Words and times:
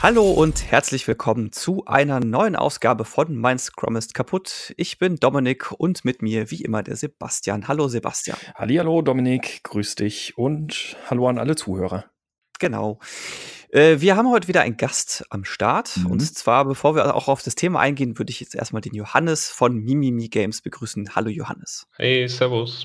Hallo 0.00 0.30
und 0.30 0.70
herzlich 0.70 1.08
willkommen 1.08 1.50
zu 1.50 1.84
einer 1.86 2.20
neuen 2.20 2.54
Ausgabe 2.54 3.04
von 3.04 3.34
Mein 3.34 3.58
Scrum 3.58 3.96
ist 3.96 4.14
kaputt. 4.14 4.72
Ich 4.76 4.98
bin 4.98 5.16
Dominik 5.16 5.72
und 5.72 6.04
mit 6.04 6.22
mir 6.22 6.52
wie 6.52 6.62
immer 6.62 6.84
der 6.84 6.94
Sebastian. 6.94 7.66
Hallo 7.66 7.88
Sebastian. 7.88 8.38
Hallo 8.54 9.02
Dominik, 9.02 9.64
grüß 9.64 9.96
dich 9.96 10.38
und 10.38 10.96
hallo 11.10 11.26
an 11.26 11.38
alle 11.38 11.56
Zuhörer. 11.56 12.04
Genau. 12.60 13.00
Äh, 13.70 14.00
wir 14.00 14.16
haben 14.16 14.30
heute 14.30 14.46
wieder 14.46 14.60
einen 14.60 14.76
Gast 14.76 15.24
am 15.30 15.44
Start. 15.44 15.96
Mhm. 15.96 16.06
Und 16.06 16.20
zwar, 16.20 16.64
bevor 16.64 16.94
wir 16.94 17.16
auch 17.16 17.26
auf 17.26 17.42
das 17.42 17.56
Thema 17.56 17.80
eingehen, 17.80 18.18
würde 18.18 18.30
ich 18.30 18.38
jetzt 18.38 18.54
erstmal 18.54 18.82
den 18.82 18.94
Johannes 18.94 19.50
von 19.50 19.76
Mimimi 19.78 20.28
Games 20.28 20.62
begrüßen. 20.62 21.16
Hallo 21.16 21.28
Johannes. 21.28 21.88
Hey, 21.96 22.28
Servus. 22.28 22.84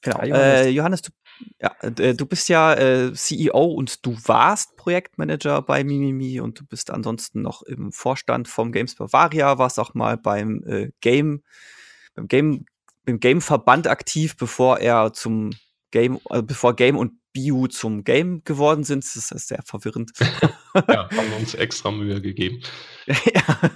Genau. 0.00 0.18
Hi, 0.18 0.28
Johannes. 0.28 0.66
Äh, 0.66 0.68
Johannes, 0.70 1.02
du 1.02 1.12
ja, 1.60 1.74
äh, 1.80 2.14
du 2.14 2.26
bist 2.26 2.48
ja 2.48 2.74
äh, 2.74 3.12
CEO 3.12 3.64
und 3.64 4.04
du 4.04 4.16
warst 4.24 4.76
Projektmanager 4.76 5.62
bei 5.62 5.84
Mimimi 5.84 6.40
und 6.40 6.60
du 6.60 6.66
bist 6.66 6.90
ansonsten 6.90 7.42
noch 7.42 7.62
im 7.62 7.92
Vorstand 7.92 8.48
vom 8.48 8.72
Games 8.72 8.94
Bavaria, 8.94 9.58
warst 9.58 9.78
auch 9.78 9.94
mal 9.94 10.16
beim 10.16 10.62
äh, 10.66 10.90
Game, 11.00 11.42
beim 12.14 12.28
Game, 12.28 12.66
beim 13.04 13.20
Game-Verband 13.20 13.86
aktiv, 13.88 14.36
bevor 14.36 14.78
er 14.78 15.12
zum 15.12 15.50
Game, 15.90 16.18
also 16.28 16.42
bevor 16.42 16.74
Game 16.76 16.96
und 16.96 17.12
Bio 17.32 17.66
zum 17.66 18.04
Game 18.04 18.44
geworden 18.44 18.84
sind. 18.84 19.04
Das 19.04 19.16
ist 19.16 19.48
sehr 19.48 19.62
verwirrend. 19.64 20.12
ja, 20.74 21.08
haben 21.16 21.32
uns 21.38 21.54
extra 21.54 21.90
Mühe 21.90 22.20
gegeben. 22.20 22.62
ja. 23.06 23.70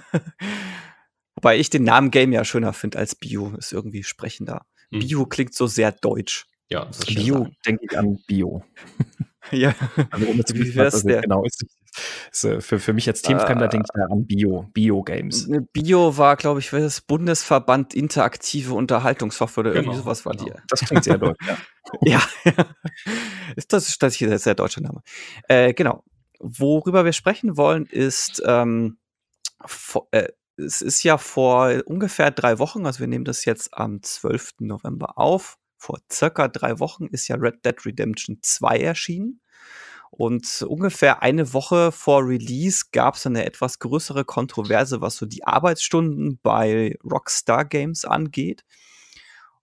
Wobei 1.35 1.57
ich 1.57 1.69
den 1.69 1.83
Namen 1.83 2.11
Game 2.11 2.31
ja 2.31 2.43
schöner 2.43 2.73
finde 2.73 2.97
als 2.97 3.15
Bio, 3.15 3.53
ist 3.57 3.71
irgendwie 3.71 4.03
sprechender. 4.03 4.65
Hm. 4.91 4.99
Bio 4.99 5.25
klingt 5.25 5.53
so 5.53 5.67
sehr 5.67 5.91
deutsch. 5.91 6.45
Ja, 6.69 6.85
das 6.85 6.99
Bio, 7.05 7.47
denke 7.65 7.85
ich 7.89 7.97
an 7.97 8.19
Bio. 8.27 8.63
ja. 9.51 9.73
Also, 10.11 10.27
um 10.27 10.45
zu 10.45 10.55
wissen, 10.55 10.75
was 10.75 11.03
das 11.03 11.21
genau 11.21 11.43
ist. 11.45 11.63
ist 12.31 12.43
äh, 12.43 12.61
für, 12.61 12.79
für 12.79 12.93
mich 12.93 13.07
als 13.07 13.21
Teamfremder 13.21 13.65
äh, 13.65 13.69
denke 13.69 13.87
ich 13.93 14.01
an 14.01 14.25
Bio, 14.25 14.69
Bio-Games. 14.73 15.49
Bio 15.71 16.17
war, 16.17 16.35
glaube 16.35 16.59
ich, 16.59 16.69
das 16.69 17.01
Bundesverband 17.01 17.93
Interaktive 17.93 18.73
Unterhaltungssoftware 18.73 19.61
oder 19.61 19.71
genau, 19.71 19.83
irgendwie 19.83 19.99
sowas 19.99 20.25
war 20.25 20.33
genau. 20.33 20.45
die. 20.45 20.61
Das 20.67 20.81
klingt 20.81 21.05
sehr 21.05 21.17
deutsch, 21.17 21.39
ja. 21.47 21.57
ja. 22.43 22.55
ist 23.55 23.71
das 23.71 23.87
ist 23.87 23.99
tatsächlich 23.99 24.29
ein 24.29 24.37
sehr 24.37 24.55
deutscher 24.55 24.81
Name. 24.81 25.01
Äh, 25.47 25.73
genau. 25.73 26.03
Worüber 26.39 27.05
wir 27.05 27.13
sprechen 27.13 27.57
wollen, 27.57 27.85
ist, 27.85 28.43
ähm, 28.45 28.97
vor, 29.65 30.07
äh, 30.11 30.27
es 30.57 30.81
ist 30.81 31.03
ja 31.03 31.17
vor 31.17 31.81
ungefähr 31.85 32.31
drei 32.31 32.59
Wochen, 32.59 32.85
also 32.85 32.99
wir 32.99 33.07
nehmen 33.07 33.25
das 33.25 33.45
jetzt 33.45 33.73
am 33.73 34.03
12. 34.03 34.55
November 34.59 35.17
auf, 35.17 35.57
vor 35.77 35.99
circa 36.11 36.47
drei 36.47 36.79
Wochen 36.79 37.07
ist 37.07 37.27
ja 37.27 37.35
Red 37.35 37.65
Dead 37.65 37.85
Redemption 37.85 38.39
2 38.41 38.79
erschienen. 38.79 39.41
Und 40.09 40.65
ungefähr 40.67 41.21
eine 41.21 41.53
Woche 41.53 41.91
vor 41.91 42.25
Release 42.25 42.85
gab 42.91 43.15
es 43.15 43.25
eine 43.25 43.45
etwas 43.45 43.79
größere 43.79 44.25
Kontroverse, 44.25 45.01
was 45.01 45.17
so 45.17 45.25
die 45.25 45.43
Arbeitsstunden 45.43 46.39
bei 46.41 46.97
Rockstar 47.03 47.65
Games 47.65 48.05
angeht. 48.05 48.63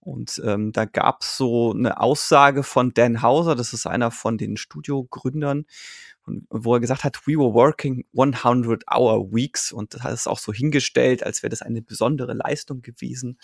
Und 0.01 0.41
ähm, 0.45 0.71
da 0.73 0.85
gab 0.85 1.23
es 1.23 1.39
so 1.39 1.73
eine 1.73 1.99
Aussage 1.99 2.63
von 2.63 2.93
Dan 2.93 3.23
Hauser, 3.23 3.55
das 3.55 3.73
ist 3.73 3.87
einer 3.87 4.11
von 4.11 4.37
den 4.37 4.59
Studiogründern, 4.59 5.65
wo 6.49 6.75
er 6.75 6.81
gesagt 6.81 7.05
hat, 7.05 7.27
we 7.27 7.35
were 7.35 7.53
working 7.53 8.05
100 8.17 8.85
hour 8.91 9.33
weeks 9.33 9.73
und 9.73 9.95
das 9.95 10.03
hat 10.03 10.13
es 10.13 10.27
auch 10.27 10.39
so 10.39 10.53
hingestellt, 10.53 11.23
als 11.23 11.43
wäre 11.43 11.51
das 11.51 11.63
eine 11.63 11.83
besondere 11.83 12.33
Leistung 12.33 12.83
gewesen. 12.83 13.39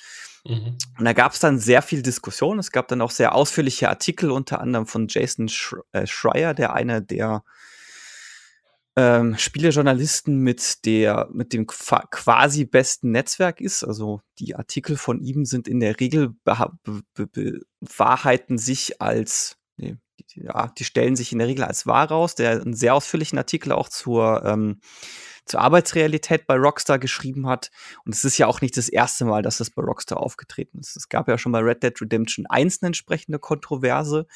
Mhm. 0.46 0.78
Und 0.98 1.04
da 1.04 1.12
gab 1.12 1.32
es 1.32 1.40
dann 1.40 1.58
sehr 1.58 1.82
viel 1.82 2.02
Diskussion. 2.02 2.58
Es 2.58 2.72
gab 2.72 2.88
dann 2.88 3.02
auch 3.02 3.10
sehr 3.10 3.34
ausführliche 3.34 3.88
Artikel, 3.88 4.30
unter 4.30 4.60
anderem 4.60 4.86
von 4.86 5.08
Jason 5.08 5.48
Sch 5.48 5.74
äh, 5.92 6.06
Schreier, 6.06 6.54
der 6.54 6.74
einer 6.74 7.00
der 7.00 7.44
ähm, 8.96 9.36
Spielejournalisten 9.38 10.36
mit 10.38 10.84
der 10.84 11.28
mit 11.32 11.52
dem 11.52 11.66
quasi 11.66 12.64
besten 12.64 13.12
Netzwerk 13.12 13.60
ist. 13.60 13.84
Also 13.84 14.20
die 14.38 14.56
Artikel 14.56 14.96
von 14.96 15.20
ihm 15.20 15.44
sind 15.44 15.68
in 15.68 15.80
der 15.80 16.00
Regel 16.00 16.34
bewahrheiten 17.22 18.58
sich 18.58 19.00
als 19.00 19.56
nee, 19.76 19.96
die, 20.24 20.44
ja, 20.44 20.68
die 20.78 20.84
stellen 20.84 21.16
sich 21.16 21.32
in 21.32 21.38
der 21.38 21.48
Regel 21.48 21.64
als 21.64 21.86
wahr 21.86 22.08
raus. 22.08 22.34
Der 22.34 22.60
einen 22.60 22.74
sehr 22.74 22.94
ausführlichen 22.94 23.38
Artikel 23.38 23.72
auch 23.72 23.88
zur, 23.88 24.44
ähm, 24.44 24.80
zur 25.46 25.60
Arbeitsrealität 25.60 26.46
bei 26.46 26.56
Rockstar 26.56 26.98
geschrieben 26.98 27.46
hat. 27.46 27.70
Und 28.04 28.14
es 28.14 28.24
ist 28.24 28.38
ja 28.38 28.46
auch 28.46 28.60
nicht 28.60 28.76
das 28.76 28.88
erste 28.88 29.24
Mal, 29.24 29.42
dass 29.42 29.58
das 29.58 29.70
bei 29.70 29.82
Rockstar 29.82 30.18
aufgetreten 30.18 30.78
ist. 30.78 30.96
Es 30.96 31.08
gab 31.08 31.28
ja 31.28 31.38
schon 31.38 31.52
bei 31.52 31.60
Red 31.60 31.82
Dead 31.82 32.00
Redemption 32.00 32.46
1 32.46 32.82
eine 32.82 32.88
entsprechende 32.88 33.38
Kontroverse. 33.38 34.26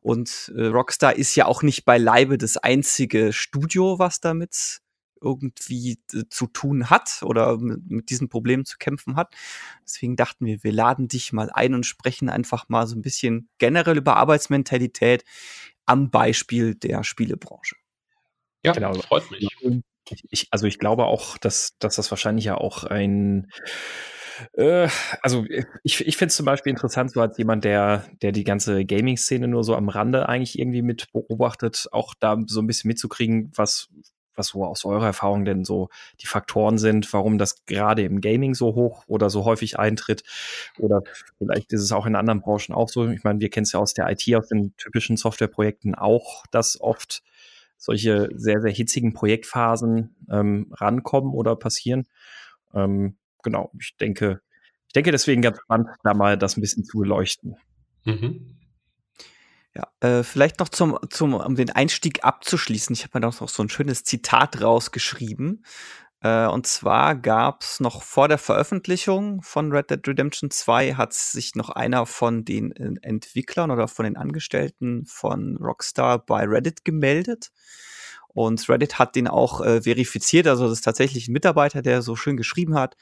Und 0.00 0.52
äh, 0.56 0.66
Rockstar 0.66 1.16
ist 1.16 1.34
ja 1.34 1.46
auch 1.46 1.62
nicht 1.62 1.84
beileibe 1.84 2.38
das 2.38 2.56
einzige 2.56 3.32
Studio, 3.32 3.98
was 3.98 4.20
damit 4.20 4.80
irgendwie 5.20 5.98
äh, 6.12 6.24
zu 6.28 6.46
tun 6.46 6.90
hat 6.90 7.22
oder 7.22 7.58
mit, 7.58 8.10
diesen 8.10 8.28
Problemen 8.28 8.64
zu 8.64 8.78
kämpfen 8.78 9.16
hat. 9.16 9.34
Deswegen 9.84 10.16
dachten 10.16 10.46
wir, 10.46 10.62
wir 10.62 10.72
laden 10.72 11.08
dich 11.08 11.32
mal 11.32 11.50
ein 11.50 11.74
und 11.74 11.86
sprechen 11.86 12.28
einfach 12.28 12.68
mal 12.68 12.86
so 12.86 12.96
ein 12.96 13.02
bisschen 13.02 13.48
generell 13.58 13.98
über 13.98 14.16
Arbeitsmentalität 14.16 15.24
am 15.86 16.10
Beispiel 16.10 16.74
der 16.74 17.04
Spielebranche. 17.04 17.76
Ja, 18.64 18.72
genau. 18.72 18.92
freut 18.94 19.30
mich. 19.30 19.48
Ich, 20.30 20.48
also 20.50 20.66
ich 20.66 20.78
glaube 20.78 21.04
auch, 21.04 21.38
dass, 21.38 21.76
dass 21.78 21.96
das 21.96 22.10
wahrscheinlich 22.10 22.46
ja 22.46 22.56
auch 22.56 22.84
ein 22.84 23.48
äh, 24.54 24.88
also 25.22 25.44
ich, 25.82 26.06
ich 26.06 26.16
finde 26.16 26.30
es 26.30 26.36
zum 26.36 26.46
Beispiel 26.46 26.70
interessant, 26.70 27.12
so 27.12 27.20
als 27.20 27.36
jemand, 27.38 27.64
der, 27.64 28.06
der 28.22 28.32
die 28.32 28.44
ganze 28.44 28.84
Gaming-Szene 28.84 29.48
nur 29.48 29.64
so 29.64 29.74
am 29.74 29.88
Rande 29.88 30.28
eigentlich 30.28 30.58
irgendwie 30.58 30.82
mit 30.82 31.12
beobachtet, 31.12 31.86
auch 31.92 32.14
da 32.18 32.38
so 32.46 32.60
ein 32.60 32.66
bisschen 32.66 32.88
mitzukriegen, 32.88 33.52
was, 33.54 33.88
was 34.34 34.48
so 34.48 34.64
aus 34.64 34.84
eurer 34.84 35.06
Erfahrung 35.06 35.44
denn 35.44 35.64
so 35.64 35.88
die 36.20 36.26
Faktoren 36.26 36.78
sind, 36.78 37.12
warum 37.12 37.38
das 37.38 37.64
gerade 37.66 38.02
im 38.02 38.20
Gaming 38.20 38.54
so 38.54 38.74
hoch 38.74 39.04
oder 39.06 39.30
so 39.30 39.44
häufig 39.44 39.78
eintritt. 39.78 40.22
Oder 40.78 41.02
vielleicht 41.38 41.72
ist 41.72 41.82
es 41.82 41.92
auch 41.92 42.06
in 42.06 42.16
anderen 42.16 42.40
Branchen 42.40 42.74
auch 42.74 42.88
so. 42.88 43.08
Ich 43.08 43.24
meine, 43.24 43.40
wir 43.40 43.50
kennen 43.50 43.64
es 43.64 43.72
ja 43.72 43.80
aus 43.80 43.94
der 43.94 44.10
IT, 44.10 44.34
aus 44.34 44.48
den 44.48 44.74
typischen 44.76 45.16
Softwareprojekten 45.16 45.94
auch, 45.94 46.46
dass 46.50 46.80
oft 46.80 47.22
solche 47.76 48.28
sehr, 48.34 48.60
sehr 48.60 48.72
hitzigen 48.72 49.14
Projektphasen 49.14 50.14
ähm, 50.30 50.72
rankommen 50.72 51.32
oder 51.32 51.56
passieren. 51.56 52.06
Ähm, 52.74 53.16
genau, 53.42 53.72
ich 53.80 53.96
denke, 53.96 54.40
ich 54.86 54.92
denke 54.92 55.12
deswegen 55.12 55.40
ganz 55.40 55.58
spannend, 55.58 55.88
da 56.02 56.14
mal 56.14 56.36
das 56.36 56.56
ein 56.56 56.60
bisschen 56.60 56.84
zu 56.84 56.98
beleuchten. 56.98 57.56
Mhm. 58.04 58.59
Ja, 59.80 60.18
äh, 60.18 60.22
vielleicht 60.22 60.60
noch 60.60 60.68
zum, 60.68 60.98
zum, 61.08 61.34
um 61.34 61.54
den 61.54 61.70
Einstieg 61.70 62.24
abzuschließen. 62.24 62.92
Ich 62.94 63.04
habe 63.04 63.12
mir 63.14 63.22
da 63.22 63.28
noch 63.28 63.48
so 63.48 63.62
ein 63.62 63.68
schönes 63.68 64.04
Zitat 64.04 64.60
rausgeschrieben. 64.60 65.64
Äh, 66.22 66.46
und 66.48 66.66
zwar 66.66 67.14
gab 67.14 67.62
es 67.62 67.80
noch 67.80 68.02
vor 68.02 68.28
der 68.28 68.36
Veröffentlichung 68.36 69.40
von 69.42 69.72
Red 69.72 69.90
Dead 69.90 70.06
Redemption 70.06 70.50
2 70.50 70.94
hat 70.94 71.14
sich 71.14 71.54
noch 71.54 71.70
einer 71.70 72.04
von 72.04 72.44
den 72.44 72.72
äh, 72.72 72.94
Entwicklern 73.00 73.70
oder 73.70 73.88
von 73.88 74.04
den 74.04 74.16
Angestellten 74.16 75.06
von 75.06 75.56
Rockstar 75.56 76.18
bei 76.18 76.44
Reddit 76.44 76.84
gemeldet. 76.84 77.50
Und 78.28 78.68
Reddit 78.68 78.98
hat 78.98 79.16
den 79.16 79.28
auch 79.28 79.60
äh, 79.62 79.82
verifiziert, 79.82 80.46
also 80.46 80.64
das 80.64 80.74
ist 80.74 80.84
tatsächlich 80.84 81.28
ein 81.28 81.32
Mitarbeiter, 81.32 81.82
der 81.82 82.02
so 82.02 82.16
schön 82.16 82.36
geschrieben 82.36 82.74
hat. 82.74 82.96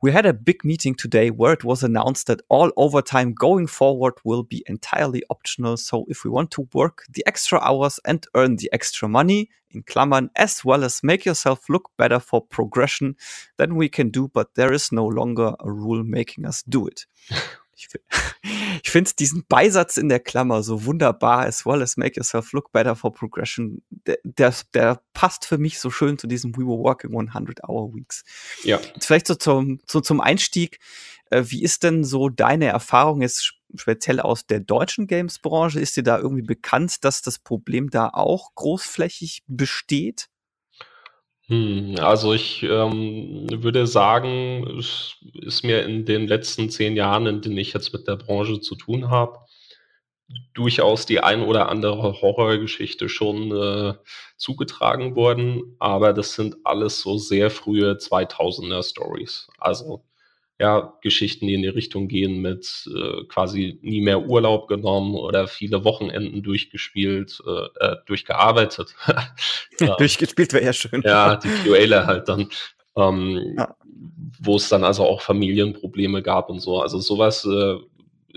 We 0.00 0.12
had 0.12 0.26
a 0.26 0.32
big 0.32 0.64
meeting 0.64 0.94
today 0.94 1.30
where 1.30 1.52
it 1.52 1.64
was 1.64 1.82
announced 1.82 2.28
that 2.28 2.40
all 2.48 2.70
overtime 2.76 3.32
going 3.32 3.66
forward 3.66 4.14
will 4.24 4.44
be 4.44 4.62
entirely 4.68 5.24
optional. 5.28 5.76
So 5.76 6.04
if 6.08 6.22
we 6.22 6.30
want 6.30 6.52
to 6.52 6.68
work 6.72 7.02
the 7.10 7.24
extra 7.26 7.58
hours 7.58 7.98
and 8.04 8.24
earn 8.36 8.56
the 8.56 8.70
extra 8.72 9.08
money, 9.08 9.50
in 9.70 9.82
Klammern, 9.82 10.30
as 10.36 10.64
well 10.64 10.84
as 10.84 11.02
make 11.02 11.24
yourself 11.24 11.68
look 11.68 11.90
better 11.98 12.20
for 12.20 12.40
progression, 12.40 13.16
then 13.58 13.74
we 13.74 13.88
can 13.88 14.08
do, 14.10 14.28
but 14.28 14.54
there 14.54 14.72
is 14.72 14.92
no 14.92 15.04
longer 15.04 15.52
a 15.60 15.70
rule 15.70 16.04
making 16.04 16.46
us 16.46 16.62
do 16.62 16.86
it. 16.86 17.04
Ich, 17.78 17.88
ich 18.82 18.90
finde 18.90 19.10
diesen 19.18 19.44
Beisatz 19.48 19.96
in 19.96 20.08
der 20.08 20.20
Klammer 20.20 20.62
so 20.62 20.84
wunderbar, 20.84 21.46
as 21.46 21.64
well 21.64 21.82
as 21.82 21.96
make 21.96 22.16
yourself 22.16 22.52
look 22.52 22.72
better 22.72 22.96
for 22.96 23.12
progression. 23.12 23.82
Der, 23.90 24.18
der, 24.24 24.54
der 24.74 25.02
passt 25.12 25.46
für 25.46 25.58
mich 25.58 25.78
so 25.78 25.90
schön 25.90 26.18
zu 26.18 26.26
diesem 26.26 26.56
We 26.56 26.62
were 26.62 26.78
working 26.78 27.16
100 27.16 27.64
Hour 27.68 27.94
Weeks. 27.94 28.24
Ja. 28.64 28.80
Vielleicht 29.00 29.26
so 29.26 29.34
zum, 29.34 29.80
so 29.86 30.00
zum 30.00 30.20
Einstieg. 30.20 30.78
Äh, 31.30 31.44
wie 31.48 31.62
ist 31.62 31.82
denn 31.82 32.04
so 32.04 32.28
deine 32.28 32.66
Erfahrung 32.66 33.22
jetzt 33.22 33.54
speziell 33.76 34.20
aus 34.20 34.46
der 34.46 34.60
deutschen 34.60 35.06
Games-Branche? 35.06 35.80
Ist 35.80 35.96
dir 35.96 36.02
da 36.02 36.18
irgendwie 36.18 36.42
bekannt, 36.42 37.04
dass 37.04 37.22
das 37.22 37.38
Problem 37.38 37.90
da 37.90 38.08
auch 38.08 38.54
großflächig 38.54 39.44
besteht? 39.46 40.28
Hm, 41.48 41.94
also 41.98 42.34
ich 42.34 42.62
ähm, 42.62 43.46
würde 43.50 43.86
sagen, 43.86 44.78
es 44.78 45.16
ist 45.32 45.64
mir 45.64 45.82
in 45.84 46.04
den 46.04 46.26
letzten 46.26 46.68
zehn 46.68 46.94
Jahren, 46.94 47.26
in 47.26 47.40
denen 47.40 47.56
ich 47.56 47.72
jetzt 47.72 47.92
mit 47.94 48.06
der 48.06 48.16
Branche 48.16 48.60
zu 48.60 48.74
tun 48.74 49.10
habe, 49.10 49.38
durchaus 50.54 51.06
die 51.06 51.20
ein 51.20 51.42
oder 51.42 51.68
andere 51.70 52.20
Horrorgeschichte 52.20 53.08
schon 53.08 53.50
äh, 53.52 53.94
zugetragen 54.36 55.16
worden, 55.16 55.76
aber 55.78 56.12
das 56.12 56.34
sind 56.34 56.56
alles 56.64 57.00
so 57.00 57.16
sehr 57.18 57.50
frühe 57.50 57.92
2000er 57.92 58.82
Stories. 58.82 59.48
Also 59.58 60.04
ja, 60.60 60.98
Geschichten, 61.02 61.46
die 61.46 61.54
in 61.54 61.62
die 61.62 61.68
Richtung 61.68 62.08
gehen 62.08 62.40
mit 62.40 62.88
äh, 62.92 63.24
quasi 63.28 63.78
nie 63.82 64.00
mehr 64.00 64.26
Urlaub 64.26 64.66
genommen 64.66 65.14
oder 65.14 65.46
viele 65.46 65.84
Wochenenden 65.84 66.42
durchgespielt, 66.42 67.40
äh, 67.46 67.84
äh 67.84 67.96
durchgearbeitet. 68.06 68.96
ja. 69.80 69.96
Durchgespielt 69.96 70.52
wäre 70.52 70.64
ja 70.64 70.72
schön. 70.72 71.02
Ja, 71.04 71.36
die 71.36 71.48
QAler 71.64 72.06
halt 72.06 72.28
dann. 72.28 72.48
Ähm, 72.96 73.54
ja. 73.56 73.76
Wo 74.40 74.56
es 74.56 74.68
dann 74.68 74.82
also 74.82 75.04
auch 75.04 75.20
Familienprobleme 75.22 76.22
gab 76.22 76.50
und 76.50 76.58
so. 76.58 76.80
Also 76.80 76.98
sowas 76.98 77.44
äh, 77.44 77.76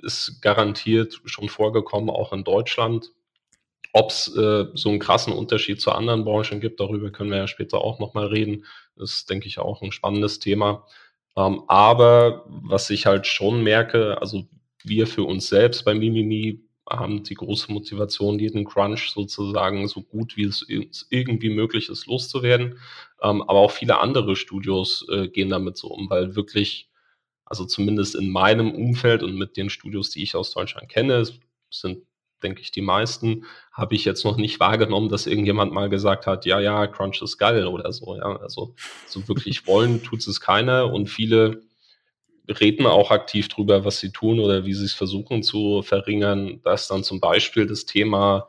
ist 0.04 0.42
garantiert 0.42 1.22
schon 1.26 1.50
vorgekommen, 1.50 2.12
auch 2.12 2.34
in 2.34 2.44
Deutschland. 2.44 3.12
Ob 3.94 4.12
es 4.12 4.34
äh, 4.36 4.68
so 4.74 4.90
einen 4.90 5.00
krassen 5.00 5.34
Unterschied 5.34 5.82
zu 5.82 5.92
anderen 5.92 6.24
Branchen 6.24 6.62
gibt, 6.62 6.80
darüber 6.80 7.10
können 7.10 7.32
wir 7.32 7.38
ja 7.40 7.48
später 7.48 7.80
auch 7.80 8.00
nochmal 8.00 8.28
reden. 8.28 8.66
Das 8.96 9.12
ist, 9.12 9.30
denke 9.30 9.48
ich, 9.48 9.58
auch 9.60 9.82
ein 9.82 9.92
spannendes 9.92 10.40
Thema. 10.40 10.86
Ähm, 11.38 11.64
aber 11.68 12.46
was 12.48 12.90
ich 12.90 13.06
halt 13.06 13.28
schon 13.28 13.64
merke, 13.64 14.20
also 14.22 14.48
wir 14.84 15.08
für 15.08 15.24
uns 15.24 15.48
selbst 15.48 15.86
bei 15.86 15.94
Mimimi 15.94 16.62
haben 16.90 17.24
die 17.24 17.36
große 17.36 17.72
Motivation, 17.72 18.40
jeden 18.40 18.66
Crunch 18.66 19.12
sozusagen 19.12 19.88
so 19.88 20.02
gut 20.02 20.36
wie 20.36 20.44
es 20.44 20.66
irgendwie 21.10 21.50
möglich 21.50 21.90
ist 21.90 22.08
loszuwerden. 22.08 22.80
Ähm, 23.22 23.42
aber 23.44 23.60
auch 23.60 23.72
viele 23.72 24.00
andere 24.00 24.36
Studios 24.36 25.06
äh, 25.10 25.28
gehen 25.30 25.50
damit 25.50 25.78
so 25.78 25.88
um, 25.90 26.10
weil 26.10 26.36
wirklich, 26.36 26.90
also 27.46 27.66
zumindest 27.66 28.16
in 28.16 28.30
meinem 28.30 28.72
Umfeld 28.74 29.24
und 29.24 29.36
mit 29.36 29.58
den 29.58 29.70
Studios, 29.70 30.10
die 30.10 30.24
ich 30.24 30.36
aus 30.36 30.52
Deutschland 30.54 30.90
kenne, 30.90 31.26
sind 31.70 32.04
denke 32.44 32.62
ich, 32.62 32.72
die 32.72 32.82
meisten, 32.82 33.46
habe 33.72 33.96
ich 33.96 34.06
jetzt 34.06 34.26
noch 34.26 34.38
nicht 34.38 34.60
wahrgenommen, 34.60 35.10
dass 35.10 35.28
irgendjemand 35.28 35.72
mal 35.74 35.90
gesagt 35.90 36.28
hat, 36.28 36.46
ja, 36.46 36.60
ja, 36.60 36.88
Crunch 36.88 37.22
ist 37.22 37.38
geil 37.38 37.68
oder 37.68 37.92
so. 37.92 38.16
Ja, 38.16 38.38
also 38.38 38.76
so 39.08 39.28
wirklich 39.28 39.68
wollen 39.68 40.04
tut 40.04 40.26
es 40.28 40.42
keiner 40.42 40.92
und 40.92 41.08
viele 41.08 41.62
reden 42.48 42.86
auch 42.86 43.12
aktiv 43.12 43.48
drüber, 43.48 43.86
was 43.86 44.00
sie 44.00 44.12
tun 44.12 44.40
oder 44.40 44.66
wie 44.66 44.74
sie 44.74 44.86
es 44.86 44.94
versuchen 44.94 45.44
zu 45.44 45.82
verringern. 45.82 46.60
Da 46.64 46.74
ist 46.74 46.88
dann 46.88 47.04
zum 47.04 47.20
Beispiel 47.20 47.68
das 47.68 47.86
Thema 47.86 48.48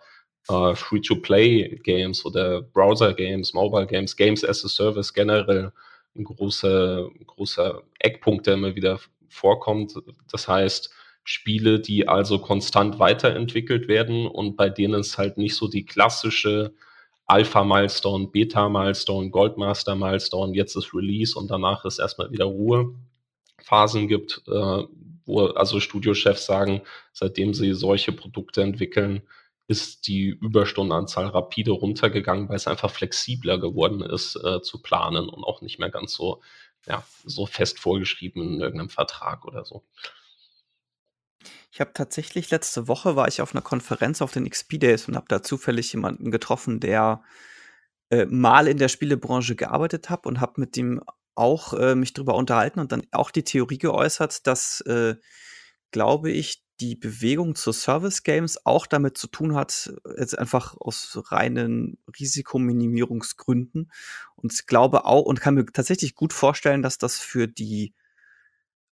äh, 0.49 0.75
Free-to-Play-Games 0.75 2.25
oder 2.25 2.63
Browser-Games, 2.63 3.55
Mobile-Games, 3.55 4.17
Games 4.17 4.45
as 4.45 4.65
a 4.65 4.69
Service 4.69 5.13
generell 5.13 5.73
ein 6.17 6.25
großer, 6.25 7.09
großer 7.27 7.83
Eckpunkt, 7.99 8.47
der 8.47 8.55
immer 8.55 8.75
wieder 8.75 8.99
vorkommt. 9.29 9.95
Das 10.31 10.49
heißt, 10.49 10.93
Spiele, 11.25 11.81
die 11.81 12.09
also 12.09 12.39
konstant 12.39 12.99
weiterentwickelt 12.99 13.89
werden 13.89 14.27
und 14.27 14.57
bei 14.57 14.69
denen 14.69 15.01
es 15.01 15.19
halt 15.19 15.39
nicht 15.39 15.55
so 15.55 15.69
die 15.69 15.85
klassische 15.85 16.75
Alpha-Milestone, 17.27 18.29
Beta-Milestone, 18.29 19.31
Goldmaster-Milestone, 19.31 20.55
jetzt 20.55 20.77
ist 20.77 20.93
Release 20.93 21.39
und 21.39 21.51
danach 21.51 21.85
ist 21.85 21.99
erstmal 21.99 22.31
wieder 22.33 22.47
Ruhe. 22.47 22.95
Phasen 23.63 24.09
gibt, 24.09 24.43
äh, 24.49 24.83
wo 25.25 25.47
also 25.47 25.79
Studiochefs 25.79 26.47
sagen, 26.47 26.83
seitdem 27.13 27.55
sie 27.55 27.73
solche 27.75 28.13
Produkte 28.13 28.63
entwickeln, 28.63 29.23
ist 29.69 30.09
die 30.09 30.27
Überstundenanzahl 30.27 31.29
rapide 31.29 31.71
runtergegangen, 31.71 32.49
weil 32.49 32.57
es 32.57 32.67
einfach 32.67 32.91
flexibler 32.91 33.59
geworden 33.59 34.03
ist 34.03 34.37
äh, 34.37 34.61
zu 34.61 34.83
planen 34.83 35.29
und 35.29 35.45
auch 35.45 35.63
nicht 35.63 35.79
mehr 35.79 35.91
ganz 35.91 36.13
so, 36.15 36.43
ja, 36.87 37.05
so 37.25 37.47
fest 37.47 37.79
vorgeschrieben 37.79 38.43
in 38.43 38.61
irgendeinem 38.61 38.91
Vertrag 38.91 39.45
oder 39.45 39.65
so. 39.65 39.85
Ich 41.75 41.81
habe 41.81 41.93
tatsächlich 41.95 42.51
letzte 42.51 42.87
Woche 42.87 43.17
war 43.17 43.29
ich 43.29 43.41
auf 43.41 43.55
einer 43.55 43.63
Konferenz 43.63 44.21
auf 44.21 44.31
den 44.31 44.49
XP 44.49 44.79
Days 44.79 45.09
und 45.09 45.17
habe 45.17 45.25
da 45.29 45.43
zufällig 45.43 45.91
jemanden 45.95 46.31
getroffen, 46.31 46.81
der 46.81 47.23
äh, 48.11 48.27
mal 48.27 48.69
in 48.69 48.77
der 48.77 48.89
Spielebranche 48.89 49.57
gearbeitet 49.57 50.11
hat 50.11 50.27
und 50.27 50.39
habe 50.39 50.61
mit 50.61 50.77
dem 50.77 51.01
auch 51.35 51.73
äh, 51.73 51.95
mich 51.95 52.13
drüber 52.13 52.35
unterhalten 52.35 52.79
und 52.79 52.93
dann 52.93 53.05
auch 53.11 53.31
die 53.31 53.45
Theorie 53.45 53.79
geäußert, 53.79 54.47
dass, 54.47 54.83
äh, 54.83 55.17
glaube 55.93 56.31
ich, 56.31 56.63
die 56.79 56.95
Bewegung 56.95 57.55
zu 57.55 57.73
Service 57.73 58.23
Games 58.23 58.67
auch 58.67 58.87
damit 58.87 59.17
zu 59.17 59.29
tun 59.29 59.55
hat, 59.55 59.95
jetzt 60.19 60.39
einfach 60.39 60.77
aus 60.79 61.19
reinen 61.31 61.97
Risikominimierungsgründen. 62.21 63.91
Und 64.35 64.53
ich 64.53 64.67
glaube 64.67 65.07
auch 65.07 65.23
und 65.23 65.41
kann 65.41 65.55
mir 65.55 65.65
tatsächlich 65.65 66.17
gut 66.17 66.35
vorstellen, 66.35 66.83
dass 66.83 66.99
das 66.99 67.19
für 67.19 67.49
die 67.49 67.95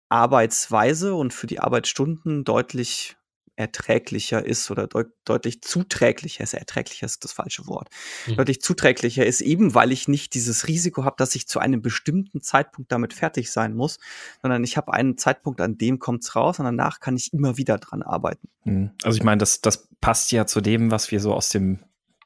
Arbeitsweise 0.10 1.14
und 1.14 1.34
für 1.34 1.48
die 1.48 1.60
Arbeitsstunden 1.60 2.44
deutlich 2.44 3.16
erträglicher 3.60 4.46
ist 4.46 4.72
oder 4.72 4.88
deut 4.88 5.10
deutlich 5.26 5.62
zuträglicher 5.62 6.46
ist. 6.46 6.54
Erträglicher 6.54 7.06
ist 7.06 7.26
das 7.26 7.34
falsche 7.34 7.68
Wort. 7.68 7.90
Mhm. 8.26 8.38
Deutlich 8.38 8.62
zuträglicher 8.62 9.26
ist, 9.26 9.42
eben 9.42 9.76
weil 9.76 9.92
ich 9.92 10.08
nicht 10.08 10.34
dieses 10.34 10.68
Risiko 10.68 11.04
habe, 11.04 11.18
dass 11.18 11.36
ich 11.36 11.46
zu 11.46 11.60
einem 11.60 11.82
bestimmten 11.82 12.42
Zeitpunkt 12.42 12.92
damit 12.92 13.14
fertig 13.14 13.52
sein 13.52 13.76
muss, 13.76 14.00
sondern 14.42 14.64
ich 14.64 14.78
habe 14.78 14.94
einen 14.94 15.18
Zeitpunkt, 15.18 15.60
an 15.60 15.78
dem 15.78 16.00
kommt's 16.00 16.36
raus 16.38 16.60
und 16.60 16.66
danach 16.66 17.02
kann 17.02 17.18
ich 17.18 17.34
immer 17.34 17.58
wieder 17.58 17.78
dran 17.78 18.02
arbeiten. 18.02 18.48
Mhm. 18.64 18.92
Also 19.04 19.18
ich 19.18 19.24
meine, 19.24 19.40
das, 19.40 19.60
das 19.60 19.90
passt 20.00 20.32
ja 20.32 20.46
zu 20.46 20.62
dem, 20.62 20.90
was 20.90 21.12
wir 21.12 21.20
so 21.20 21.34
aus 21.34 21.50
dem 21.50 21.80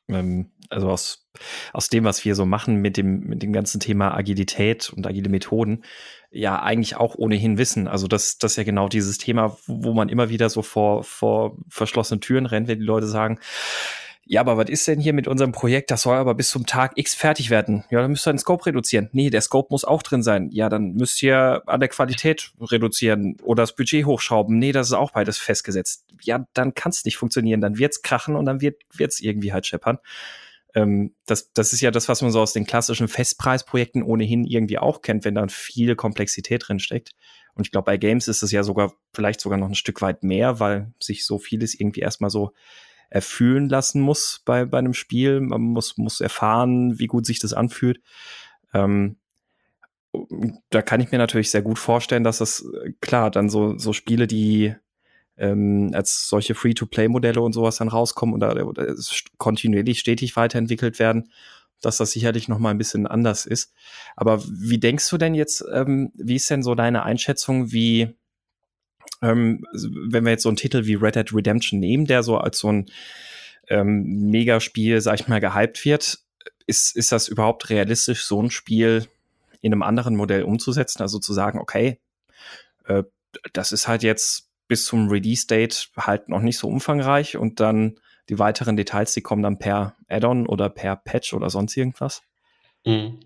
ähm, 0.10 0.52
also 0.70 0.90
aus, 0.90 1.30
aus 1.72 1.90
dem, 1.90 2.04
was 2.04 2.26
wir 2.26 2.36
so 2.36 2.46
machen 2.46 2.78
mit 2.78 2.98
dem, 2.98 3.22
mit 3.22 3.44
dem 3.44 3.54
ganzen 3.54 3.80
Thema 3.80 4.16
Agilität 4.16 4.92
und 4.92 5.06
agile 5.06 5.30
Methoden, 5.30 5.84
ja 6.32 6.62
eigentlich 6.62 6.96
auch 6.96 7.16
ohnehin 7.16 7.58
wissen. 7.58 7.88
Also 7.88 8.08
das, 8.08 8.38
das 8.38 8.54
ist 8.54 8.58
ja 8.58 8.64
genau 8.64 8.88
dieses 8.90 9.18
Thema, 9.18 9.58
wo 9.68 9.94
man 9.94 10.10
immer 10.10 10.30
wieder 10.30 10.50
so 10.50 10.62
vor, 10.62 11.04
vor 11.04 11.58
verschlossenen 11.70 12.22
Türen 12.22 12.46
rennt, 12.46 12.68
wenn 12.68 12.80
die 12.80 12.86
Leute 12.86 13.08
sagen, 13.08 13.40
ja, 14.26 14.40
aber 14.40 14.58
was 14.58 14.70
ist 14.70 14.88
denn 14.88 15.02
hier 15.02 15.12
mit 15.12 15.28
unserem 15.28 15.52
Projekt? 15.52 15.92
Das 15.92 16.04
soll 16.04 16.16
aber 16.16 16.34
bis 16.34 16.50
zum 16.50 16.66
Tag 16.66 16.94
X 16.96 17.14
fertig 17.14 17.50
werden. 17.50 17.84
Ja, 17.90 18.02
dann 18.02 18.12
müsst 18.12 18.26
ihr 18.26 18.32
den 18.32 18.40
Scope 18.40 18.66
reduzieren. 18.66 19.10
Nee, 19.12 19.30
der 19.30 19.42
Scope 19.42 19.68
muss 19.70 19.84
auch 19.84 20.02
drin 20.02 20.24
sein. 20.24 20.50
Ja, 20.52 20.70
dann 20.70 20.94
müsst 20.94 21.22
ihr 21.22 21.62
an 21.66 21.82
der 21.82 21.90
Qualität 21.90 22.52
reduzieren 22.62 23.36
oder 23.44 23.64
das 23.64 23.76
Budget 23.76 24.06
hochschrauben. 24.06 24.58
Nee, 24.58 24.72
das 24.72 24.88
ist 24.88 24.94
auch 24.94 25.12
beides 25.12 25.38
festgesetzt. 25.38 26.06
Ja, 26.22 26.46
dann 26.54 26.74
kann 26.74 26.92
es 26.92 27.04
nicht 27.04 27.18
funktionieren. 27.18 27.60
Dann 27.60 27.78
wird's 27.78 28.02
krachen 28.02 28.38
und 28.38 28.46
dann 28.46 28.62
wird 28.62 28.82
wird's 28.94 29.20
irgendwie 29.20 29.52
halt 29.52 29.68
scheppern. 29.68 30.00
Ähm, 30.74 31.14
das, 31.26 31.52
das 31.52 31.74
ist 31.74 31.82
ja 31.82 31.92
das, 31.92 32.08
was 32.08 32.22
man 32.22 32.32
so 32.32 32.40
aus 32.40 32.54
den 32.54 32.66
klassischen 32.66 33.10
Festpreisprojekten 33.10 34.04
ohnehin 34.04 34.46
irgendwie 34.46 34.80
auch 34.80 35.02
kennt, 35.02 35.26
wenn 35.26 35.36
da 35.36 35.46
viel 35.50 35.96
Komplexität 35.98 36.68
drin 36.68 36.80
steckt. 36.80 37.12
Und 37.56 37.68
ich 37.68 37.72
glaube, 37.72 37.86
bei 37.86 37.98
Games 37.98 38.30
ist 38.30 38.42
es 38.42 38.52
ja 38.52 38.64
sogar 38.64 38.94
vielleicht 39.14 39.42
sogar 39.42 39.60
noch 39.60 39.68
ein 39.68 39.76
Stück 39.76 40.02
weit 40.02 40.24
mehr, 40.24 40.62
weil 40.62 40.94
sich 41.00 41.26
so 41.26 41.40
vieles 41.40 41.78
irgendwie 41.78 42.02
erstmal 42.02 42.30
so 42.30 42.54
erfüllen 43.14 43.70
lassen 43.70 44.02
muss 44.02 44.42
bei, 44.44 44.66
bei 44.66 44.80
einem 44.80 44.96
Spiel. 44.96 45.40
Man 45.40 45.62
muss, 45.62 45.98
muss 45.98 46.20
erfahren, 46.20 46.98
wie 46.98 47.06
gut 47.06 47.28
sich 47.28 47.38
das 47.38 47.54
anfühlt. 47.54 48.02
Ähm, 48.74 49.18
da 50.72 50.82
kann 50.82 51.00
ich 51.00 51.12
mir 51.12 51.20
natürlich 51.20 51.52
sehr 51.52 51.62
gut 51.62 51.78
vorstellen, 51.78 52.24
dass 52.24 52.40
das, 52.40 52.66
klar, 53.02 53.30
dann 53.30 53.50
so, 53.50 53.78
so 53.78 53.94
Spiele, 53.94 54.26
die 54.26 54.76
ähm, 55.38 55.92
als 55.94 56.28
solche 56.28 56.56
Free-to-Play-Modelle 56.56 57.40
und 57.40 57.54
sowas 57.54 57.78
dann 57.78 57.88
rauskommen 57.88 58.34
oder, 58.34 58.68
oder 58.68 58.96
kontinuierlich 59.38 60.00
stetig 60.00 60.36
weiterentwickelt 60.36 60.98
werden, 60.98 61.32
dass 61.82 61.98
das 61.98 62.12
sicherlich 62.12 62.48
noch 62.48 62.58
mal 62.58 62.72
ein 62.72 62.78
bisschen 62.80 63.06
anders 63.06 63.46
ist. 63.46 63.74
Aber 64.16 64.44
wie 64.44 64.80
denkst 64.80 65.08
du 65.10 65.18
denn 65.18 65.36
jetzt, 65.36 65.64
ähm, 65.72 66.12
wie 66.16 66.36
ist 66.36 66.50
denn 66.50 66.64
so 66.64 66.74
deine 66.74 67.04
Einschätzung, 67.04 67.72
wie 67.72 68.16
ähm, 69.24 69.66
wenn 69.72 70.26
wir 70.26 70.32
jetzt 70.32 70.44
so 70.44 70.50
einen 70.50 70.58
Titel 70.58 70.86
wie 70.86 70.96
Red 70.96 71.16
Dead 71.16 71.34
Redemption 71.34 71.80
nehmen, 71.80 72.06
der 72.06 72.24
so 72.24 72.38
als 72.38 72.60
so 72.60 72.72
ein 72.72 72.92
ähm, 73.70 74.30
Megaspiel, 74.30 75.02
sag 75.02 75.20
ich 75.20 75.28
mal, 75.28 75.40
gehypt 75.40 75.84
wird, 75.86 76.20
ist, 76.68 76.96
ist 76.96 77.12
das 77.12 77.28
überhaupt 77.28 77.70
realistisch, 77.70 78.26
so 78.26 78.42
ein 78.42 78.52
Spiel 78.52 79.08
in 79.62 79.74
einem 79.74 79.82
anderen 79.82 80.16
Modell 80.16 80.44
umzusetzen? 80.44 81.02
Also 81.02 81.20
zu 81.20 81.34
sagen, 81.34 81.60
okay, 81.60 82.00
äh, 82.86 83.04
das 83.54 83.72
ist 83.72 83.88
halt 83.88 84.04
jetzt 84.04 84.50
bis 84.68 84.86
zum 84.86 85.10
Release-Date 85.10 85.90
halt 85.98 86.30
noch 86.30 86.42
nicht 86.42 86.58
so 86.58 86.68
umfangreich 86.68 87.38
und 87.38 87.60
dann 87.60 87.96
die 88.30 88.40
weiteren 88.40 88.78
Details, 88.78 89.14
die 89.14 89.22
kommen 89.22 89.44
dann 89.44 89.60
per 89.60 89.96
Add-on 90.08 90.48
oder 90.48 90.70
per 90.70 90.96
Patch 90.96 91.34
oder 91.34 91.50
sonst 91.50 91.76
irgendwas? 91.76 92.22
Mhm. 92.86 93.20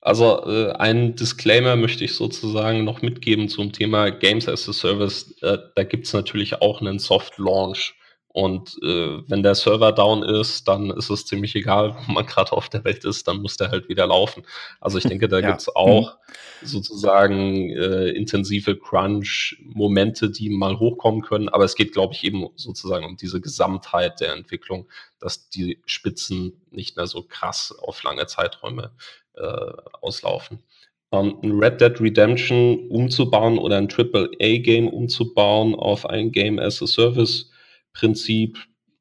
Also 0.00 0.46
äh, 0.46 0.72
einen 0.72 1.16
Disclaimer 1.16 1.76
möchte 1.76 2.04
ich 2.04 2.14
sozusagen 2.14 2.84
noch 2.84 3.02
mitgeben 3.02 3.48
zum 3.48 3.72
Thema 3.72 4.10
Games 4.10 4.48
as 4.48 4.68
a 4.68 4.72
Service. 4.72 5.34
Äh, 5.42 5.58
da 5.74 5.82
gibt 5.84 6.06
es 6.06 6.12
natürlich 6.12 6.62
auch 6.62 6.80
einen 6.80 6.98
Soft 6.98 7.38
Launch. 7.38 7.94
Und 8.28 8.78
äh, 8.84 9.18
wenn 9.28 9.42
der 9.42 9.56
Server 9.56 9.90
down 9.90 10.22
ist, 10.22 10.68
dann 10.68 10.90
ist 10.90 11.10
es 11.10 11.26
ziemlich 11.26 11.56
egal, 11.56 11.96
wo 12.06 12.12
man 12.12 12.26
gerade 12.26 12.52
auf 12.52 12.68
der 12.68 12.84
Welt 12.84 13.04
ist, 13.04 13.26
dann 13.26 13.42
muss 13.42 13.56
der 13.56 13.70
halt 13.70 13.88
wieder 13.88 14.06
laufen. 14.06 14.44
Also 14.80 14.98
ich 14.98 15.04
denke, 15.04 15.26
da 15.26 15.38
ja. 15.40 15.48
gibt 15.48 15.62
es 15.62 15.74
auch 15.74 16.16
mhm. 16.62 16.66
sozusagen 16.66 17.70
äh, 17.70 18.10
intensive 18.10 18.78
Crunch-Momente, 18.78 20.30
die 20.30 20.50
mal 20.50 20.78
hochkommen 20.78 21.22
können. 21.22 21.48
Aber 21.48 21.64
es 21.64 21.74
geht, 21.74 21.92
glaube 21.92 22.14
ich, 22.14 22.22
eben 22.22 22.46
sozusagen 22.54 23.04
um 23.04 23.16
diese 23.16 23.40
Gesamtheit 23.40 24.20
der 24.20 24.34
Entwicklung, 24.34 24.86
dass 25.18 25.48
die 25.48 25.82
Spitzen 25.86 26.60
nicht 26.70 26.96
mehr 26.96 27.08
so 27.08 27.24
krass 27.24 27.74
auf 27.76 28.04
lange 28.04 28.26
Zeiträume 28.26 28.92
äh, 29.40 29.72
auslaufen. 30.00 30.62
Ähm, 31.12 31.38
ein 31.42 31.58
Red 31.58 31.80
Dead 31.80 32.00
Redemption 32.00 32.88
umzubauen 32.88 33.58
oder 33.58 33.78
ein 33.78 33.88
AAA-Game 33.88 34.88
umzubauen 34.88 35.74
auf 35.74 36.06
ein 36.06 36.32
Game 36.32 36.58
as 36.58 36.82
a 36.82 36.86
Service-Prinzip, 36.86 38.58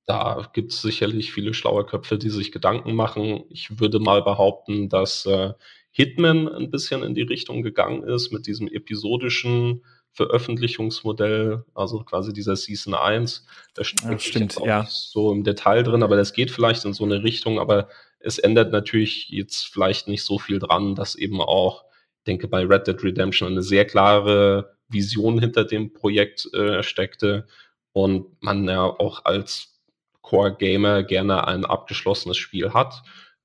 da 0.08 0.50
gibt 0.54 0.72
es 0.72 0.82
sicherlich 0.82 1.34
viele 1.34 1.54
schlaue 1.54 1.86
Köpfe, 1.86 2.18
die 2.18 2.30
sich 2.30 2.54
Gedanken 2.54 2.96
machen. 2.96 3.44
Ich 3.50 3.82
würde 3.82 4.00
mal 4.00 4.24
behaupten, 4.24 4.88
dass 4.88 5.26
äh, 5.26 5.52
Hitman 5.92 6.48
ein 6.48 6.72
bisschen 6.72 7.04
in 7.04 7.14
die 7.14 7.24
Richtung 7.24 7.62
gegangen 7.62 8.04
ist 8.04 8.32
mit 8.32 8.48
diesem 8.48 8.70
episodischen 8.70 9.84
Veröffentlichungsmodell, 10.14 11.66
also 11.76 12.00
quasi 12.04 12.32
dieser 12.32 12.56
Season 12.56 12.94
1. 12.94 13.46
Da 13.74 13.84
ja, 13.84 14.18
stimmt, 14.18 14.58
ja. 14.64 14.88
so 14.90 15.34
im 15.34 15.44
Detail 15.44 15.84
drin, 15.84 16.04
aber 16.04 16.16
das 16.16 16.32
geht 16.32 16.52
vielleicht 16.52 16.86
in 16.86 16.94
so 16.94 17.04
eine 17.04 17.24
Richtung, 17.24 17.60
aber 17.60 17.90
es 18.20 18.40
ändert 18.40 18.72
natürlich 18.72 19.30
jetzt 19.30 19.68
vielleicht 19.68 20.08
nicht 20.08 20.24
so 20.24 20.40
viel 20.40 20.60
dran, 20.60 20.96
dass 20.96 21.16
eben 21.16 21.42
auch, 21.42 21.84
ich 22.20 22.24
denke, 22.26 22.48
bei 22.48 22.66
Red 22.66 22.88
Dead 22.88 23.04
Redemption 23.04 23.52
eine 23.52 23.62
sehr 23.62 23.86
klare 23.86 24.76
Vision 24.90 25.40
hinter 25.40 25.66
dem 25.66 25.94
Projekt 25.94 26.52
äh, 26.54 26.84
steckte 26.84 27.48
und 27.94 28.42
man 28.42 28.68
ja 28.68 28.84
auch 28.84 29.26
als 29.26 29.80
Core-Gamer 30.22 31.04
gerne 31.04 31.48
ein 31.48 31.66
abgeschlossenes 31.66 32.38
Spiel 32.38 32.74
hat. 32.74 33.02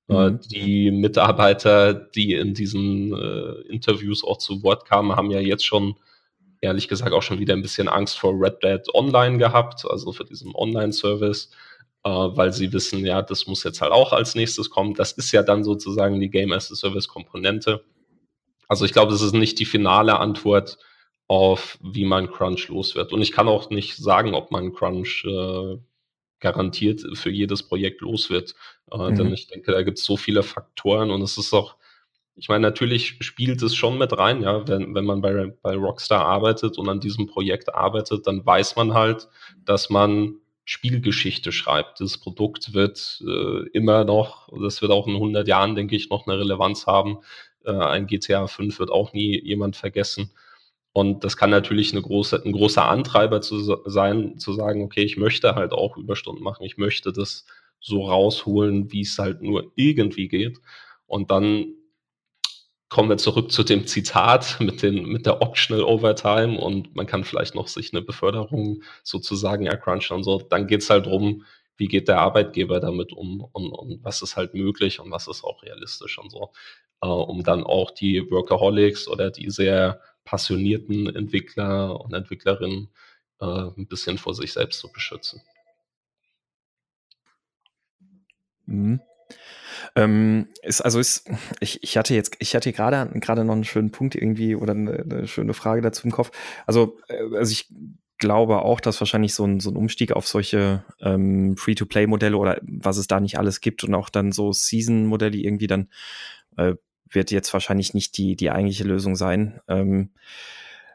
Äh, 0.09 0.31
mhm. 0.31 0.41
Die 0.51 0.91
Mitarbeiter, 0.91 1.95
die 1.95 2.35
in 2.35 2.55
diesen 2.55 3.13
äh, 3.13 3.61
Interviews 3.69 4.25
auch 4.25 4.39
zu 4.39 4.63
Wort 4.63 4.89
kamen, 4.89 5.17
haben 5.17 5.31
ja 5.31 5.41
jetzt 5.41 5.65
schon 5.65 5.97
ehrlich 6.61 6.89
gesagt 6.89 7.13
auch 7.13 7.23
schon 7.23 7.41
wieder 7.41 7.55
ein 7.55 7.63
bisschen 7.63 7.89
Angst 7.89 8.19
vor 8.19 8.35
Red 8.35 8.63
Dead 8.63 8.83
Online 8.95 9.39
gehabt, 9.39 9.85
also 9.89 10.13
für 10.13 10.25
diesen 10.25 10.55
Online-Service, 10.55 11.51
äh, 12.05 12.11
weil 12.11 12.53
sie 12.53 12.73
wissen, 12.73 13.05
ja, 13.05 13.23
das 13.23 13.47
muss 13.47 13.65
jetzt 13.65 13.81
halt 13.81 13.93
auch 13.93 14.13
als 14.13 14.35
nächstes 14.35 14.71
kommen. 14.71 14.95
Das 14.95 15.13
ist 15.13 15.33
ja 15.33 15.43
dann 15.43 15.65
sozusagen 15.65 16.21
die 16.21 16.31
Game 16.31 16.53
as 16.53 16.71
a 16.73 16.75
Service-Komponente. 16.75 17.85
Also 18.69 18.85
ich 18.85 18.93
glaube, 18.93 19.13
das 19.13 19.23
ist 19.23 19.35
nicht 19.35 19.59
die 19.59 19.65
finale 19.65 20.19
Antwort 20.19 20.79
auf, 21.29 21.79
wie 21.83 22.05
man 22.05 22.31
Crunch 22.31 22.69
los 22.69 22.95
wird. 22.95 23.13
Und 23.13 23.23
ich 23.23 23.33
kann 23.33 23.49
auch 23.49 23.71
nicht 23.71 23.97
sagen, 23.97 24.35
ob 24.35 24.51
man 24.51 24.73
Crunch 24.73 25.25
äh, 25.25 25.79
garantiert 26.41 27.03
für 27.15 27.31
jedes 27.31 27.63
Projekt 27.63 28.01
los 28.01 28.31
wird. 28.31 28.55
Äh, 28.91 29.11
mhm. 29.11 29.15
Denn 29.17 29.33
ich 29.33 29.47
denke, 29.47 29.73
da 29.73 29.83
gibt 29.83 29.99
es 29.99 30.05
so 30.05 30.17
viele 30.17 30.43
Faktoren 30.43 31.11
und 31.11 31.23
es 31.23 31.39
ist 31.39 31.53
auch 31.53 31.77
ich 32.35 32.49
meine, 32.49 32.63
natürlich 32.63 33.19
spielt 33.21 33.63
es 33.63 33.75
schon 33.75 33.99
mit 33.99 34.17
rein, 34.17 34.43
ja, 34.43 34.67
wenn, 34.67 34.95
wenn 34.95 35.05
man 35.05 35.21
bei, 35.21 35.53
bei 35.61 35.77
Rockstar 35.77 36.25
arbeitet 36.25 36.79
und 36.79 36.89
an 36.89 37.01
diesem 37.01 37.27
Projekt 37.27 37.75
arbeitet, 37.75 38.27
dann 38.27 38.45
weiß 38.45 38.77
man 38.77 38.95
halt, 38.95 39.29
dass 39.65 39.91
man 39.91 40.37
Spielgeschichte 40.65 41.53
schreibt. 41.53 42.01
Das 42.01 42.19
Produkt 42.19 42.73
wird 42.73 43.23
äh, 43.27 43.69
immer 43.73 44.05
noch, 44.05 44.49
das 44.63 44.81
wird 44.83 44.93
auch 44.93 45.07
in 45.07 45.15
100 45.15 45.49
Jahren, 45.49 45.75
denke 45.75 45.97
ich, 45.97 46.11
noch 46.11 46.27
eine 46.27 46.39
Relevanz 46.39 46.87
haben. 46.87 47.19
Äh, 47.65 47.73
ein 47.73 48.07
GTA 48.07 48.47
5 48.47 48.79
wird 48.79 48.91
auch 48.91 49.13
nie 49.13 49.41
jemand 49.43 49.77
vergessen. 49.77 50.31
Und 50.93 51.25
das 51.25 51.37
kann 51.37 51.51
natürlich 51.51 51.93
eine 51.93 52.03
große, 52.03 52.43
ein 52.45 52.53
großer 52.53 52.87
Antreiber 52.87 53.41
zu 53.41 53.59
sein, 53.87 54.39
zu 54.39 54.53
sagen, 54.53 54.83
okay, 54.83 55.03
ich 55.03 55.17
möchte 55.17 55.55
halt 55.55 55.73
auch 55.73 55.97
Überstunden 55.97 56.45
machen, 56.45 56.65
ich 56.65 56.77
möchte 56.77 57.13
das 57.13 57.47
so 57.81 58.05
rausholen, 58.05 58.93
wie 58.93 59.01
es 59.01 59.19
halt 59.19 59.43
nur 59.43 59.73
irgendwie 59.75 60.29
geht. 60.29 60.61
Und 61.07 61.31
dann 61.31 61.75
kommen 62.93 63.09
wir 63.09 63.17
zurück 63.17 63.51
zu 63.51 63.63
dem 63.65 63.87
Zitat 63.87 64.61
mit, 64.61 64.83
den, 64.83 65.07
mit 65.07 65.25
der 65.25 65.41
Optional 65.41 65.83
Overtime 65.83 66.61
und 66.61 66.95
man 66.95 67.07
kann 67.07 67.25
vielleicht 67.25 67.55
noch 67.55 67.67
sich 67.67 67.95
eine 67.95 68.03
Beförderung 68.03 68.83
sozusagen 69.03 69.65
ercrunchen 69.65 70.19
und 70.19 70.25
so. 70.25 70.43
Dann 70.43 70.67
geht 70.67 70.83
es 70.83 70.91
halt 70.91 71.07
darum, 71.07 71.47
wie 71.79 71.89
geht 71.89 72.09
der 72.09 72.21
Arbeitgeber 72.21 72.81
damit 72.81 73.15
um 73.15 73.41
und, 73.41 73.73
und, 73.73 74.05
was 74.05 74.21
ist 74.21 74.37
halt 74.37 74.53
möglich 74.53 75.01
und 75.01 75.11
was 75.11 75.27
ist 75.27 75.43
auch 75.43 75.63
realistisch 75.63 76.19
und 76.19 76.31
so, 76.31 76.53
äh, 77.01 77.07
um 77.07 77.43
dann 77.43 77.65
auch 77.65 77.93
die 77.93 78.31
Workaholics 78.31 79.09
oder 79.09 79.31
die 79.31 79.49
sehr 79.49 80.03
passionierten 80.25 81.17
Entwickler 81.17 81.99
und 81.99 82.13
Entwicklerinnen 82.13 82.91
äh, 83.41 83.47
ein 83.47 83.87
bisschen 83.87 84.19
vor 84.19 84.35
sich 84.35 84.53
selbst 84.53 84.81
zu 84.81 84.93
beschützen. 84.93 85.41
Mhm. 88.67 89.01
Ähm, 89.95 90.49
ist, 90.63 90.81
also 90.81 90.99
ist, 90.99 91.31
ich, 91.61 91.83
ich 91.83 91.97
hatte 91.97 92.15
jetzt, 92.15 92.37
ich 92.39 92.55
hatte 92.55 92.73
gerade 92.73 93.11
gerade 93.21 93.45
noch 93.45 93.55
einen 93.55 93.65
schönen 93.65 93.91
Punkt 93.91 94.15
irgendwie 94.15 94.57
oder 94.57 94.73
eine, 94.73 95.01
eine 95.01 95.29
schöne 95.29 95.55
Frage 95.55 95.83
dazu 95.83 96.07
im 96.07 96.13
Kopf. 96.13 96.31
Also, 96.67 96.99
äh, 97.09 97.37
also 97.37 97.53
ich 97.53 97.69
glaube 98.19 98.63
auch, 98.63 98.81
dass 98.81 99.01
wahrscheinlich 99.01 99.35
so 99.35 99.45
ein, 99.45 99.59
so 99.61 99.71
ein 99.71 99.77
Umstieg 99.77 100.13
auf 100.13 100.29
solche 100.29 100.85
ähm, 101.01 101.57
Free-to-Play-Modelle 101.57 102.37
oder 102.37 102.61
was 102.63 102.97
es 102.97 103.09
da 103.09 103.21
nicht 103.21 103.37
alles 103.37 103.61
gibt 103.61 103.83
und 103.83 103.95
auch 103.95 104.09
dann 104.09 104.31
so 104.31 104.53
Season-Modelle 104.53 105.37
irgendwie 105.37 105.67
dann 105.67 105.89
äh, 106.57 106.75
wird 107.11 107.31
jetzt 107.31 107.53
wahrscheinlich 107.53 107.95
nicht 107.95 108.17
die, 108.17 108.37
die 108.37 108.51
eigentliche 108.51 108.85
Lösung 108.85 109.17
sein. 109.17 109.61
Ähm, 109.69 110.11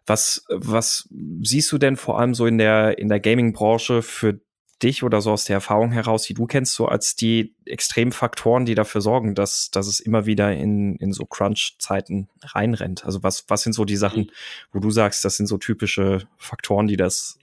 was, 0.05 0.45
was 0.49 1.09
siehst 1.43 1.69
du 1.71 1.77
denn 1.77 1.97
vor 1.97 2.17
allem 2.17 2.33
so 2.33 2.45
in 2.45 2.57
der, 2.57 2.97
in 2.97 3.09
der 3.09 3.19
Gaming-Branche 3.19 4.01
für 4.01 4.39
dich 4.83 5.03
oder 5.03 5.21
so 5.21 5.31
aus 5.31 5.45
der 5.45 5.55
Erfahrung 5.55 5.91
heraus, 5.91 6.23
die 6.23 6.33
du 6.33 6.45
kennst, 6.45 6.73
so 6.73 6.85
als 6.85 7.15
die 7.15 7.55
extremen 7.65 8.11
Faktoren, 8.11 8.65
die 8.65 8.75
dafür 8.75 9.01
sorgen, 9.01 9.33
dass, 9.33 9.71
dass 9.71 9.87
es 9.87 9.99
immer 9.99 10.25
wieder 10.25 10.53
in, 10.53 10.95
in 10.97 11.13
so 11.13 11.25
Crunch-Zeiten 11.25 12.29
reinrennt? 12.43 13.05
Also 13.05 13.23
was, 13.23 13.45
was 13.47 13.63
sind 13.63 13.73
so 13.73 13.85
die 13.85 13.95
Sachen, 13.95 14.31
wo 14.71 14.79
du 14.79 14.91
sagst, 14.91 15.25
das 15.25 15.37
sind 15.37 15.47
so 15.47 15.57
typische 15.57 16.27
Faktoren, 16.37 16.87
die 16.87 16.97
das, 16.97 17.39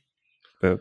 äh, 0.61 0.77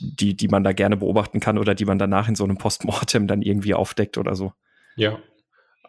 die, 0.00 0.34
die 0.34 0.48
man 0.48 0.64
da 0.64 0.72
gerne 0.72 0.96
beobachten 0.96 1.40
kann 1.40 1.58
oder 1.58 1.74
die 1.74 1.84
man 1.84 1.98
danach 1.98 2.28
in 2.28 2.34
so 2.34 2.44
einem 2.44 2.58
Postmortem 2.58 3.26
dann 3.26 3.42
irgendwie 3.42 3.74
aufdeckt 3.74 4.18
oder 4.18 4.34
so? 4.34 4.52
Ja, 4.96 5.18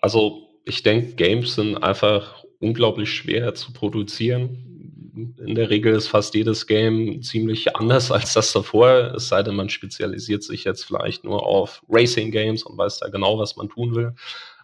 also 0.01 0.49
ich 0.65 0.83
denke, 0.83 1.15
Games 1.15 1.55
sind 1.55 1.77
einfach 1.77 2.43
unglaublich 2.59 3.11
schwer 3.11 3.53
zu 3.53 3.73
produzieren 3.73 4.73
in 5.15 5.55
der 5.55 5.69
Regel 5.69 5.93
ist 5.93 6.07
fast 6.07 6.33
jedes 6.33 6.65
Game 6.65 7.21
ziemlich 7.21 7.75
anders 7.75 8.11
als 8.11 8.33
das 8.33 8.51
davor, 8.51 9.13
es 9.15 9.27
sei 9.27 9.43
denn, 9.43 9.55
man 9.55 9.69
spezialisiert 9.69 10.43
sich 10.43 10.63
jetzt 10.63 10.83
vielleicht 10.83 11.23
nur 11.23 11.45
auf 11.45 11.83
Racing 11.87 12.31
Games 12.31 12.63
und 12.63 12.77
weiß 12.77 12.99
da 12.99 13.09
genau, 13.09 13.37
was 13.37 13.55
man 13.55 13.69
tun 13.69 13.95
will. 13.95 14.13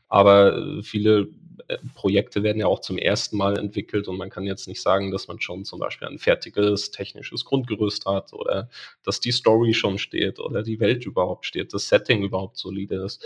Aber 0.07 0.57
äh, 0.57 0.83
viele 0.83 1.29
äh, 1.67 1.77
Projekte 1.93 2.41
werden 2.41 2.59
ja 2.59 2.65
auch 2.65 2.79
zum 2.81 2.97
ersten 2.97 3.37
Mal 3.37 3.59
entwickelt 3.59 4.07
und 4.07 4.17
man 4.17 4.31
kann 4.31 4.45
jetzt 4.45 4.67
nicht 4.67 4.81
sagen, 4.81 5.11
dass 5.11 5.27
man 5.27 5.39
schon 5.39 5.65
zum 5.65 5.79
Beispiel 5.79 6.07
ein 6.07 6.17
fertiges 6.17 6.89
technisches 6.89 7.45
Grundgerüst 7.45 8.07
hat 8.07 8.33
oder 8.33 8.69
dass 9.03 9.19
die 9.19 9.31
Story 9.31 9.75
schon 9.75 9.99
steht 9.99 10.39
oder 10.39 10.63
die 10.63 10.79
Welt 10.79 11.05
überhaupt 11.05 11.45
steht, 11.45 11.73
das 11.73 11.87
Setting 11.87 12.23
überhaupt 12.23 12.57
solide 12.57 13.03
ist. 13.05 13.23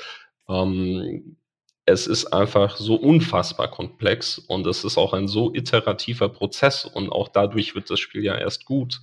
Ähm, 0.49 1.37
es 1.85 2.07
ist 2.07 2.27
einfach 2.27 2.77
so 2.77 2.95
unfassbar 2.95 3.69
komplex 3.69 4.39
und 4.39 4.65
es 4.67 4.83
ist 4.83 4.97
auch 4.97 5.13
ein 5.13 5.27
so 5.27 5.53
iterativer 5.53 6.29
Prozess 6.29 6.85
und 6.85 7.09
auch 7.09 7.27
dadurch 7.27 7.75
wird 7.75 7.89
das 7.89 7.99
Spiel 7.99 8.23
ja 8.23 8.37
erst 8.37 8.65
gut, 8.65 9.01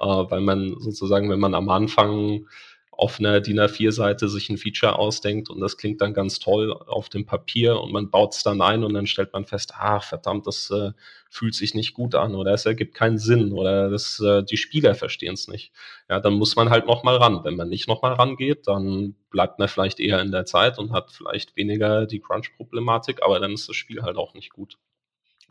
äh, 0.00 0.06
weil 0.06 0.40
man 0.40 0.74
sozusagen, 0.78 1.28
wenn 1.30 1.40
man 1.40 1.54
am 1.54 1.68
Anfang 1.68 2.46
auf 2.92 3.18
einer 3.18 3.40
DIN 3.40 3.58
A4-Seite 3.58 4.28
sich 4.28 4.50
ein 4.50 4.58
Feature 4.58 4.98
ausdenkt 4.98 5.48
und 5.48 5.60
das 5.60 5.78
klingt 5.78 6.02
dann 6.02 6.12
ganz 6.12 6.38
toll 6.38 6.72
auf 6.72 7.08
dem 7.08 7.24
Papier 7.24 7.80
und 7.80 7.90
man 7.90 8.10
baut 8.10 8.34
es 8.34 8.42
dann 8.42 8.60
ein 8.60 8.84
und 8.84 8.92
dann 8.92 9.06
stellt 9.06 9.32
man 9.32 9.46
fest, 9.46 9.72
ach 9.76 10.04
verdammt, 10.04 10.46
das 10.46 10.70
äh, 10.70 10.92
fühlt 11.30 11.54
sich 11.54 11.74
nicht 11.74 11.94
gut 11.94 12.14
an 12.14 12.34
oder 12.34 12.52
es 12.52 12.66
ergibt 12.66 12.94
keinen 12.94 13.16
Sinn 13.16 13.52
oder 13.52 13.88
das, 13.88 14.20
äh, 14.20 14.44
die 14.44 14.58
Spieler 14.58 14.94
verstehen 14.94 15.34
es 15.34 15.48
nicht. 15.48 15.72
Ja, 16.08 16.20
dann 16.20 16.34
muss 16.34 16.54
man 16.54 16.68
halt 16.68 16.86
nochmal 16.86 17.16
ran. 17.16 17.40
Wenn 17.44 17.56
man 17.56 17.70
nicht 17.70 17.88
nochmal 17.88 18.12
rangeht, 18.12 18.68
dann 18.68 19.16
bleibt 19.30 19.58
man 19.58 19.68
vielleicht 19.68 19.98
eher 19.98 20.20
in 20.20 20.30
der 20.30 20.44
Zeit 20.44 20.78
und 20.78 20.92
hat 20.92 21.10
vielleicht 21.10 21.56
weniger 21.56 22.06
die 22.06 22.20
Crunch-Problematik, 22.20 23.22
aber 23.22 23.40
dann 23.40 23.54
ist 23.54 23.68
das 23.68 23.76
Spiel 23.76 24.02
halt 24.02 24.18
auch 24.18 24.34
nicht 24.34 24.50
gut. 24.50 24.76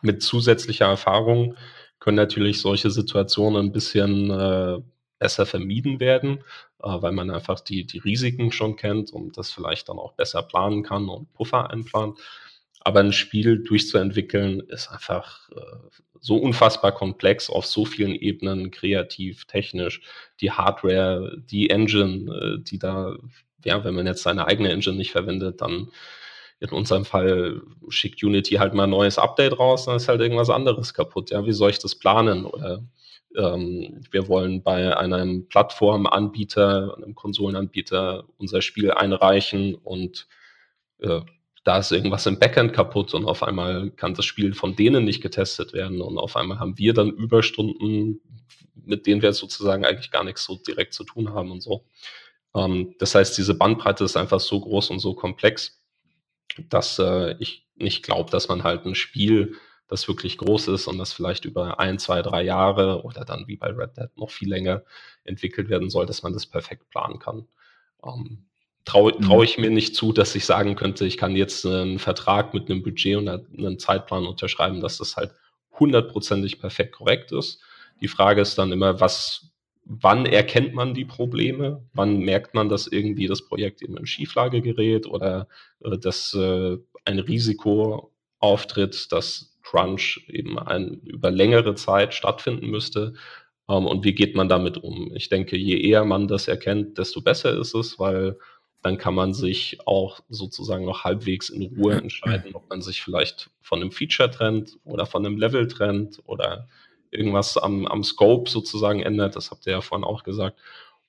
Mit 0.02 0.22
zusätzlicher 0.22 0.86
Erfahrung 0.86 1.56
können 2.00 2.18
natürlich 2.18 2.62
solche 2.62 2.92
Situationen 2.92 3.68
ein 3.68 3.72
bisschen 3.72 4.30
äh, 4.30 4.80
besser 5.22 5.46
vermieden 5.46 6.00
werden, 6.00 6.40
äh, 6.84 6.90
weil 7.02 7.12
man 7.12 7.30
einfach 7.30 7.60
die, 7.60 7.86
die 7.86 8.00
Risiken 8.00 8.52
schon 8.52 8.76
kennt 8.76 9.14
und 9.14 9.38
das 9.38 9.52
vielleicht 9.52 9.88
dann 9.88 10.00
auch 10.00 10.14
besser 10.14 10.42
planen 10.42 10.82
kann 10.82 11.08
und 11.08 11.32
Puffer 11.34 11.70
einplanen. 11.70 12.16
Aber 12.80 13.02
ein 13.02 13.14
Spiel 13.14 13.60
durchzuentwickeln 13.64 14.62
ist 14.62 14.90
einfach 14.90 15.48
äh, 15.52 16.00
so 16.20 16.38
unfassbar 16.38 16.92
komplex 16.92 17.52
auf 17.52 17.68
so 17.68 17.86
vielen 17.86 18.16
Ebenen, 18.16 18.72
kreativ, 18.72 19.46
technisch, 19.46 20.02
die 20.42 20.52
Hardware, 20.52 21.38
die 21.38 21.70
Engine, 21.70 22.58
äh, 22.60 22.64
die 22.64 22.80
da, 22.80 23.16
ja, 23.64 23.84
wenn 23.84 23.94
man 23.94 24.08
jetzt 24.08 24.24
seine 24.24 24.48
eigene 24.48 24.72
Engine 24.72 24.98
nicht 24.98 25.12
verwendet, 25.12 25.62
dann 25.62 25.92
in 26.60 26.70
unserem 26.70 27.06
Fall 27.06 27.62
schickt 27.90 28.24
Unity 28.24 28.56
halt 28.56 28.74
mal 28.74 28.86
ein 28.86 28.90
neues 28.90 29.20
Update 29.20 29.60
raus, 29.60 29.86
dann 29.86 29.98
ist 29.98 30.08
halt 30.08 30.22
irgendwas 30.22 30.50
anderes 30.50 30.96
kaputt. 30.96 31.30
Ja, 31.30 31.46
wie 31.46 31.54
soll 31.54 31.70
ich 31.70 31.80
das 31.80 31.94
planen? 31.94 32.46
Oder 32.46 32.84
ähm, 33.38 34.02
wir 34.12 34.28
wollen 34.28 34.64
bei 34.64 34.96
einem 34.96 35.48
Plattformanbieter, 35.48 36.96
einem 36.98 37.16
Konsolenanbieter 37.16 38.26
unser 38.38 38.62
Spiel 38.62 38.92
einreichen 38.92 39.76
und 39.76 40.28
äh, 41.00 41.22
da 41.64 41.78
ist 41.78 41.92
irgendwas 41.92 42.26
im 42.26 42.40
Backend 42.40 42.74
kaputt 42.74 43.14
und 43.14 43.26
auf 43.26 43.44
einmal 43.44 43.92
kann 43.92 44.16
das 44.16 44.26
Spiel 44.26 44.54
von 44.54 44.76
denen 44.76 45.06
nicht 45.06 45.22
getestet 45.22 45.74
werden 45.74 46.02
und 46.02 46.18
auf 46.18 46.36
einmal 46.36 46.60
haben 46.60 46.78
wir 46.78 46.94
dann 46.94 47.12
Überstunden, 47.12 48.20
mit 48.74 49.06
denen 49.06 49.22
wir 49.22 49.34
sozusagen 49.34 49.86
eigentlich 49.86 50.12
gar 50.12 50.24
nichts 50.24 50.44
so 50.44 50.56
direkt 50.56 50.94
zu 50.94 51.04
tun 51.04 51.34
haben 51.34 51.52
und 51.52 51.62
so. 51.62 51.86
Ähm, 52.56 52.96
das 53.00 53.16
heißt, 53.16 53.38
diese 53.38 53.54
Bandbreite 53.54 54.04
ist 54.04 54.18
einfach 54.18 54.40
so 54.40 54.60
groß 54.60 54.90
und 54.90 55.00
so 55.00 55.14
komplex, 55.14 55.80
dass 56.70 57.00
äh, 57.00 57.36
ich 57.40 57.68
nicht 57.76 58.04
glaube, 58.04 58.32
dass 58.32 58.48
man 58.48 58.64
halt 58.64 58.86
ein 58.86 58.96
Spiel 58.96 59.56
das 59.92 60.08
wirklich 60.08 60.38
groß 60.38 60.70
ist 60.70 60.88
und 60.88 60.98
das 60.98 61.12
vielleicht 61.12 61.44
über 61.44 61.82
ein, 61.82 62.00
zwei, 62.00 62.22
drei 62.22 62.44
Jahre 62.44 63.04
oder 63.04 63.26
dann 63.26 63.46
wie 63.48 63.58
bei 63.58 63.68
Red 63.68 63.98
Dead 63.98 64.10
noch 64.16 64.32
viel 64.32 64.48
länger 64.48 64.84
entwickelt 65.26 65.68
werden 65.68 65.90
soll, 65.90 66.06
dass 66.06 66.24
man 66.24 66.32
das 66.32 66.46
perfekt 66.46 66.90
planen 66.90 67.20
kann. 67.20 67.46
Ähm, 68.04 68.46
traue 68.86 69.12
trau 69.20 69.40
mhm. 69.40 69.44
ich 69.44 69.58
mir 69.58 69.70
nicht 69.70 69.94
zu, 69.94 70.14
dass 70.14 70.34
ich 70.34 70.46
sagen 70.46 70.76
könnte, 70.76 71.06
ich 71.06 71.18
kann 71.18 71.36
jetzt 71.36 71.66
einen 71.66 72.00
Vertrag 72.00 72.54
mit 72.54 72.72
einem 72.72 72.84
Budget 72.84 73.18
und 73.18 73.28
einem 73.28 73.80
Zeitplan 73.80 74.26
unterschreiben, 74.26 74.80
dass 74.80 74.98
das 74.98 75.18
halt 75.18 75.36
hundertprozentig 75.78 76.62
perfekt 76.62 76.94
korrekt 76.94 77.34
ist. 77.34 77.60
Die 78.00 78.08
Frage 78.08 78.40
ist 78.40 78.58
dann 78.58 78.72
immer, 78.72 79.02
was, 79.02 79.52
wann 79.84 80.26
erkennt 80.26 80.74
man 80.74 80.94
die 80.94 81.06
Probleme? 81.06 81.84
Wann 81.94 82.20
merkt 82.20 82.54
man, 82.54 82.70
dass 82.70 82.88
irgendwie 82.88 83.28
das 83.28 83.46
Projekt 83.46 83.82
in 83.82 84.06
Schieflage 84.06 84.62
gerät 84.62 85.06
oder 85.06 85.50
äh, 85.84 85.98
dass 85.98 86.34
äh, 86.34 86.78
ein 87.04 87.20
Risiko 87.20 88.14
auftritt, 88.40 89.12
dass 89.12 89.51
Crunch 89.72 90.26
eben 90.28 90.60
ein, 90.60 91.02
über 91.06 91.32
längere 91.32 91.76
Zeit 91.76 92.14
stattfinden 92.14 92.68
müsste? 92.68 93.14
Ähm, 93.70 93.86
und 93.86 94.04
wie 94.04 94.14
geht 94.14 94.36
man 94.36 94.50
damit 94.50 94.78
um? 94.78 95.16
Ich 95.16 95.30
denke, 95.30 95.58
je 95.58 95.80
eher 95.80 96.04
man 96.06 96.28
das 96.28 96.48
erkennt, 96.48 96.98
desto 96.98 97.22
besser 97.22 97.58
ist 97.58 97.74
es, 97.74 97.98
weil 98.00 98.38
dann 98.82 98.98
kann 98.98 99.14
man 99.14 99.34
sich 99.34 99.78
auch 99.86 100.22
sozusagen 100.30 100.86
noch 100.86 101.04
halbwegs 101.04 101.50
in 101.50 101.76
Ruhe 101.76 101.94
entscheiden, 101.94 102.56
ob 102.56 102.70
man 102.70 102.82
sich 102.82 103.02
vielleicht 103.02 103.52
von 103.62 103.80
einem 103.80 103.92
Feature 103.92 104.32
trennt 104.32 104.78
oder 104.84 105.06
von 105.06 105.26
einem 105.26 105.38
Level 105.38 105.68
trennt 105.68 106.20
oder 106.26 106.68
irgendwas 107.12 107.58
am, 107.58 107.86
am 107.86 108.04
Scope 108.04 108.50
sozusagen 108.50 109.02
ändert. 109.02 109.36
Das 109.36 109.52
habt 109.52 109.68
ihr 109.68 109.74
ja 109.74 109.82
vorhin 109.82 110.04
auch 110.06 110.24
gesagt. 110.24 110.60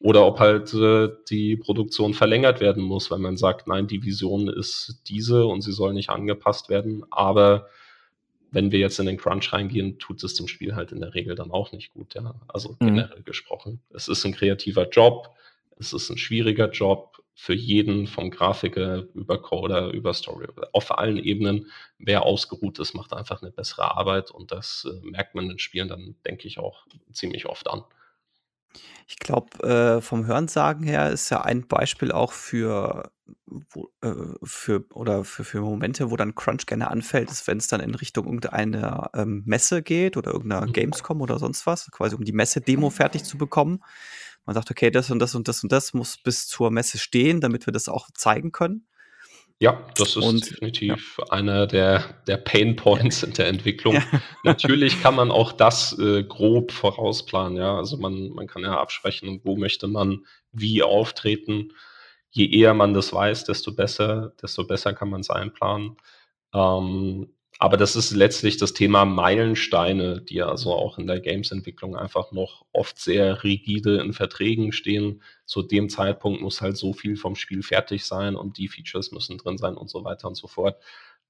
Oder 0.01 0.27
ob 0.27 0.41
halt 0.41 0.75
äh, 0.75 1.11
die 1.31 1.57
Produktion 1.57 2.13
verlängert 2.13 2.61
werden 2.61 2.83
muss, 2.83 3.11
wenn 3.11 3.21
man 3.23 3.37
sagt, 3.37 3.69
nein, 3.69 3.87
die 3.87 4.03
Vision 4.03 4.49
ist 4.49 5.03
diese 5.07 5.47
und 5.47 5.63
sie 5.63 5.73
soll 5.73 5.95
nicht 5.95 6.11
angepasst 6.11 6.69
werden. 6.69 7.05
Aber 7.11 7.69
wenn 8.53 8.71
wir 8.71 8.79
jetzt 8.79 9.01
in 9.01 9.07
den 9.07 9.17
Crunch 9.17 9.53
reingehen, 9.53 9.99
tut 9.99 10.23
es 10.23 10.35
dem 10.35 10.47
Spiel 10.47 10.77
halt 10.77 10.93
in 10.93 11.01
der 11.01 11.15
Regel 11.15 11.35
dann 11.35 11.51
auch 11.51 11.73
nicht 11.73 11.93
gut. 11.93 12.15
Ja? 12.15 12.35
Also 12.49 12.77
mhm. 12.79 12.87
generell 12.87 13.23
gesprochen. 13.23 13.81
Es 13.91 14.09
ist 14.09 14.25
ein 14.25 14.35
kreativer 14.35 14.89
Job, 14.89 15.35
es 15.79 15.93
ist 15.93 16.11
ein 16.11 16.19
schwieriger 16.19 16.71
Job 16.71 17.19
für 17.35 17.55
jeden, 17.55 18.07
vom 18.07 18.31
Grafiker 18.31 19.05
über 19.15 19.41
Coder, 19.41 19.91
über 19.91 20.13
Story, 20.13 20.47
auf 20.73 20.97
allen 20.97 21.17
Ebenen. 21.17 21.71
Wer 21.99 22.25
ausgeruht 22.25 22.79
ist, 22.79 22.95
macht 22.95 23.15
einfach 23.15 23.41
eine 23.43 23.51
bessere 23.51 23.97
Arbeit 23.97 24.31
und 24.31 24.53
das 24.53 24.87
äh, 24.89 25.05
merkt 25.05 25.35
man 25.35 25.51
in 25.51 25.59
Spielen 25.59 25.89
dann, 25.89 26.15
denke 26.27 26.47
ich, 26.47 26.59
auch 26.59 26.87
ziemlich 27.11 27.47
oft 27.47 27.69
an. 27.69 27.83
Ich 29.07 29.19
glaube, 29.19 29.63
äh, 29.63 30.01
vom 30.01 30.27
Hörensagen 30.27 30.85
her 30.85 31.11
ist 31.11 31.31
ja 31.31 31.43
ein 31.43 31.67
Beispiel 31.67 32.13
auch 32.13 32.33
für, 32.33 33.11
wo, 33.47 33.91
äh, 34.03 34.15
für 34.43 34.85
oder 34.95 35.25
für, 35.25 35.45
für 35.45 35.61
Momente, 35.61 36.11
wo 36.11 36.17
dann 36.17 36.35
Crunch 36.35 36.67
gerne 36.67 36.91
anfällt, 36.91 37.31
ist, 37.31 37.47
wenn 37.47 37.59
es 37.59 37.69
dann 37.69 37.81
in 37.81 37.95
Richtung 37.95 38.27
irgendeiner 38.27 39.11
ähm, 39.15 39.43
Messe 39.45 39.83
geht 39.83 40.17
oder 40.17 40.33
irgendeiner 40.33 40.67
mhm. 40.67 40.73
Gamescom 40.73 41.21
oder 41.21 41.39
sonst 41.39 41.67
was, 41.67 41.91
quasi 41.91 42.15
um 42.15 42.25
die 42.25 42.33
Messe-Demo 42.33 42.91
fertig 42.91 43.25
zu 43.25 43.37
bekommen. 43.39 43.81
Man 44.45 44.55
sagt, 44.55 44.71
okay, 44.71 44.91
das 44.91 45.11
und 45.11 45.19
das 45.19 45.35
und 45.35 45.47
das 45.47 45.63
und 45.63 45.71
das 45.71 45.95
muss 45.95 46.17
bis 46.17 46.49
zur 46.49 46.71
Messe 46.71 46.99
stehen, 46.99 47.41
damit 47.41 47.67
wir 47.67 47.73
das 47.73 47.89
auch 47.89 48.09
zeigen 48.15 48.51
können. 48.51 48.87
Ja, 49.63 49.81
das 49.95 50.17
ist 50.17 50.25
und, 50.25 50.51
definitiv 50.51 51.19
ja. 51.19 51.27
einer 51.31 51.69
der, 51.69 52.03
der 52.27 52.37
Pain 52.37 52.75
Points 52.75 53.23
in 53.23 53.33
der 53.33 53.47
Entwicklung. 53.47 53.95
Ja. 53.95 54.03
Natürlich 54.43 55.01
kann 55.01 55.15
man 55.15 55.31
auch 55.31 55.53
das 55.53 55.97
äh, 56.01 56.25
grob 56.25 56.73
vorausplanen, 56.73 57.59
ja. 57.59 57.77
Also 57.77 57.97
man, 57.97 58.31
man 58.31 58.49
kann 58.49 58.65
ja 58.65 58.77
absprechen, 58.77 59.41
wo 59.45 59.57
möchte 59.57 59.87
man 59.87 60.27
wie 60.51 60.83
auftreten. 60.83 61.75
Je 62.31 62.51
eher 62.51 62.75
man 62.75 62.93
das 62.93 63.13
weiß, 63.13 63.45
desto 63.45 63.73
besser, 63.73 64.33
desto 64.43 64.67
besser 64.67 64.95
kann 64.95 65.11
man 65.11 65.21
es 65.21 65.31
einplanen. 65.31 65.97
Ähm, 66.53 67.33
aber 67.63 67.77
das 67.77 67.95
ist 67.95 68.11
letztlich 68.11 68.57
das 68.57 68.73
Thema 68.73 69.05
Meilensteine, 69.05 70.21
die 70.21 70.43
also 70.43 70.73
auch 70.73 70.99
in 70.99 71.07
der 71.07 71.21
Games-Entwicklung 71.21 71.95
einfach 71.95 72.33
noch 72.33 72.67
oft 72.73 72.99
sehr 72.99 73.45
rigide 73.45 74.01
in 74.01 74.15
Verträgen 74.15 74.73
stehen. 74.73 75.23
Zu 75.47 75.63
dem 75.63 75.89
Zeitpunkt 75.89 76.43
muss 76.43 76.61
halt 76.61 76.77
so 76.77 76.93
viel 76.93 77.15
vom 77.15 77.37
Spiel 77.37 77.63
fertig 77.63 78.05
sein 78.05 78.35
und 78.35 78.59
die 78.59 78.67
Features 78.67 79.13
müssen 79.13 79.39
drin 79.39 79.59
sein 79.59 79.77
und 79.77 79.89
so 79.89 80.03
weiter 80.03 80.27
und 80.27 80.35
so 80.35 80.49
fort. 80.49 80.77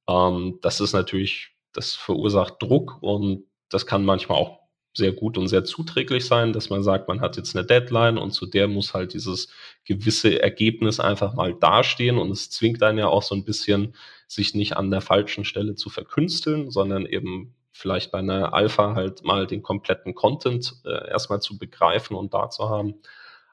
Ähm, 0.09 0.59
das 0.63 0.81
ist 0.81 0.95
natürlich, 0.95 1.51
das 1.75 1.93
verursacht 1.95 2.55
Druck 2.63 3.03
und 3.03 3.45
das 3.69 3.85
kann 3.85 4.03
manchmal 4.03 4.39
auch 4.39 4.63
sehr 4.95 5.13
gut 5.13 5.37
und 5.37 5.49
sehr 5.49 5.65
zuträglich 5.65 6.25
sein, 6.25 6.55
dass 6.55 6.71
man 6.71 6.83
sagt, 6.83 7.09
man 7.09 7.21
hat 7.21 7.37
jetzt 7.37 7.55
eine 7.55 7.67
Deadline 7.67 8.17
und 8.17 8.31
zu 8.31 8.47
der 8.47 8.69
muss 8.69 8.95
halt 8.95 9.13
dieses 9.13 9.49
gewisse 9.85 10.41
Ergebnis 10.43 10.99
einfach 10.99 11.35
mal 11.35 11.53
dastehen 11.53 12.17
und 12.17 12.31
es 12.31 12.49
zwingt 12.49 12.83
einen 12.83 12.99
ja 12.99 13.09
auch 13.09 13.23
so 13.23 13.35
ein 13.35 13.45
bisschen, 13.45 13.95
sich 14.35 14.55
nicht 14.55 14.77
an 14.77 14.91
der 14.91 15.01
falschen 15.01 15.45
Stelle 15.45 15.75
zu 15.75 15.91
verkünsteln, 15.91 16.71
sondern 16.71 17.07
eben 17.07 17.55
vielleicht 17.71 18.13
bei 18.13 18.19
einer 18.19 18.55
Alpha 18.55 18.95
halt 18.95 19.25
mal 19.25 19.47
den 19.47 19.63
kompletten 19.63 20.15
Content 20.15 20.75
äh, 20.85 21.11
erstmal 21.11 21.41
zu 21.41 21.59
begreifen 21.59 22.17
und 22.17 22.33
da 22.33 22.49
zu 22.51 22.69
haben. 22.69 22.95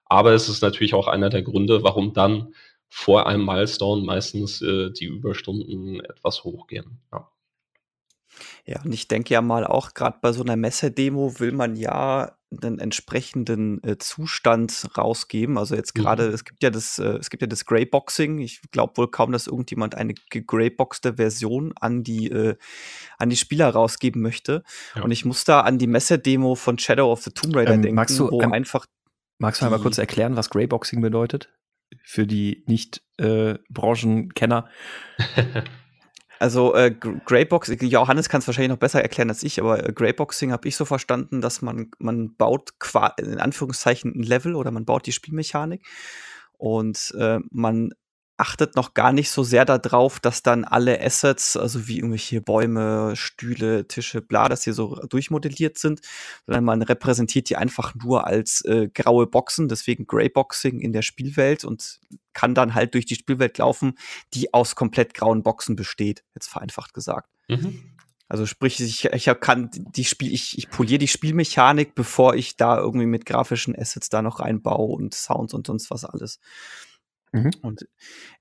Aber 0.05 0.33
es 0.33 0.49
ist 0.49 0.61
natürlich 0.61 0.93
auch 0.93 1.07
einer 1.07 1.29
der 1.29 1.43
Gründe, 1.43 1.83
warum 1.83 2.13
dann 2.13 2.53
vor 2.89 3.27
einem 3.27 3.45
Milestone 3.45 4.03
meistens 4.03 4.61
äh, 4.61 4.91
die 4.91 5.05
Überstunden 5.05 5.99
etwas 6.01 6.43
hochgehen. 6.43 6.99
Ja. 7.11 7.29
Ja, 8.65 8.81
und 8.83 8.93
ich 8.93 9.07
denke 9.07 9.33
ja 9.33 9.41
mal 9.41 9.65
auch 9.65 9.93
gerade 9.93 10.19
bei 10.21 10.31
so 10.31 10.43
einer 10.43 10.55
Messedemo 10.55 11.39
will 11.39 11.51
man 11.51 11.75
ja 11.75 12.37
einen 12.61 12.79
entsprechenden 12.79 13.83
äh, 13.83 13.97
Zustand 13.97 14.87
rausgeben. 14.97 15.57
Also 15.57 15.75
jetzt 15.75 15.93
gerade, 15.93 16.29
mhm. 16.29 16.33
es 16.33 16.45
gibt 16.45 16.63
ja 16.63 16.69
das, 16.69 16.97
äh, 16.97 17.17
es 17.17 17.29
gibt 17.29 17.41
ja 17.41 17.47
das 17.47 17.65
Greyboxing. 17.65 18.39
Ich 18.39 18.61
glaube 18.71 18.97
wohl 18.97 19.09
kaum, 19.09 19.31
dass 19.31 19.47
irgendjemand 19.47 19.95
eine 19.95 20.13
gegreyboxte 20.29 21.15
Version 21.15 21.73
an 21.79 22.03
die, 22.03 22.31
äh, 22.31 22.55
an 23.17 23.29
die 23.29 23.37
Spieler 23.37 23.69
rausgeben 23.69 24.21
möchte. 24.21 24.63
Ja. 24.95 25.03
Und 25.03 25.11
ich 25.11 25.25
muss 25.25 25.43
da 25.43 25.61
an 25.61 25.77
die 25.77 25.87
Messedemo 25.87 26.55
von 26.55 26.79
Shadow 26.79 27.11
of 27.11 27.21
the 27.21 27.31
Tomb 27.31 27.55
Raider 27.55 27.73
ähm, 27.73 27.83
denken, 27.83 27.95
magst 27.95 28.17
du, 28.17 28.31
wo 28.31 28.41
ähm, 28.41 28.51
einfach. 28.51 28.85
Magst 29.37 29.61
du 29.61 29.65
einmal 29.65 29.79
kurz 29.79 29.97
erklären, 29.97 30.35
was 30.35 30.49
Greyboxing 30.49 31.01
bedeutet? 31.01 31.49
Für 32.03 32.27
die 32.27 32.63
Nicht-Branchenkenner. 32.67 34.69
Also 36.39 36.73
äh, 36.73 36.89
Greybox, 36.89 37.69
Johannes 37.81 38.29
kann 38.29 38.39
es 38.39 38.47
wahrscheinlich 38.47 38.69
noch 38.69 38.77
besser 38.77 39.01
erklären 39.01 39.29
als 39.29 39.43
ich, 39.43 39.59
aber 39.59 39.85
äh, 39.85 39.91
Greyboxing 39.91 40.53
habe 40.53 40.69
ich 40.69 40.77
so 40.77 40.85
verstanden, 40.85 41.41
dass 41.41 41.61
man, 41.61 41.91
man 41.99 42.33
baut 42.35 42.71
in 43.17 43.39
Anführungszeichen 43.39 44.13
ein 44.15 44.23
Level 44.23 44.55
oder 44.55 44.71
man 44.71 44.85
baut 44.85 45.05
die 45.05 45.11
Spielmechanik 45.11 45.85
und 46.57 47.13
äh, 47.19 47.39
man 47.51 47.91
achtet 48.39 48.75
noch 48.75 48.93
gar 48.93 49.11
nicht 49.11 49.29
so 49.31 49.43
sehr 49.43 49.65
darauf, 49.65 50.19
dass 50.19 50.41
dann 50.41 50.63
alle 50.63 51.01
Assets, 51.01 51.57
also 51.57 51.87
wie 51.87 51.97
irgendwelche 51.97 52.41
Bäume, 52.41 53.15
Stühle, 53.15 53.87
Tische, 53.87 54.21
bla, 54.21 54.47
dass 54.47 54.61
die 54.61 54.71
so 54.71 54.95
durchmodelliert 55.09 55.77
sind, 55.77 56.01
sondern 56.45 56.63
man 56.63 56.81
repräsentiert 56.81 57.49
die 57.49 57.57
einfach 57.57 57.93
nur 57.95 58.25
als 58.25 58.61
äh, 58.65 58.87
graue 58.93 59.27
Boxen, 59.27 59.67
deswegen 59.67 60.07
Greyboxing 60.07 60.79
in 60.79 60.93
der 60.93 61.01
Spielwelt 61.01 61.65
und 61.65 61.99
kann 62.33 62.55
dann 62.55 62.73
halt 62.73 62.93
durch 62.93 63.05
die 63.05 63.15
Spielwelt 63.15 63.57
laufen, 63.57 63.97
die 64.33 64.53
aus 64.53 64.75
komplett 64.75 65.13
grauen 65.13 65.43
Boxen 65.43 65.75
besteht, 65.75 66.23
jetzt 66.33 66.47
vereinfacht 66.47 66.93
gesagt. 66.93 67.29
Mhm. 67.49 67.83
Also 68.29 68.45
sprich, 68.45 68.79
ich, 68.79 69.05
ich 69.05 69.25
kann 69.41 69.71
die 69.73 70.05
Spiel, 70.05 70.31
ich, 70.31 70.55
ich 70.57 70.69
poliere 70.69 70.99
die 70.99 71.07
Spielmechanik, 71.07 71.95
bevor 71.95 72.35
ich 72.35 72.55
da 72.55 72.77
irgendwie 72.77 73.07
mit 73.07 73.25
grafischen 73.25 73.75
Assets 73.75 74.09
da 74.09 74.21
noch 74.21 74.39
reinbaue 74.39 74.95
und 74.95 75.15
Sounds 75.15 75.55
und 75.55 75.65
sonst 75.65 75.89
was 75.89 76.05
alles. 76.05 76.39
Mhm. 77.31 77.51
Und 77.61 77.87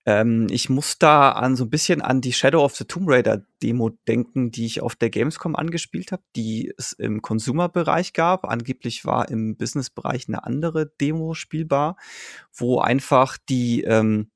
ähm, 0.06 0.46
ich 0.50 0.70
muss 0.70 0.98
da 0.98 1.32
an 1.32 1.56
so 1.56 1.64
ein 1.64 1.70
bisschen 1.70 2.00
an 2.00 2.20
die 2.20 2.32
Shadow 2.32 2.64
of 2.64 2.76
the 2.76 2.84
Tomb 2.84 3.08
Raider 3.08 3.44
Demo 3.62 3.90
denken, 4.08 4.50
die 4.50 4.66
ich 4.66 4.80
auf 4.80 4.96
der 4.96 5.10
Gamescom 5.10 5.56
angespielt 5.56 6.12
habe, 6.12 6.22
die 6.36 6.72
es 6.76 6.92
im 6.92 7.20
Consumer-Bereich 7.20 8.14
gab. 8.14 8.46
Angeblich 8.46 9.04
war 9.04 9.28
im 9.28 9.56
Business-Bereich 9.56 10.28
eine 10.28 10.44
andere 10.44 10.86
Demo 11.00 11.34
spielbar, 11.34 11.96
wo 12.52 12.80
einfach 12.80 13.36
die 13.48 13.82
ähm, 13.82 14.30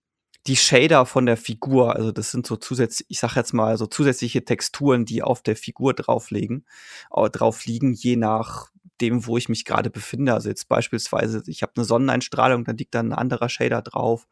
die 0.46 0.56
Shader 0.56 1.06
von 1.06 1.26
der 1.26 1.36
Figur, 1.36 1.94
also 1.94 2.10
das 2.10 2.32
sind 2.32 2.46
so 2.46 2.56
zusätzlich, 2.56 3.06
ich 3.08 3.20
sag 3.20 3.36
jetzt 3.36 3.52
mal 3.52 3.78
so 3.78 3.86
zusätzliche 3.86 4.44
Texturen, 4.44 5.04
die 5.04 5.22
auf 5.22 5.42
der 5.42 5.54
Figur 5.54 5.94
drauflegen, 5.94 6.66
drauf 7.10 7.64
liegen, 7.64 7.92
je 7.94 8.16
nach 8.16 8.71
dem, 9.02 9.26
wo 9.26 9.36
ich 9.36 9.48
mich 9.48 9.64
gerade 9.64 9.90
befinde. 9.90 10.32
Also 10.32 10.48
jetzt 10.48 10.68
beispielsweise, 10.68 11.42
ich 11.46 11.62
habe 11.62 11.72
eine 11.76 11.84
Sonneneinstrahlung, 11.84 12.64
dann 12.64 12.76
liegt 12.76 12.94
da 12.94 13.00
ein 13.00 13.12
anderer 13.12 13.48
Shader 13.48 13.82
drauf. 13.82 14.26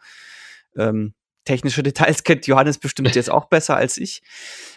Ähm, 0.76 1.14
technische 1.44 1.82
Details 1.82 2.22
kennt 2.24 2.46
Johannes 2.46 2.78
bestimmt 2.78 3.14
jetzt 3.14 3.30
auch 3.30 3.46
besser 3.46 3.76
als 3.76 3.98
ich. 3.98 4.22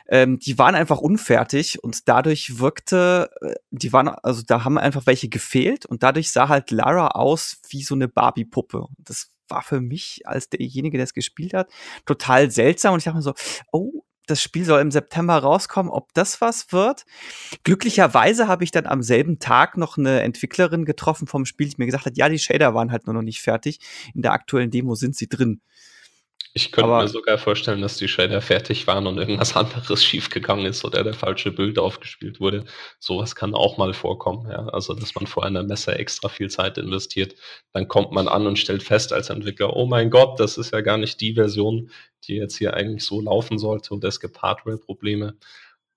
Ähm, 0.08 0.40
die 0.40 0.58
waren 0.58 0.76
einfach 0.76 0.98
unfertig 1.00 1.84
und 1.84 2.10
dadurch 2.10 2.60
wirkte, 2.60 3.30
äh, 3.42 3.54
die 3.72 3.94
waren, 3.94 4.10
also 4.10 4.42
da 4.46 4.64
haben 4.64 4.78
einfach 4.78 5.06
welche 5.06 5.30
gefehlt 5.30 5.86
und 5.86 6.04
dadurch 6.04 6.32
sah 6.32 6.50
halt 6.50 6.72
Lara 6.72 7.10
aus 7.10 7.62
wie 7.70 7.84
so 7.84 7.96
eine 7.96 8.08
Barbie-Puppe. 8.08 8.88
Das 8.98 9.32
war 9.48 9.62
für 9.62 9.82
mich 9.82 10.22
als 10.26 10.50
derjenige, 10.50 10.98
der 10.98 11.06
es 11.06 11.14
gespielt 11.14 11.54
hat, 11.54 11.70
total 12.06 12.50
seltsam 12.50 12.94
und 12.94 13.00
ich 13.00 13.06
dachte 13.06 13.18
mir 13.18 13.24
so, 13.24 13.34
oh, 13.72 14.04
das 14.28 14.42
Spiel 14.42 14.66
soll 14.66 14.82
im 14.82 14.92
September 14.92 15.38
rauskommen, 15.38 15.92
ob 15.92 16.14
das 16.14 16.42
was 16.42 16.72
wird. 16.72 17.06
Glücklicherweise 17.64 18.48
habe 18.48 18.64
ich 18.64 18.72
dann 18.72 18.86
am 18.86 19.02
selben 19.04 19.40
Tag 19.40 19.78
noch 19.78 19.98
eine 19.98 20.22
Entwicklerin 20.22 20.86
getroffen 20.86 21.28
vom 21.28 21.46
Spiel, 21.46 21.70
die 21.70 21.76
mir 21.78 21.86
gesagt 21.86 22.06
hat, 22.06 22.18
ja, 22.18 22.30
die 22.30 22.40
Shader 22.40 22.74
waren 22.74 22.92
halt 22.92 23.06
nur 23.06 23.14
noch 23.14 23.22
nicht 23.22 23.42
fertig. 23.42 23.80
In 24.14 24.22
der 24.22 24.34
aktuellen 24.34 24.72
Demo 24.72 24.96
sind 24.96 25.16
sie 25.16 25.28
drin. 25.28 25.62
Ich 26.56 26.72
könnte 26.72 26.92
mir 26.92 27.08
sogar 27.08 27.40
vorstellen, 27.40 27.82
dass 27.82 27.98
die 27.98 28.08
Shader 28.08 28.40
fertig 28.40 28.86
waren 28.86 29.08
und 29.08 29.18
irgendwas 29.18 29.56
anderes 29.56 30.04
schiefgegangen 30.04 30.68
ist 30.68 30.86
oder 30.86 31.04
der 31.04 31.16
falsche 31.16 31.52
Bild 31.52 31.80
aufgespielt 31.80 32.40
wurde. 32.40 32.66
Sowas 33.00 33.36
kann 33.36 33.56
auch 33.56 33.78
mal 33.78 33.94
vorkommen, 33.94 34.50
ja. 34.52 34.68
Also, 34.68 34.94
dass 34.94 35.16
man 35.16 35.26
vor 35.26 35.46
einer 35.46 35.64
Messe 35.64 35.96
extra 35.98 36.30
viel 36.30 36.52
Zeit 36.52 36.78
investiert. 36.78 37.36
Dann 37.72 37.88
kommt 37.88 38.12
man 38.12 38.28
an 38.28 38.46
und 38.46 38.60
stellt 38.60 38.84
fest 38.84 39.14
als 39.14 39.32
Entwickler, 39.32 39.76
oh 39.76 39.88
mein 39.88 40.12
Gott, 40.12 40.40
das 40.40 40.58
ist 40.60 40.72
ja 40.74 40.82
gar 40.82 40.98
nicht 40.98 41.20
die 41.22 41.34
Version, 41.34 41.90
die 42.28 42.36
jetzt 42.36 42.58
hier 42.58 42.76
eigentlich 42.76 43.04
so 43.04 43.20
laufen 43.20 43.58
sollte 43.58 43.96
oder 43.96 44.08
es 44.08 44.20
gibt 44.20 44.42
Hardware-Probleme. 44.44 45.36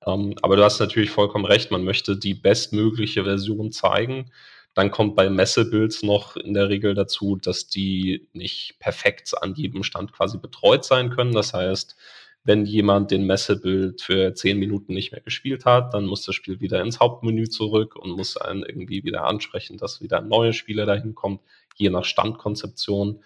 Ähm, 0.06 0.34
aber 0.40 0.56
du 0.56 0.64
hast 0.64 0.80
natürlich 0.80 1.10
vollkommen 1.10 1.44
recht, 1.44 1.70
man 1.70 1.84
möchte 1.84 2.16
die 2.16 2.34
bestmögliche 2.34 3.24
Version 3.24 3.72
zeigen. 3.72 4.30
Dann 4.76 4.90
kommt 4.90 5.16
bei 5.16 5.30
Messebuilds 5.30 6.02
noch 6.02 6.36
in 6.36 6.52
der 6.52 6.68
Regel 6.68 6.92
dazu, 6.92 7.36
dass 7.36 7.66
die 7.66 8.28
nicht 8.34 8.76
perfekt 8.78 9.32
an 9.40 9.54
jedem 9.54 9.82
Stand 9.82 10.12
quasi 10.12 10.36
betreut 10.36 10.84
sein 10.84 11.08
können. 11.08 11.32
Das 11.32 11.54
heißt, 11.54 11.96
wenn 12.44 12.66
jemand 12.66 13.10
den 13.10 13.24
Messebild 13.24 14.02
für 14.02 14.34
zehn 14.34 14.58
Minuten 14.58 14.92
nicht 14.92 15.12
mehr 15.12 15.22
gespielt 15.22 15.64
hat, 15.64 15.94
dann 15.94 16.04
muss 16.04 16.26
das 16.26 16.34
Spiel 16.34 16.60
wieder 16.60 16.82
ins 16.82 17.00
Hauptmenü 17.00 17.48
zurück 17.48 17.96
und 17.96 18.10
muss 18.10 18.36
einen 18.36 18.64
irgendwie 18.64 19.02
wieder 19.02 19.24
ansprechen, 19.24 19.78
dass 19.78 20.02
wieder 20.02 20.18
ein 20.18 20.28
neuer 20.28 20.52
Spieler 20.52 20.84
dahin 20.84 21.14
kommt, 21.14 21.40
je 21.76 21.88
nach 21.88 22.04
Standkonzeption. 22.04 23.24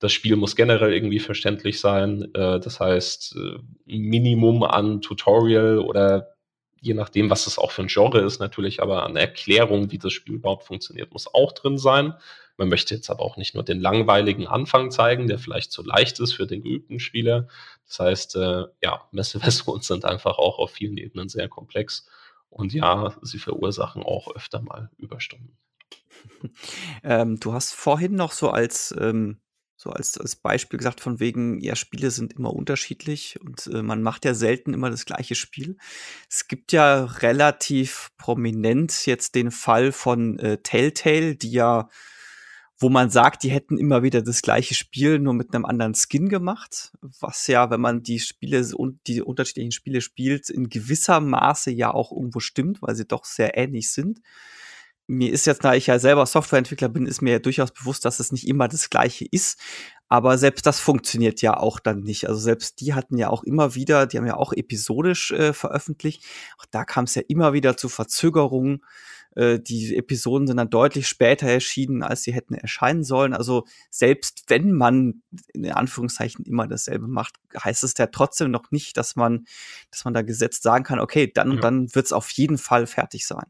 Das 0.00 0.12
Spiel 0.12 0.34
muss 0.34 0.56
generell 0.56 0.92
irgendwie 0.92 1.20
verständlich 1.20 1.78
sein. 1.78 2.34
Äh, 2.34 2.58
das 2.58 2.80
heißt, 2.80 3.36
äh, 3.36 3.58
Minimum 3.86 4.64
an 4.64 5.00
Tutorial 5.00 5.78
oder 5.78 6.34
je 6.80 6.94
nachdem, 6.94 7.30
was 7.30 7.46
es 7.46 7.58
auch 7.58 7.70
für 7.70 7.82
ein 7.82 7.88
Genre 7.88 8.20
ist, 8.20 8.40
natürlich, 8.40 8.82
aber 8.82 9.04
eine 9.06 9.20
Erklärung, 9.20 9.90
wie 9.90 9.98
das 9.98 10.12
Spiel 10.12 10.34
überhaupt 10.34 10.64
funktioniert, 10.64 11.12
muss 11.12 11.32
auch 11.32 11.52
drin 11.52 11.78
sein. 11.78 12.14
Man 12.56 12.68
möchte 12.68 12.94
jetzt 12.94 13.08
aber 13.08 13.22
auch 13.22 13.36
nicht 13.36 13.54
nur 13.54 13.62
den 13.62 13.80
langweiligen 13.80 14.46
Anfang 14.46 14.90
zeigen, 14.90 15.28
der 15.28 15.38
vielleicht 15.38 15.70
zu 15.70 15.84
leicht 15.84 16.18
ist 16.18 16.32
für 16.32 16.46
den 16.46 16.62
geübten 16.62 16.98
Spieler. 16.98 17.46
Das 17.86 18.00
heißt, 18.00 18.36
äh, 18.36 18.64
ja, 18.82 19.06
Messeversionen 19.12 19.82
sind 19.82 20.04
einfach 20.04 20.38
auch 20.38 20.58
auf 20.58 20.72
vielen 20.72 20.96
Ebenen 20.96 21.28
sehr 21.28 21.48
komplex. 21.48 22.06
Und 22.50 22.72
ja, 22.72 23.14
sie 23.22 23.38
verursachen 23.38 24.02
auch 24.02 24.34
öfter 24.34 24.60
mal 24.60 24.90
Überstunden. 24.96 25.56
ähm, 27.04 27.38
du 27.38 27.52
hast 27.52 27.74
vorhin 27.74 28.14
noch 28.14 28.32
so 28.32 28.50
als 28.50 28.94
ähm, 28.98 29.38
so 29.80 29.90
als, 29.90 30.18
als 30.18 30.34
Beispiel 30.34 30.76
gesagt, 30.76 31.00
von 31.00 31.20
wegen, 31.20 31.60
ja, 31.60 31.76
Spiele 31.76 32.10
sind 32.10 32.32
immer 32.32 32.52
unterschiedlich 32.52 33.38
und 33.40 33.68
äh, 33.68 33.80
man 33.80 34.02
macht 34.02 34.24
ja 34.24 34.34
selten 34.34 34.74
immer 34.74 34.90
das 34.90 35.04
gleiche 35.04 35.36
Spiel. 35.36 35.76
Es 36.28 36.48
gibt 36.48 36.72
ja 36.72 37.04
relativ 37.04 38.10
prominent 38.18 39.06
jetzt 39.06 39.36
den 39.36 39.52
Fall 39.52 39.92
von 39.92 40.36
äh, 40.40 40.58
Telltale, 40.58 41.36
die 41.36 41.52
ja, 41.52 41.88
wo 42.80 42.88
man 42.88 43.08
sagt, 43.08 43.44
die 43.44 43.50
hätten 43.50 43.78
immer 43.78 44.02
wieder 44.02 44.20
das 44.20 44.42
gleiche 44.42 44.74
Spiel, 44.74 45.20
nur 45.20 45.34
mit 45.34 45.54
einem 45.54 45.64
anderen 45.64 45.94
Skin 45.94 46.28
gemacht, 46.28 46.90
was 47.20 47.46
ja, 47.46 47.70
wenn 47.70 47.80
man 47.80 48.02
die 48.02 48.18
Spiele 48.18 48.68
und 48.74 49.06
die 49.06 49.22
unterschiedlichen 49.22 49.70
Spiele 49.72 50.00
spielt, 50.00 50.50
in 50.50 50.68
gewisser 50.68 51.20
Maße 51.20 51.70
ja 51.70 51.94
auch 51.94 52.10
irgendwo 52.10 52.40
stimmt, 52.40 52.82
weil 52.82 52.96
sie 52.96 53.06
doch 53.06 53.24
sehr 53.24 53.56
ähnlich 53.56 53.92
sind 53.92 54.22
mir 55.08 55.32
ist 55.32 55.46
jetzt, 55.46 55.64
da 55.64 55.74
ich 55.74 55.86
ja 55.86 55.98
selber 55.98 56.26
Softwareentwickler 56.26 56.90
bin, 56.90 57.06
ist 57.06 57.22
mir 57.22 57.32
ja 57.32 57.38
durchaus 57.38 57.72
bewusst, 57.72 58.04
dass 58.04 58.20
es 58.20 58.30
nicht 58.30 58.46
immer 58.46 58.68
das 58.68 58.90
Gleiche 58.90 59.26
ist. 59.30 59.58
Aber 60.08 60.38
selbst 60.38 60.66
das 60.66 60.80
funktioniert 60.80 61.42
ja 61.42 61.56
auch 61.56 61.80
dann 61.80 62.00
nicht. 62.00 62.28
Also 62.28 62.40
selbst 62.40 62.80
die 62.80 62.94
hatten 62.94 63.16
ja 63.16 63.30
auch 63.30 63.42
immer 63.42 63.74
wieder, 63.74 64.06
die 64.06 64.18
haben 64.18 64.26
ja 64.26 64.36
auch 64.36 64.52
episodisch 64.52 65.32
äh, 65.32 65.52
veröffentlicht. 65.52 66.24
Auch 66.58 66.66
da 66.70 66.84
kam 66.84 67.04
es 67.04 67.14
ja 67.14 67.22
immer 67.26 67.52
wieder 67.52 67.76
zu 67.76 67.88
Verzögerungen. 67.88 68.84
Äh, 69.34 69.60
die 69.60 69.96
Episoden 69.96 70.46
sind 70.46 70.58
dann 70.58 70.70
deutlich 70.70 71.08
später 71.08 71.46
erschienen, 71.46 72.02
als 72.02 72.22
sie 72.22 72.32
hätten 72.32 72.54
erscheinen 72.54 73.02
sollen. 73.02 73.32
Also 73.32 73.64
selbst 73.90 74.44
wenn 74.48 74.72
man 74.72 75.22
in 75.54 75.72
Anführungszeichen 75.72 76.44
immer 76.44 76.66
dasselbe 76.66 77.06
macht, 77.06 77.36
heißt 77.62 77.84
es 77.84 77.94
ja 77.98 78.06
trotzdem 78.06 78.50
noch 78.50 78.70
nicht, 78.70 78.96
dass 78.96 79.16
man, 79.16 79.46
dass 79.90 80.04
man 80.04 80.14
da 80.14 80.22
gesetzt 80.22 80.62
sagen 80.62 80.84
kann, 80.84 81.00
okay, 81.00 81.30
dann 81.32 81.50
und 81.50 81.64
dann 81.64 81.94
wird 81.94 82.06
es 82.06 82.12
auf 82.12 82.30
jeden 82.30 82.58
Fall 82.58 82.86
fertig 82.86 83.26
sein. 83.26 83.46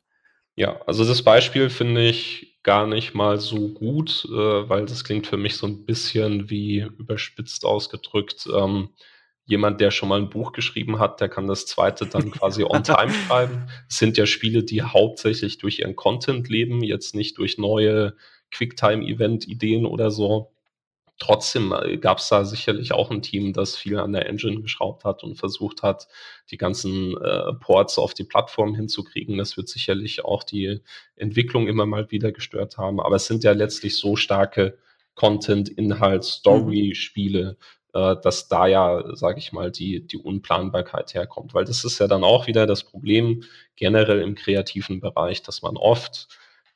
Ja, 0.59 0.81
also 0.89 1.05
das 1.05 1.23
Beispiel 1.23 1.71
finde 1.71 2.09
ich 2.09 2.59
gar 2.65 2.89
nicht 2.89 3.15
mal 3.15 3.39
so 3.39 3.69
gut, 3.69 4.27
äh, 4.29 4.69
weil 4.69 4.87
das 4.87 5.05
klingt 5.05 5.29
für 5.29 5.37
mich 5.37 5.57
so 5.57 5.69
ein 5.69 5.85
bisschen 5.85 6.51
wie 6.51 6.81
überspitzt 6.99 7.65
ausgedrückt. 7.65 8.49
Ähm, 8.53 8.89
jemand, 9.45 9.81
der 9.81 9.93
schon 9.93 10.09
mal 10.09 10.19
ein 10.19 10.31
Buch 10.31 10.51
geschrieben 10.51 10.99
hat, 10.99 11.21
der 11.21 11.29
kann 11.29 11.47
das 11.47 11.67
zweite 11.67 12.07
dann 12.07 12.31
quasi 12.33 12.65
on 12.65 12.83
time 12.83 13.13
schreiben. 13.13 13.69
Es 13.89 13.99
sind 13.99 14.17
ja 14.17 14.27
Spiele, 14.27 14.65
die 14.65 14.83
hauptsächlich 14.83 15.59
durch 15.59 15.79
ihren 15.79 15.95
Content 15.95 16.49
leben, 16.49 16.83
jetzt 16.83 17.15
nicht 17.15 17.39
durch 17.39 17.57
neue 17.57 18.17
Quicktime-Event-Ideen 18.51 19.87
oder 19.87 20.11
so. 20.11 20.51
Trotzdem 21.19 21.75
gab 22.01 22.19
es 22.19 22.29
da 22.29 22.45
sicherlich 22.45 22.93
auch 22.93 23.11
ein 23.11 23.23
Team, 23.23 23.53
das 23.53 23.77
viel 23.77 23.99
an 23.99 24.13
der 24.13 24.27
Engine 24.27 24.63
geschraubt 24.63 25.05
hat 25.05 25.25
und 25.25 25.35
versucht 25.35 25.83
hat, 25.83 26.07
die 26.51 26.57
ganzen 26.57 27.17
äh, 27.21 27.53
Ports 27.55 27.99
auf 27.99 28.15
die 28.15 28.23
Plattform 28.23 28.77
hinzukriegen. 28.77 29.37
Das 29.37 29.57
wird 29.57 29.69
sicherlich 29.69 30.25
auch 30.25 30.45
die 30.45 30.81
Entwicklung 31.17 31.67
immer 31.67 31.87
mal 31.87 32.13
wieder 32.13 32.31
gestört 32.31 32.79
haben. 32.79 33.01
Aber 33.01 33.17
es 33.17 33.27
sind 33.27 33.43
ja 33.43 33.51
letztlich 33.51 33.99
so 33.99 34.15
starke 34.15 34.79
Content, 35.17 35.69
Inhalt, 35.69 36.23
Story-Spiele, 36.23 37.57
äh, 37.95 38.17
dass 38.23 38.47
da 38.47 38.69
ja, 38.69 39.17
sage 39.17 39.41
ich 39.41 39.53
mal, 39.53 39.73
die, 39.73 40.07
die 40.07 40.19
Unplanbarkeit 40.19 41.15
herkommt. 41.15 41.53
Weil 41.53 41.65
das 41.65 41.85
ist 41.85 41.99
ja 41.99 42.07
dann 42.07 42.23
auch 42.23 42.47
wieder 42.47 42.67
das 42.67 42.85
Problem 42.85 43.43
generell 43.75 44.21
im 44.21 44.37
kreativen 44.37 45.01
Bereich, 45.01 45.43
dass 45.43 45.63
man 45.63 45.77
oft 45.77 46.29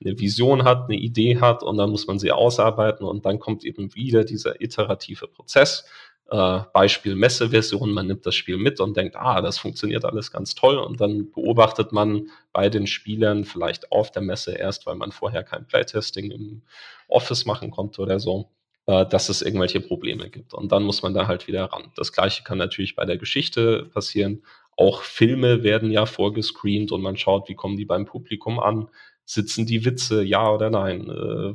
eine 0.04 0.18
Vision 0.18 0.64
hat, 0.64 0.88
eine 0.88 0.98
Idee 0.98 1.40
hat 1.40 1.62
und 1.62 1.76
dann 1.76 1.90
muss 1.90 2.06
man 2.06 2.18
sie 2.18 2.32
ausarbeiten 2.32 3.06
und 3.06 3.24
dann 3.24 3.38
kommt 3.38 3.64
eben 3.64 3.94
wieder 3.94 4.24
dieser 4.24 4.60
iterative 4.60 5.28
Prozess. 5.28 5.84
Äh, 6.30 6.60
Beispiel 6.72 7.14
Messeversion, 7.14 7.92
man 7.92 8.06
nimmt 8.06 8.24
das 8.24 8.34
Spiel 8.34 8.56
mit 8.56 8.80
und 8.80 8.96
denkt, 8.96 9.16
ah, 9.16 9.42
das 9.42 9.58
funktioniert 9.58 10.04
alles 10.06 10.32
ganz 10.32 10.54
toll 10.54 10.78
und 10.78 11.00
dann 11.00 11.30
beobachtet 11.30 11.92
man 11.92 12.30
bei 12.52 12.70
den 12.70 12.86
Spielern 12.86 13.44
vielleicht 13.44 13.92
auf 13.92 14.10
der 14.10 14.22
Messe 14.22 14.52
erst, 14.52 14.86
weil 14.86 14.94
man 14.94 15.12
vorher 15.12 15.44
kein 15.44 15.66
Playtesting 15.66 16.30
im 16.30 16.62
Office 17.08 17.44
machen 17.44 17.70
konnte 17.70 18.00
oder 18.00 18.18
so, 18.18 18.48
äh, 18.86 19.04
dass 19.04 19.28
es 19.28 19.42
irgendwelche 19.42 19.80
Probleme 19.80 20.30
gibt 20.30 20.54
und 20.54 20.72
dann 20.72 20.84
muss 20.84 21.02
man 21.02 21.12
da 21.12 21.26
halt 21.26 21.48
wieder 21.48 21.64
ran. 21.64 21.92
Das 21.96 22.12
gleiche 22.12 22.44
kann 22.44 22.56
natürlich 22.56 22.96
bei 22.96 23.04
der 23.04 23.18
Geschichte 23.18 23.90
passieren. 23.92 24.42
Auch 24.74 25.02
Filme 25.02 25.62
werden 25.62 25.90
ja 25.90 26.06
vorgescreent 26.06 26.92
und 26.92 27.02
man 27.02 27.18
schaut, 27.18 27.50
wie 27.50 27.54
kommen 27.54 27.76
die 27.76 27.84
beim 27.84 28.06
Publikum 28.06 28.58
an 28.58 28.88
sitzen 29.24 29.66
die 29.66 29.84
Witze, 29.84 30.22
ja 30.22 30.50
oder 30.50 30.70
nein? 30.70 31.08
Äh, 31.08 31.54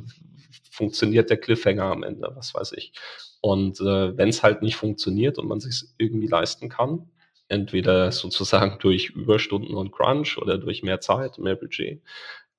funktioniert 0.70 1.28
der 1.30 1.38
Cliffhanger 1.38 1.84
am 1.84 2.02
Ende, 2.02 2.30
was 2.34 2.54
weiß 2.54 2.72
ich. 2.72 2.92
Und 3.40 3.80
äh, 3.80 4.16
wenn 4.16 4.28
es 4.28 4.42
halt 4.42 4.62
nicht 4.62 4.76
funktioniert 4.76 5.38
und 5.38 5.48
man 5.48 5.60
sich 5.60 5.84
irgendwie 5.98 6.28
leisten 6.28 6.68
kann, 6.68 7.10
entweder 7.48 8.12
sozusagen 8.12 8.78
durch 8.80 9.10
Überstunden 9.10 9.74
und 9.74 9.92
Crunch 9.92 10.38
oder 10.38 10.58
durch 10.58 10.82
mehr 10.82 11.00
Zeit, 11.00 11.38
mehr 11.38 11.56
Budget, 11.56 12.02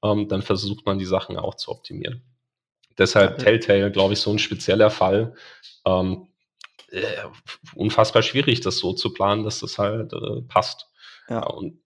ähm, 0.03 0.27
dann 0.27 0.41
versucht 0.41 0.85
man 0.85 0.99
die 0.99 1.05
Sachen 1.05 1.37
auch 1.37 1.55
zu 1.55 1.71
optimieren. 1.71 2.21
Deshalb 2.97 3.39
Telltale, 3.39 3.91
glaube 3.91 4.13
ich, 4.13 4.19
so 4.19 4.31
ein 4.31 4.39
spezieller 4.39 4.89
Fall. 4.89 5.33
Ähm, 5.85 6.27
äh, 6.91 7.01
unfassbar 7.75 8.23
schwierig, 8.23 8.61
das 8.61 8.77
so 8.77 8.93
zu 8.93 9.13
planen, 9.13 9.43
dass 9.43 9.59
das 9.59 9.77
halt 9.77 10.11
äh, 10.11 10.41
passt. 10.41 10.87
Ja. 11.29 11.45
Und 11.45 11.79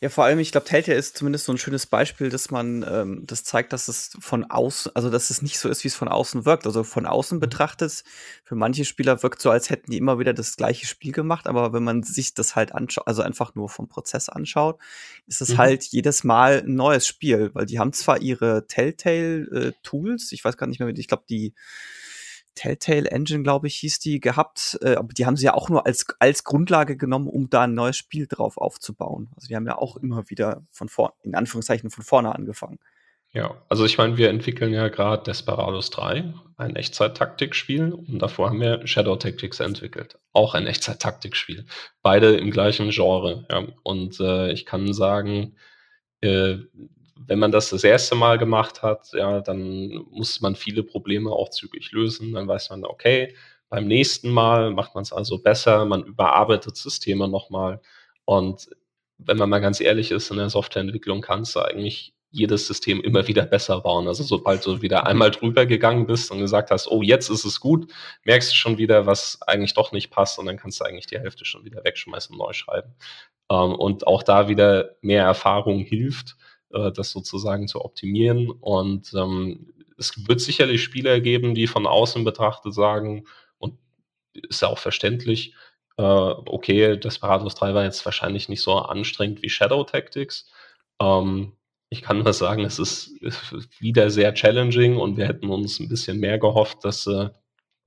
ja, 0.00 0.08
vor 0.08 0.24
allem, 0.24 0.38
ich 0.38 0.52
glaube, 0.52 0.66
Telltale 0.66 0.98
ist 0.98 1.16
zumindest 1.16 1.46
so 1.46 1.52
ein 1.52 1.58
schönes 1.58 1.86
Beispiel, 1.86 2.28
dass 2.28 2.50
man 2.50 2.84
ähm, 2.88 3.22
das 3.26 3.44
zeigt, 3.44 3.72
dass 3.72 3.88
es 3.88 4.16
von 4.18 4.44
außen, 4.44 4.92
also 4.94 5.08
dass 5.08 5.30
es 5.30 5.40
nicht 5.40 5.58
so 5.58 5.68
ist, 5.68 5.84
wie 5.84 5.88
es 5.88 5.94
von 5.94 6.08
außen 6.08 6.44
wirkt. 6.44 6.66
Also 6.66 6.84
von 6.84 7.06
außen 7.06 7.38
mhm. 7.38 7.40
betrachtet, 7.40 8.04
für 8.42 8.54
manche 8.54 8.84
Spieler 8.84 9.22
wirkt 9.22 9.40
so, 9.40 9.50
als 9.50 9.70
hätten 9.70 9.90
die 9.90 9.96
immer 9.96 10.18
wieder 10.18 10.34
das 10.34 10.56
gleiche 10.56 10.86
Spiel 10.86 11.12
gemacht, 11.12 11.46
aber 11.46 11.72
wenn 11.72 11.84
man 11.84 12.02
sich 12.02 12.34
das 12.34 12.56
halt 12.56 12.74
anschaut, 12.74 13.06
also 13.06 13.22
einfach 13.22 13.54
nur 13.54 13.68
vom 13.68 13.88
Prozess 13.88 14.28
anschaut, 14.28 14.78
ist 15.26 15.40
es 15.40 15.50
mhm. 15.50 15.58
halt 15.58 15.84
jedes 15.84 16.24
Mal 16.24 16.62
ein 16.66 16.74
neues 16.74 17.06
Spiel, 17.06 17.50
weil 17.54 17.66
die 17.66 17.78
haben 17.78 17.92
zwar 17.92 18.20
ihre 18.20 18.66
Telltale-Tools, 18.66 20.32
äh, 20.32 20.34
ich 20.34 20.44
weiß 20.44 20.56
gar 20.56 20.66
nicht 20.66 20.80
mehr, 20.80 20.88
ich 20.88 21.08
glaube, 21.08 21.24
die 21.28 21.54
Telltale 22.54 23.10
Engine, 23.10 23.42
glaube 23.42 23.66
ich, 23.66 23.76
hieß 23.76 23.98
die, 23.98 24.20
gehabt. 24.20 24.78
Äh, 24.82 24.94
aber 24.94 25.08
die 25.12 25.26
haben 25.26 25.36
sie 25.36 25.46
ja 25.46 25.54
auch 25.54 25.68
nur 25.68 25.86
als, 25.86 26.06
als 26.18 26.44
Grundlage 26.44 26.96
genommen, 26.96 27.28
um 27.28 27.50
da 27.50 27.62
ein 27.62 27.74
neues 27.74 27.96
Spiel 27.96 28.26
drauf 28.26 28.56
aufzubauen. 28.56 29.30
Also 29.36 29.48
die 29.48 29.56
haben 29.56 29.66
ja 29.66 29.78
auch 29.78 29.96
immer 29.96 30.28
wieder 30.30 30.62
von 30.70 30.88
vorne, 30.88 31.14
in 31.22 31.34
Anführungszeichen 31.34 31.90
von 31.90 32.04
vorne 32.04 32.34
angefangen. 32.34 32.78
Ja, 33.34 33.60
also 33.68 33.84
ich 33.84 33.98
meine, 33.98 34.16
wir 34.16 34.30
entwickeln 34.30 34.72
ja 34.72 34.86
gerade 34.88 35.24
Desperados 35.24 35.90
3, 35.90 36.32
ein 36.56 36.76
Echtzeit-Taktikspiel, 36.76 37.92
und 37.92 38.20
davor 38.20 38.50
haben 38.50 38.60
wir 38.60 38.86
Shadow 38.86 39.16
Tactics 39.16 39.58
entwickelt, 39.58 40.20
auch 40.32 40.54
ein 40.54 40.68
Echtzeit-Taktikspiel. 40.68 41.66
Beide 42.00 42.36
im 42.36 42.52
gleichen 42.52 42.90
Genre. 42.90 43.44
Ja. 43.50 43.66
Und 43.82 44.20
äh, 44.20 44.52
ich 44.52 44.64
kann 44.66 44.92
sagen, 44.92 45.56
äh, 46.20 46.58
wenn 47.16 47.38
man 47.38 47.52
das 47.52 47.70
das 47.70 47.84
erste 47.84 48.14
Mal 48.14 48.38
gemacht 48.38 48.82
hat, 48.82 49.12
ja, 49.12 49.40
dann 49.40 50.04
muss 50.10 50.40
man 50.40 50.56
viele 50.56 50.82
Probleme 50.82 51.30
auch 51.30 51.50
zügig 51.50 51.92
lösen. 51.92 52.32
Dann 52.32 52.48
weiß 52.48 52.70
man, 52.70 52.84
okay, 52.84 53.34
beim 53.68 53.86
nächsten 53.86 54.30
Mal 54.30 54.70
macht 54.72 54.94
man 54.94 55.02
es 55.02 55.12
also 55.12 55.38
besser, 55.38 55.84
man 55.84 56.04
überarbeitet 56.04 56.76
Systeme 56.76 57.28
nochmal. 57.28 57.80
Und 58.24 58.68
wenn 59.18 59.36
man 59.36 59.50
mal 59.50 59.60
ganz 59.60 59.80
ehrlich 59.80 60.10
ist, 60.10 60.30
in 60.30 60.38
der 60.38 60.50
Softwareentwicklung 60.50 61.20
kannst 61.20 61.56
du 61.56 61.60
eigentlich 61.60 62.14
jedes 62.30 62.66
System 62.66 63.00
immer 63.00 63.28
wieder 63.28 63.46
besser 63.46 63.80
bauen. 63.80 64.08
Also 64.08 64.24
sobald 64.24 64.66
du 64.66 64.82
wieder 64.82 65.06
einmal 65.06 65.30
drüber 65.30 65.66
gegangen 65.66 66.06
bist 66.06 66.32
und 66.32 66.40
gesagt 66.40 66.72
hast, 66.72 66.88
oh, 66.88 67.00
jetzt 67.00 67.30
ist 67.30 67.44
es 67.44 67.60
gut, 67.60 67.92
merkst 68.24 68.50
du 68.50 68.56
schon 68.56 68.76
wieder, 68.76 69.06
was 69.06 69.40
eigentlich 69.42 69.74
doch 69.74 69.92
nicht 69.92 70.10
passt 70.10 70.40
und 70.40 70.46
dann 70.46 70.56
kannst 70.56 70.80
du 70.80 70.84
eigentlich 70.84 71.06
die 71.06 71.18
Hälfte 71.18 71.44
schon 71.44 71.64
wieder 71.64 71.84
wegschmeißen 71.84 72.34
und 72.34 72.44
neu 72.44 72.52
schreiben. 72.52 72.92
Ähm, 73.50 73.76
und 73.76 74.08
auch 74.08 74.24
da 74.24 74.48
wieder 74.48 74.96
mehr 75.00 75.22
Erfahrung 75.24 75.80
hilft, 75.80 76.36
äh, 76.74 76.92
das 76.92 77.10
sozusagen 77.10 77.68
zu 77.68 77.84
optimieren. 77.84 78.50
Und 78.50 79.12
ähm, 79.14 79.72
es 79.96 80.28
wird 80.28 80.40
sicherlich 80.40 80.82
Spieler 80.82 81.20
geben, 81.20 81.54
die 81.54 81.66
von 81.66 81.86
außen 81.86 82.24
betrachtet 82.24 82.74
sagen, 82.74 83.24
und 83.58 83.78
ist 84.34 84.62
ja 84.62 84.68
auch 84.68 84.78
verständlich, 84.78 85.54
äh, 85.96 86.02
okay, 86.02 86.96
Desperados 86.96 87.54
3 87.54 87.74
war 87.74 87.84
jetzt 87.84 88.04
wahrscheinlich 88.04 88.48
nicht 88.48 88.62
so 88.62 88.74
anstrengend 88.74 89.42
wie 89.42 89.48
Shadow 89.48 89.84
Tactics. 89.84 90.50
Ähm, 91.00 91.52
ich 91.90 92.02
kann 92.02 92.18
nur 92.18 92.32
sagen, 92.32 92.64
es 92.64 92.78
ist 92.78 93.12
wieder 93.78 94.10
sehr 94.10 94.34
challenging 94.34 94.96
und 94.96 95.16
wir 95.16 95.28
hätten 95.28 95.48
uns 95.50 95.78
ein 95.78 95.88
bisschen 95.88 96.18
mehr 96.18 96.38
gehofft, 96.38 96.84
dass 96.84 97.06
äh, 97.06 97.30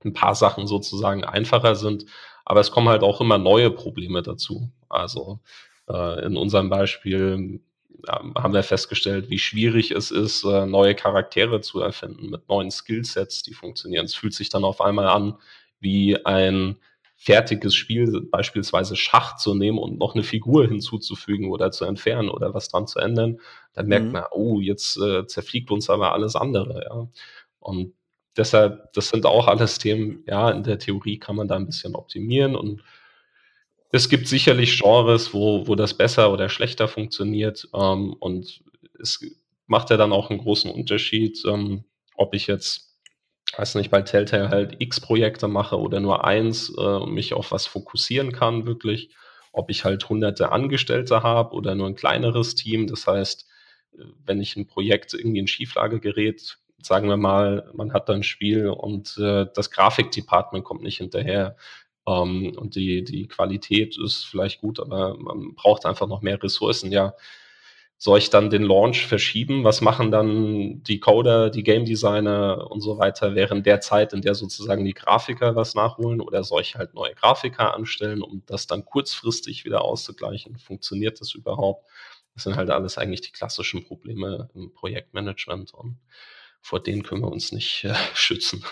ein 0.04 0.14
paar 0.14 0.34
Sachen 0.34 0.66
sozusagen 0.66 1.24
einfacher 1.24 1.74
sind. 1.74 2.06
Aber 2.44 2.60
es 2.60 2.70
kommen 2.70 2.88
halt 2.88 3.02
auch 3.02 3.20
immer 3.20 3.36
neue 3.36 3.70
Probleme 3.70 4.22
dazu. 4.22 4.70
Also 4.88 5.40
äh, 5.88 6.24
in 6.24 6.36
unserem 6.38 6.70
Beispiel 6.70 7.60
haben 8.06 8.54
wir 8.54 8.62
festgestellt, 8.62 9.28
wie 9.30 9.38
schwierig 9.38 9.90
es 9.90 10.10
ist, 10.10 10.44
äh, 10.44 10.66
neue 10.66 10.94
Charaktere 10.94 11.60
zu 11.60 11.80
erfinden 11.80 12.30
mit 12.30 12.48
neuen 12.48 12.70
Skillsets, 12.70 13.42
die 13.42 13.54
funktionieren. 13.54 14.04
Es 14.04 14.14
fühlt 14.14 14.34
sich 14.34 14.48
dann 14.48 14.64
auf 14.64 14.80
einmal 14.80 15.08
an 15.08 15.34
wie 15.80 16.24
ein 16.24 16.76
fertiges 17.16 17.74
Spiel, 17.74 18.28
beispielsweise 18.30 18.94
Schach 18.94 19.36
zu 19.36 19.54
nehmen 19.54 19.78
und 19.78 19.98
noch 19.98 20.14
eine 20.14 20.22
Figur 20.22 20.68
hinzuzufügen 20.68 21.50
oder 21.50 21.72
zu 21.72 21.84
entfernen 21.84 22.28
oder 22.28 22.54
was 22.54 22.68
dran 22.68 22.86
zu 22.86 23.00
ändern, 23.00 23.40
dann 23.72 23.86
merkt 23.88 24.06
mhm. 24.06 24.12
man, 24.12 24.24
oh, 24.30 24.60
jetzt 24.60 24.96
äh, 24.98 25.26
zerfliegt 25.26 25.72
uns 25.72 25.90
aber 25.90 26.12
alles 26.12 26.36
andere, 26.36 26.84
ja. 26.88 27.08
Und 27.58 27.92
deshalb, 28.36 28.92
das 28.92 29.08
sind 29.08 29.26
auch 29.26 29.48
alles 29.48 29.78
Themen, 29.78 30.22
ja, 30.28 30.50
in 30.50 30.62
der 30.62 30.78
Theorie 30.78 31.18
kann 31.18 31.34
man 31.34 31.48
da 31.48 31.56
ein 31.56 31.66
bisschen 31.66 31.96
optimieren 31.96 32.54
und 32.54 32.82
es 33.90 34.08
gibt 34.08 34.28
sicherlich 34.28 34.80
Genres, 34.80 35.32
wo, 35.32 35.66
wo 35.66 35.74
das 35.74 35.94
besser 35.94 36.32
oder 36.32 36.48
schlechter 36.48 36.88
funktioniert 36.88 37.68
ähm, 37.74 38.14
und 38.18 38.62
es 39.00 39.20
macht 39.66 39.90
ja 39.90 39.96
dann 39.96 40.12
auch 40.12 40.30
einen 40.30 40.40
großen 40.40 40.70
Unterschied, 40.70 41.42
ähm, 41.46 41.84
ob 42.16 42.34
ich 42.34 42.46
jetzt 42.46 42.88
weiß 43.56 43.76
nicht, 43.76 43.90
bei 43.90 44.02
Telltale 44.02 44.50
halt 44.50 44.76
x 44.78 45.00
Projekte 45.00 45.48
mache 45.48 45.78
oder 45.78 46.00
nur 46.00 46.24
eins 46.24 46.72
äh, 46.76 46.80
und 46.80 47.12
mich 47.12 47.34
auf 47.34 47.52
was 47.52 47.66
fokussieren 47.66 48.32
kann, 48.32 48.66
wirklich. 48.66 49.10
Ob 49.52 49.70
ich 49.70 49.84
halt 49.84 50.08
hunderte 50.08 50.52
Angestellte 50.52 51.22
habe 51.22 51.54
oder 51.54 51.74
nur 51.74 51.86
ein 51.86 51.94
kleineres 51.94 52.54
Team. 52.54 52.86
Das 52.86 53.06
heißt, 53.06 53.48
wenn 54.24 54.40
ich 54.40 54.56
ein 54.56 54.66
Projekt 54.66 55.14
irgendwie 55.14 55.38
in 55.38 55.46
Schieflage 55.46 56.00
gerät, 56.00 56.58
sagen 56.82 57.08
wir 57.08 57.16
mal, 57.16 57.70
man 57.74 57.92
hat 57.92 58.08
da 58.08 58.12
ein 58.12 58.22
Spiel 58.22 58.68
und 58.68 59.16
äh, 59.18 59.46
das 59.54 59.70
Grafikdepartment 59.70 60.64
kommt 60.64 60.82
nicht 60.82 60.98
hinterher. 60.98 61.56
Ähm, 62.08 62.54
und 62.56 62.74
die, 62.74 63.04
die 63.04 63.28
Qualität 63.28 63.98
ist 63.98 64.24
vielleicht 64.24 64.60
gut, 64.60 64.80
aber 64.80 65.16
man 65.18 65.54
braucht 65.54 65.84
einfach 65.86 66.06
noch 66.08 66.22
mehr 66.22 66.42
Ressourcen. 66.42 66.90
Ja, 66.92 67.14
soll 67.98 68.18
ich 68.18 68.30
dann 68.30 68.48
den 68.50 68.62
Launch 68.62 69.06
verschieben? 69.06 69.64
Was 69.64 69.80
machen 69.80 70.10
dann 70.12 70.82
die 70.84 71.00
Coder, 71.00 71.50
die 71.50 71.64
Game 71.64 71.84
Designer 71.84 72.70
und 72.70 72.80
so 72.80 72.98
weiter 72.98 73.34
während 73.34 73.66
der 73.66 73.80
Zeit, 73.80 74.12
in 74.12 74.22
der 74.22 74.34
sozusagen 74.36 74.84
die 74.84 74.94
Grafiker 74.94 75.56
was 75.56 75.74
nachholen? 75.74 76.20
Oder 76.20 76.44
soll 76.44 76.62
ich 76.62 76.76
halt 76.76 76.94
neue 76.94 77.14
Grafiker 77.14 77.74
anstellen, 77.74 78.22
um 78.22 78.42
das 78.46 78.68
dann 78.68 78.84
kurzfristig 78.84 79.64
wieder 79.64 79.82
auszugleichen? 79.82 80.58
Funktioniert 80.58 81.20
das 81.20 81.34
überhaupt? 81.34 81.86
Das 82.34 82.44
sind 82.44 82.56
halt 82.56 82.70
alles 82.70 82.98
eigentlich 82.98 83.22
die 83.22 83.32
klassischen 83.32 83.84
Probleme 83.84 84.48
im 84.54 84.72
Projektmanagement 84.72 85.74
und 85.74 85.98
vor 86.62 86.80
denen 86.80 87.02
können 87.02 87.22
wir 87.22 87.32
uns 87.32 87.52
nicht 87.52 87.84
äh, 87.84 87.94
schützen. 88.14 88.64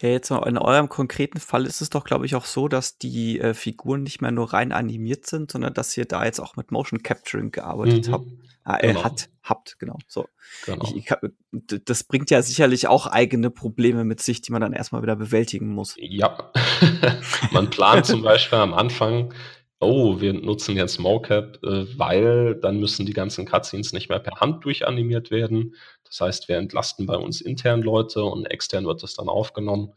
Ja, 0.00 0.08
jetzt 0.08 0.30
mal 0.30 0.46
in 0.48 0.58
eurem 0.58 0.88
konkreten 0.88 1.40
Fall 1.40 1.66
ist 1.66 1.80
es 1.80 1.90
doch, 1.90 2.04
glaube 2.04 2.26
ich, 2.26 2.34
auch 2.34 2.44
so, 2.44 2.68
dass 2.68 2.98
die 2.98 3.40
äh, 3.40 3.54
Figuren 3.54 4.02
nicht 4.02 4.20
mehr 4.20 4.30
nur 4.30 4.52
rein 4.52 4.72
animiert 4.72 5.26
sind, 5.26 5.50
sondern 5.50 5.74
dass 5.74 5.96
ihr 5.96 6.04
da 6.04 6.24
jetzt 6.24 6.40
auch 6.40 6.56
mit 6.56 6.70
Motion 6.70 7.02
Capturing 7.02 7.50
gearbeitet 7.50 8.08
mhm. 8.08 8.12
habt. 8.12 8.26
Ah, 8.64 8.78
äh, 8.78 8.88
genau. 8.88 9.04
hat, 9.04 9.28
habt, 9.42 9.78
genau. 9.80 9.98
So. 10.06 10.28
Genau. 10.66 10.84
Ich, 10.94 10.96
ich, 10.96 11.82
das 11.84 12.04
bringt 12.04 12.30
ja 12.30 12.42
sicherlich 12.42 12.86
auch 12.86 13.08
eigene 13.08 13.50
Probleme 13.50 14.04
mit 14.04 14.20
sich, 14.20 14.40
die 14.40 14.52
man 14.52 14.60
dann 14.60 14.72
erstmal 14.72 15.02
wieder 15.02 15.16
bewältigen 15.16 15.68
muss. 15.68 15.96
Ja. 15.98 16.52
man 17.50 17.70
plant 17.70 18.06
zum 18.06 18.22
Beispiel 18.22 18.58
am 18.58 18.72
Anfang, 18.72 19.34
oh, 19.82 20.20
wir 20.20 20.32
nutzen 20.32 20.76
jetzt 20.76 20.98
MoCap, 20.98 21.62
äh, 21.64 21.98
weil 21.98 22.54
dann 22.54 22.78
müssen 22.78 23.06
die 23.06 23.12
ganzen 23.12 23.46
Cutscenes 23.46 23.92
nicht 23.92 24.08
mehr 24.08 24.20
per 24.20 24.40
Hand 24.40 24.64
durchanimiert 24.64 25.30
werden. 25.30 25.74
Das 26.04 26.20
heißt, 26.20 26.48
wir 26.48 26.56
entlasten 26.56 27.06
bei 27.06 27.16
uns 27.16 27.40
intern 27.40 27.82
Leute 27.82 28.24
und 28.24 28.46
extern 28.46 28.86
wird 28.86 29.02
das 29.02 29.14
dann 29.14 29.28
aufgenommen. 29.28 29.92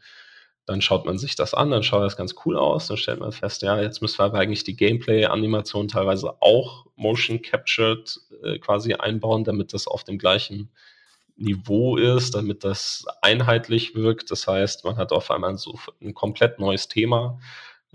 Dann 0.66 0.82
schaut 0.82 1.06
man 1.06 1.20
sich 1.20 1.36
das 1.36 1.54
an, 1.54 1.70
dann 1.70 1.84
schaut 1.84 2.04
das 2.04 2.18
ganz 2.18 2.36
cool 2.46 2.58
aus, 2.58 2.88
dann 2.88 2.98
stellt 2.98 3.20
man 3.20 3.32
fest, 3.32 3.62
ja, 3.62 3.80
jetzt 3.80 4.02
müssen 4.02 4.18
wir 4.18 4.26
aber 4.26 4.40
eigentlich 4.40 4.64
die 4.64 4.76
Gameplay-Animation 4.76 5.88
teilweise 5.88 6.42
auch 6.42 6.88
motion 6.96 7.42
captured 7.42 8.20
äh, 8.44 8.58
quasi 8.58 8.94
einbauen, 8.96 9.44
damit 9.44 9.74
das 9.74 9.88
auf 9.88 10.04
dem 10.04 10.18
gleichen 10.18 10.72
Niveau 11.38 11.98
ist, 11.98 12.34
damit 12.34 12.64
das 12.64 13.06
einheitlich 13.22 13.94
wirkt. 13.94 14.32
Das 14.32 14.48
heißt, 14.48 14.86
man 14.86 14.98
hat 14.98 15.12
auf 15.12 15.30
einmal 15.30 15.58
so 15.58 15.78
ein 16.02 16.14
komplett 16.14 16.60
neues 16.60 16.88
Thema. 16.88 17.40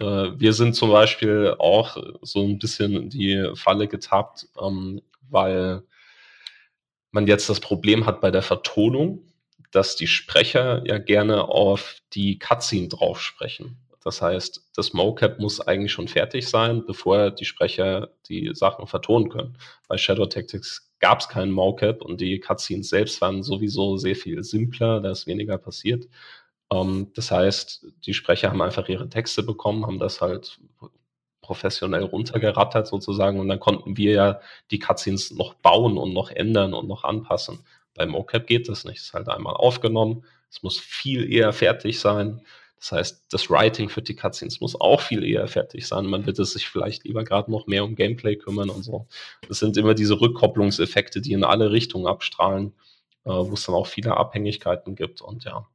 Äh, 0.01 0.39
wir 0.39 0.53
sind 0.53 0.75
zum 0.75 0.91
Beispiel 0.91 1.55
auch 1.59 1.97
so 2.23 2.43
ein 2.43 2.59
bisschen 2.59 2.97
in 2.97 3.11
die 3.11 3.53
Falle 3.55 3.87
getappt, 3.87 4.49
ähm, 4.61 5.03
weil 5.29 5.83
man 7.13 7.27
jetzt 7.27 7.49
das 7.49 7.61
Problem 7.61 8.07
hat 8.07 8.21
bei 8.21 8.31
der 8.31 8.43
Vertonung, 8.43 9.23
dass 9.71 9.97
die 9.97 10.07
Sprecher 10.07 10.83
ja 10.87 10.99
gerne 10.99 11.45
auf 11.45 11.97
die 12.13 12.39
Cutscene 12.39 12.89
drauf 12.89 13.21
sprechen. 13.21 13.77
Das 14.03 14.23
heißt, 14.23 14.71
das 14.75 14.95
Mocap 14.95 15.39
muss 15.39 15.61
eigentlich 15.61 15.93
schon 15.93 16.09
fertig 16.09 16.49
sein, 16.49 16.85
bevor 16.87 17.31
die 17.31 17.45
Sprecher 17.45 18.09
die 18.29 18.51
Sachen 18.55 18.87
vertonen 18.87 19.29
können. 19.29 19.59
Bei 19.89 19.99
Shadow 19.99 20.25
Tactics 20.25 20.91
gab 21.01 21.21
es 21.21 21.29
keinen 21.29 21.53
Mocap 21.53 22.03
und 22.03 22.21
die 22.21 22.41
Cutscenes 22.41 22.89
selbst 22.89 23.21
waren 23.21 23.43
sowieso 23.43 23.99
sehr 23.99 24.17
viel 24.17 24.43
simpler, 24.43 25.01
da 25.01 25.11
ist 25.11 25.27
weniger 25.27 25.59
passiert. 25.59 26.09
Ähm, 26.73 27.11
das 27.15 27.31
heißt, 27.31 27.87
die 28.05 28.15
Sprecher 28.15 28.51
haben 28.51 28.63
einfach 28.63 28.89
ihre 28.89 29.09
Texte 29.09 29.43
bekommen, 29.43 29.87
haben 29.87 29.99
das 29.99 30.21
halt 30.21 30.61
professionell 31.43 32.05
runtergerattert 32.05 32.87
sozusagen 32.87 33.41
und 33.41 33.49
dann 33.49 33.59
konnten 33.59 33.97
wir 33.97 34.13
ja 34.13 34.41
die 34.71 34.79
Cutscenes 34.79 35.33
noch 35.33 35.55
bauen 35.55 35.99
und 35.99 36.13
noch 36.13 36.31
ändern 36.31 36.75
und 36.75 36.87
noch 36.87 37.03
anpassen. 37.05 37.61
Beim 37.95 38.15
OCAP 38.15 38.47
geht 38.47 38.69
das 38.69 38.85
nicht. 38.85 38.99
Es 38.99 39.07
ist 39.07 39.15
halt 39.15 39.29
einmal 39.29 39.55
aufgenommen. 39.55 40.25
Es 40.49 40.63
muss 40.63 40.79
viel 40.79 41.33
eher 41.33 41.53
fertig 41.53 41.99
sein. 41.99 42.43
Das 42.79 42.93
heißt, 42.93 43.25
das 43.31 43.51
Writing 43.51 43.89
für 43.89 44.01
die 44.01 44.15
Cutscenes 44.15 44.61
muss 44.61 44.81
auch 44.81 45.01
viel 45.01 45.23
eher 45.25 45.47
fertig 45.49 45.87
sein. 45.87 46.07
Man 46.07 46.25
wird 46.25 46.39
es 46.39 46.53
sich 46.53 46.69
vielleicht 46.69 47.05
lieber 47.05 47.25
gerade 47.25 47.51
noch 47.51 47.67
mehr 47.67 47.85
um 47.85 47.95
Gameplay 47.95 48.37
kümmern 48.37 48.71
und 48.71 48.85
so. 48.85 49.07
Das 49.49 49.59
sind 49.59 49.77
immer 49.77 49.95
diese 49.95 50.21
Rückkopplungseffekte, 50.21 51.21
die 51.21 51.33
in 51.33 51.45
alle 51.45 51.73
Richtungen 51.73 52.07
abstrahlen, 52.07 52.73
äh, 53.25 53.31
wo 53.31 53.53
es 53.53 53.65
dann 53.67 53.75
auch 53.75 53.87
viele 53.87 54.17
Abhängigkeiten 54.17 54.95
gibt. 54.95 55.21
Und 55.21 55.45
ja, 55.45 55.67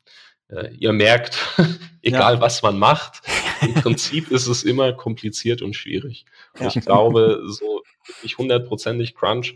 äh, 0.50 0.74
ihr 0.76 0.94
merkt, 0.94 1.38
egal 2.02 2.36
ja. 2.36 2.42
was 2.42 2.62
man 2.62 2.78
macht, 2.78 3.22
im 3.62 3.74
Prinzip 3.82 4.32
ist 4.32 4.48
es 4.48 4.64
immer 4.64 4.94
kompliziert 4.94 5.62
und 5.62 5.76
schwierig. 5.76 6.26
Und 6.54 6.62
ja. 6.62 6.68
ich 6.68 6.82
glaube, 6.86 7.42
so 7.48 7.82
nicht 8.24 8.38
hundertprozentig 8.38 9.16
Crunch 9.16 9.56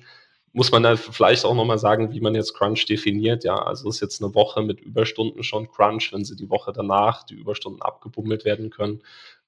muss 0.52 0.71
man 0.71 0.84
da 0.84 0.95
vielleicht 0.95 1.45
auch 1.45 1.54
nochmal 1.54 1.78
sagen, 1.78 2.12
wie 2.12 2.21
man 2.21 2.34
jetzt 2.34 2.56
Crunch 2.56 2.86
definiert. 2.86 3.43
Ja, 3.43 3.56
also 3.56 3.88
ist 3.89 4.02
jetzt 4.02 4.21
eine 4.21 4.34
Woche 4.34 4.63
mit 4.63 4.80
Überstunden 4.80 5.43
schon 5.43 5.69
Crunch, 5.69 6.12
wenn 6.12 6.25
sie 6.25 6.36
die 6.36 6.49
Woche 6.49 6.73
danach 6.73 7.23
die 7.23 7.36
Überstunden 7.36 7.82
abgebummelt 7.82 8.45
werden 8.45 8.71
können. 8.71 9.04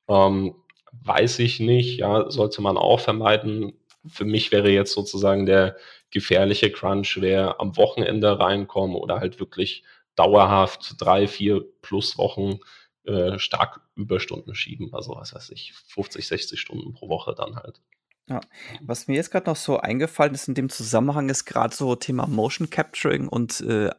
Ähm, 0.07 0.55
weiß 1.03 1.39
ich 1.39 1.59
nicht, 1.59 1.97
ja, 1.97 2.29
sollte 2.29 2.61
man 2.61 2.77
auch 2.77 2.99
vermeiden. 2.99 3.73
Für 4.07 4.25
mich 4.25 4.51
wäre 4.51 4.69
jetzt 4.69 4.93
sozusagen 4.93 5.45
der 5.45 5.75
gefährliche 6.11 6.71
Crunch, 6.71 7.17
wer 7.19 7.59
am 7.59 7.77
Wochenende 7.77 8.39
reinkommen 8.39 8.95
oder 8.95 9.19
halt 9.19 9.39
wirklich 9.39 9.83
dauerhaft 10.15 10.95
drei, 10.99 11.27
vier 11.27 11.63
plus 11.81 12.17
Wochen 12.17 12.59
äh, 13.03 13.39
stark 13.39 13.81
Überstunden 13.95 14.55
schieben. 14.55 14.93
Also 14.93 15.15
was 15.15 15.33
weiß 15.33 15.49
ich, 15.51 15.73
50, 15.73 16.27
60 16.27 16.59
Stunden 16.59 16.93
pro 16.93 17.09
Woche 17.09 17.33
dann 17.35 17.55
halt. 17.55 17.81
Ja, 18.29 18.41
was 18.81 19.07
mir 19.07 19.15
jetzt 19.15 19.31
gerade 19.31 19.49
noch 19.49 19.55
so 19.55 19.79
eingefallen 19.79 20.33
ist 20.33 20.47
in 20.47 20.53
dem 20.53 20.69
Zusammenhang 20.69 21.29
ist 21.29 21.45
gerade 21.45 21.75
so 21.75 21.95
Thema 21.95 22.27
Motion 22.27 22.69
Capturing 22.69 23.27
und 23.27 23.61
äh, 23.61 23.89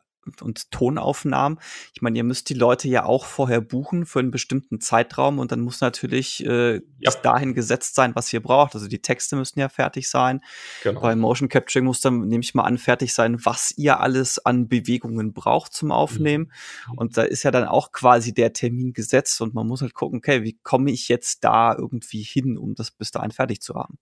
und 0.40 0.70
Tonaufnahmen. 0.70 1.58
Ich 1.94 2.02
meine, 2.02 2.16
ihr 2.16 2.24
müsst 2.24 2.48
die 2.48 2.54
Leute 2.54 2.88
ja 2.88 3.04
auch 3.04 3.24
vorher 3.24 3.60
buchen 3.60 4.06
für 4.06 4.20
einen 4.20 4.30
bestimmten 4.30 4.80
Zeitraum 4.80 5.38
und 5.38 5.52
dann 5.52 5.60
muss 5.60 5.80
natürlich 5.80 6.44
äh, 6.46 6.80
ja. 6.98 7.10
dahin 7.22 7.54
gesetzt 7.54 7.94
sein, 7.94 8.14
was 8.14 8.32
ihr 8.32 8.40
braucht. 8.40 8.74
Also 8.74 8.88
die 8.88 9.02
Texte 9.02 9.36
müssen 9.36 9.60
ja 9.60 9.68
fertig 9.68 10.08
sein. 10.08 10.40
Genau. 10.82 11.00
Bei 11.00 11.16
Motion 11.16 11.48
Capturing 11.48 11.84
muss 11.84 12.00
dann, 12.00 12.28
nehme 12.28 12.42
ich 12.42 12.54
mal 12.54 12.64
an, 12.64 12.78
fertig 12.78 13.14
sein, 13.14 13.44
was 13.44 13.72
ihr 13.76 14.00
alles 14.00 14.44
an 14.44 14.68
Bewegungen 14.68 15.32
braucht 15.32 15.72
zum 15.72 15.90
Aufnehmen. 15.90 16.52
Mhm. 16.88 16.98
Und 16.98 17.16
da 17.16 17.22
ist 17.22 17.42
ja 17.42 17.50
dann 17.50 17.64
auch 17.64 17.92
quasi 17.92 18.32
der 18.32 18.52
Termin 18.52 18.92
gesetzt 18.92 19.40
und 19.40 19.54
man 19.54 19.66
muss 19.66 19.82
halt 19.82 19.94
gucken, 19.94 20.18
okay, 20.18 20.42
wie 20.44 20.58
komme 20.62 20.90
ich 20.90 21.08
jetzt 21.08 21.44
da 21.44 21.74
irgendwie 21.76 22.22
hin, 22.22 22.56
um 22.56 22.74
das 22.74 22.90
bis 22.90 23.10
dahin 23.10 23.32
fertig 23.32 23.60
zu 23.60 23.74
haben? 23.74 23.98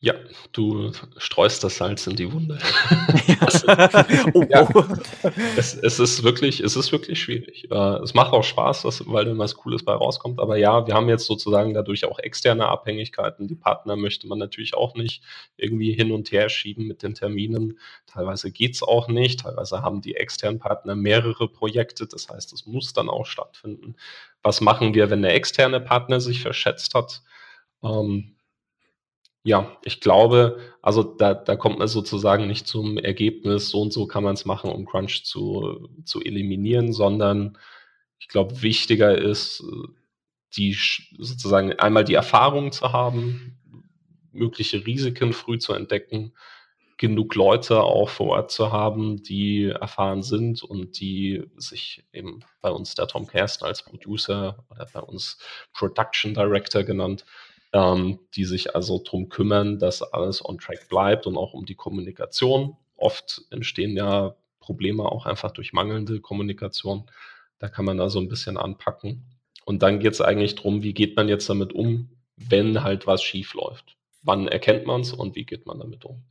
Ja, 0.00 0.14
du 0.52 0.92
streust 1.16 1.64
das 1.64 1.78
Salz 1.78 2.06
in 2.06 2.16
die 2.16 2.30
Wunde. 2.30 2.58
Oh, 4.34 4.44
Ja, 4.50 4.68
es 5.56 5.74
es 5.74 5.98
ist 5.98 6.22
wirklich 6.22 6.60
es 6.60 6.76
ist 6.76 6.92
wirklich 6.92 7.20
schwierig. 7.20 7.68
Äh, 7.70 7.74
es 8.02 8.12
macht 8.14 8.32
auch 8.32 8.42
Spaß, 8.44 8.84
was 8.84 9.06
weil 9.06 9.24
dann 9.24 9.38
was 9.38 9.54
Cooles 9.54 9.84
bei 9.84 9.92
rauskommt. 9.94 10.38
Aber 10.40 10.56
ja, 10.56 10.86
wir 10.86 10.94
haben 10.94 11.08
jetzt 11.08 11.26
sozusagen 11.26 11.72
dadurch 11.74 12.04
auch 12.04 12.18
externe 12.18 12.68
Abhängigkeiten. 12.68 13.48
Die 13.48 13.54
Partner 13.54 13.96
möchte 13.96 14.26
man 14.26 14.38
natürlich 14.38 14.74
auch 14.74 14.94
nicht 14.94 15.22
irgendwie 15.56 15.92
hin 15.92 16.12
und 16.12 16.30
her 16.32 16.48
schieben 16.48 16.86
mit 16.86 17.02
den 17.02 17.14
Terminen. 17.14 17.78
Teilweise 18.06 18.50
geht's 18.52 18.82
auch 18.82 19.08
nicht. 19.08 19.40
Teilweise 19.40 19.82
haben 19.82 20.02
die 20.02 20.16
externen 20.16 20.58
Partner 20.58 20.94
mehrere 20.94 21.48
Projekte. 21.48 22.06
Das 22.06 22.28
heißt, 22.28 22.52
es 22.52 22.66
muss 22.66 22.92
dann 22.92 23.08
auch 23.08 23.26
stattfinden. 23.26 23.96
Was 24.42 24.60
machen 24.60 24.94
wir, 24.94 25.10
wenn 25.10 25.22
der 25.22 25.34
externe 25.34 25.80
Partner 25.80 26.20
sich 26.20 26.40
verschätzt 26.42 26.94
hat? 26.94 27.22
Ähm, 27.82 28.35
ja, 29.46 29.78
ich 29.84 30.00
glaube, 30.00 30.58
also 30.82 31.04
da, 31.04 31.32
da 31.32 31.54
kommt 31.54 31.78
man 31.78 31.86
sozusagen 31.86 32.48
nicht 32.48 32.66
zum 32.66 32.98
Ergebnis, 32.98 33.68
so 33.70 33.80
und 33.80 33.92
so 33.92 34.08
kann 34.08 34.24
man 34.24 34.34
es 34.34 34.44
machen, 34.44 34.72
um 34.72 34.86
Crunch 34.86 35.24
zu, 35.24 35.88
zu 36.04 36.20
eliminieren, 36.20 36.92
sondern 36.92 37.56
ich 38.18 38.26
glaube, 38.26 38.60
wichtiger 38.62 39.16
ist, 39.16 39.62
die 40.56 40.76
sozusagen 41.18 41.72
einmal 41.74 42.02
die 42.02 42.14
Erfahrung 42.14 42.72
zu 42.72 42.92
haben, 42.92 43.56
mögliche 44.32 44.84
Risiken 44.84 45.32
früh 45.32 45.58
zu 45.58 45.74
entdecken, 45.74 46.32
genug 46.96 47.36
Leute 47.36 47.84
auch 47.84 48.08
vor 48.08 48.30
Ort 48.30 48.50
zu 48.50 48.72
haben, 48.72 49.22
die 49.22 49.66
erfahren 49.66 50.24
sind 50.24 50.64
und 50.64 50.98
die 50.98 51.44
sich 51.56 52.04
eben 52.12 52.40
bei 52.62 52.70
uns 52.70 52.96
der 52.96 53.06
Tom 53.06 53.28
Kersten 53.28 53.64
als 53.64 53.84
Producer 53.84 54.64
oder 54.70 54.88
bei 54.92 55.00
uns 55.00 55.38
Production 55.72 56.34
Director 56.34 56.82
genannt, 56.82 57.24
ähm, 57.76 58.20
die 58.34 58.46
sich 58.46 58.74
also 58.74 58.98
darum 58.98 59.28
kümmern, 59.28 59.78
dass 59.78 60.02
alles 60.02 60.42
on 60.42 60.56
track 60.56 60.88
bleibt 60.88 61.26
und 61.26 61.36
auch 61.36 61.52
um 61.52 61.66
die 61.66 61.74
Kommunikation. 61.74 62.76
Oft 62.96 63.42
entstehen 63.50 63.96
ja 63.96 64.34
Probleme 64.60 65.04
auch 65.04 65.26
einfach 65.26 65.50
durch 65.50 65.74
mangelnde 65.74 66.20
Kommunikation. 66.20 67.04
Da 67.58 67.68
kann 67.68 67.84
man 67.84 67.98
da 67.98 68.08
so 68.08 68.18
ein 68.18 68.28
bisschen 68.28 68.56
anpacken. 68.56 69.24
Und 69.66 69.82
dann 69.82 70.00
geht 70.00 70.14
es 70.14 70.22
eigentlich 70.22 70.54
darum, 70.54 70.82
wie 70.82 70.94
geht 70.94 71.16
man 71.16 71.28
jetzt 71.28 71.50
damit 71.50 71.74
um, 71.74 72.08
wenn 72.36 72.82
halt 72.82 73.06
was 73.06 73.22
schief 73.22 73.52
läuft. 73.52 73.96
Wann 74.22 74.48
erkennt 74.48 74.86
man 74.86 75.02
es 75.02 75.12
und 75.12 75.36
wie 75.36 75.44
geht 75.44 75.66
man 75.66 75.78
damit 75.78 76.06
um? 76.06 76.22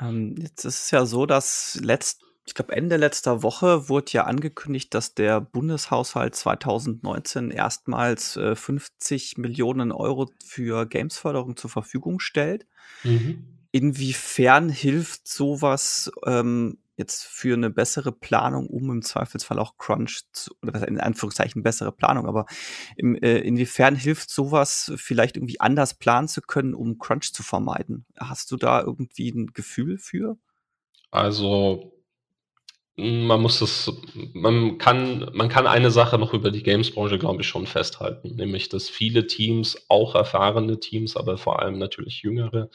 Ähm, 0.00 0.34
jetzt 0.38 0.64
ist 0.64 0.84
es 0.84 0.90
ja 0.92 1.04
so, 1.04 1.26
dass 1.26 1.78
letzt, 1.82 2.22
ich 2.50 2.54
glaube 2.54 2.72
Ende 2.72 2.96
letzter 2.96 3.44
Woche 3.44 3.88
wurde 3.88 4.10
ja 4.10 4.24
angekündigt, 4.24 4.92
dass 4.92 5.14
der 5.14 5.40
Bundeshaushalt 5.40 6.34
2019 6.34 7.52
erstmals 7.52 8.36
äh, 8.36 8.56
50 8.56 9.38
Millionen 9.38 9.92
Euro 9.92 10.28
für 10.44 10.84
Gamesförderung 10.84 11.56
zur 11.56 11.70
Verfügung 11.70 12.18
stellt. 12.18 12.66
Mhm. 13.04 13.46
Inwiefern 13.70 14.68
hilft 14.68 15.28
sowas 15.28 16.10
ähm, 16.26 16.78
jetzt 16.96 17.22
für 17.22 17.54
eine 17.54 17.70
bessere 17.70 18.10
Planung, 18.10 18.66
um 18.66 18.90
im 18.90 19.02
Zweifelsfall 19.02 19.60
auch 19.60 19.78
Crunch 19.78 20.22
zu, 20.32 20.52
oder 20.60 20.88
in 20.88 20.98
Anführungszeichen 20.98 21.62
bessere 21.62 21.92
Planung, 21.92 22.26
aber 22.26 22.46
im, 22.96 23.14
äh, 23.14 23.38
inwiefern 23.38 23.94
hilft 23.94 24.28
sowas 24.28 24.90
vielleicht 24.96 25.36
irgendwie 25.36 25.60
anders 25.60 25.94
planen 25.94 26.26
zu 26.26 26.42
können, 26.42 26.74
um 26.74 26.98
Crunch 26.98 27.32
zu 27.32 27.44
vermeiden? 27.44 28.06
Hast 28.18 28.50
du 28.50 28.56
da 28.56 28.82
irgendwie 28.82 29.30
ein 29.30 29.52
Gefühl 29.52 29.98
für? 29.98 30.36
Also 31.12 31.99
man 33.00 33.40
muss 33.40 33.60
es, 33.60 33.90
man 34.34 34.78
kann, 34.78 35.30
man 35.32 35.48
kann 35.48 35.66
eine 35.66 35.90
Sache 35.90 36.18
noch 36.18 36.34
über 36.34 36.50
die 36.50 36.62
Games-Branche, 36.62 37.18
glaube 37.18 37.42
ich, 37.42 37.48
schon 37.48 37.66
festhalten, 37.66 38.36
nämlich, 38.36 38.68
dass 38.68 38.88
viele 38.88 39.26
Teams, 39.26 39.86
auch 39.88 40.14
erfahrene 40.14 40.80
Teams, 40.80 41.16
aber 41.16 41.38
vor 41.38 41.60
allem 41.60 41.78
natürlich 41.78 42.22
jüngere, 42.22 42.68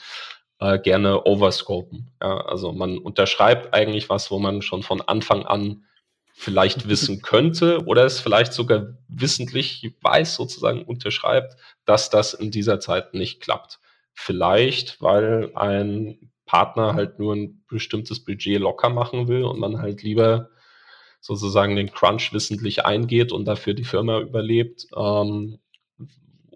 äh, 0.59 0.79
gerne 0.79 1.25
overscopen. 1.25 2.11
Ja, 2.21 2.37
also 2.45 2.71
man 2.71 2.97
unterschreibt 2.97 3.73
eigentlich 3.73 4.09
was, 4.09 4.31
wo 4.31 4.39
man 4.39 4.61
schon 4.61 4.83
von 4.83 5.01
Anfang 5.01 5.45
an 5.45 5.85
vielleicht 6.33 6.87
wissen 6.89 7.21
könnte 7.21 7.85
oder 7.85 8.05
es 8.05 8.19
vielleicht 8.19 8.53
sogar 8.53 8.97
wissentlich 9.07 9.95
weiß, 10.01 10.35
sozusagen 10.35 10.83
unterschreibt, 10.83 11.55
dass 11.85 12.09
das 12.09 12.33
in 12.33 12.51
dieser 12.51 12.79
Zeit 12.79 13.13
nicht 13.13 13.41
klappt. 13.41 13.79
Vielleicht, 14.13 15.01
weil 15.01 15.51
ein 15.55 16.31
Partner 16.45 16.93
halt 16.93 17.19
nur 17.19 17.35
ein 17.35 17.63
bestimmtes 17.67 18.23
Budget 18.23 18.59
locker 18.59 18.89
machen 18.89 19.27
will 19.27 19.43
und 19.43 19.59
man 19.59 19.79
halt 19.79 20.03
lieber 20.03 20.49
sozusagen 21.21 21.75
den 21.75 21.91
Crunch 21.91 22.33
wissentlich 22.33 22.85
eingeht 22.85 23.31
und 23.31 23.45
dafür 23.45 23.73
die 23.73 23.83
Firma 23.83 24.19
überlebt. 24.19 24.85
Ähm, 24.95 25.59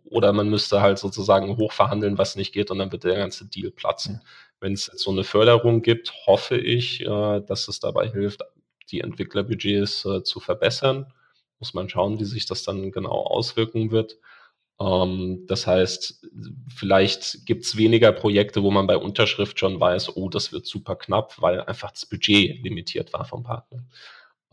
oder 0.05 0.33
man 0.33 0.49
müsste 0.49 0.81
halt 0.81 0.99
sozusagen 0.99 1.57
hochverhandeln, 1.57 2.17
was 2.17 2.35
nicht 2.35 2.51
geht, 2.51 2.71
und 2.71 2.79
dann 2.79 2.91
wird 2.91 3.03
der 3.03 3.15
ganze 3.15 3.45
Deal 3.47 3.71
platzen. 3.71 4.21
Wenn 4.59 4.73
es 4.73 4.87
jetzt 4.87 5.03
so 5.03 5.11
eine 5.11 5.23
Förderung 5.23 5.81
gibt, 5.81 6.13
hoffe 6.25 6.57
ich, 6.57 7.01
äh, 7.01 7.41
dass 7.41 7.67
es 7.67 7.79
dabei 7.79 8.09
hilft, 8.09 8.41
die 8.91 9.01
Entwicklerbudgets 9.01 10.05
äh, 10.05 10.23
zu 10.23 10.39
verbessern. 10.39 11.13
Muss 11.59 11.73
man 11.73 11.89
schauen, 11.89 12.19
wie 12.19 12.25
sich 12.25 12.45
das 12.45 12.63
dann 12.63 12.91
genau 12.91 13.11
auswirken 13.11 13.91
wird. 13.91 14.17
Ähm, 14.81 15.45
das 15.47 15.67
heißt, 15.67 16.25
vielleicht 16.73 17.45
gibt 17.45 17.65
es 17.65 17.77
weniger 17.77 18.11
Projekte, 18.11 18.63
wo 18.63 18.71
man 18.71 18.87
bei 18.87 18.97
Unterschrift 18.97 19.59
schon 19.59 19.79
weiß, 19.79 20.15
oh, 20.15 20.29
das 20.29 20.51
wird 20.53 20.65
super 20.65 20.95
knapp, 20.95 21.41
weil 21.41 21.61
einfach 21.61 21.91
das 21.91 22.05
Budget 22.05 22.63
limitiert 22.63 23.13
war 23.13 23.25
vom 23.25 23.43
Partner. 23.43 23.85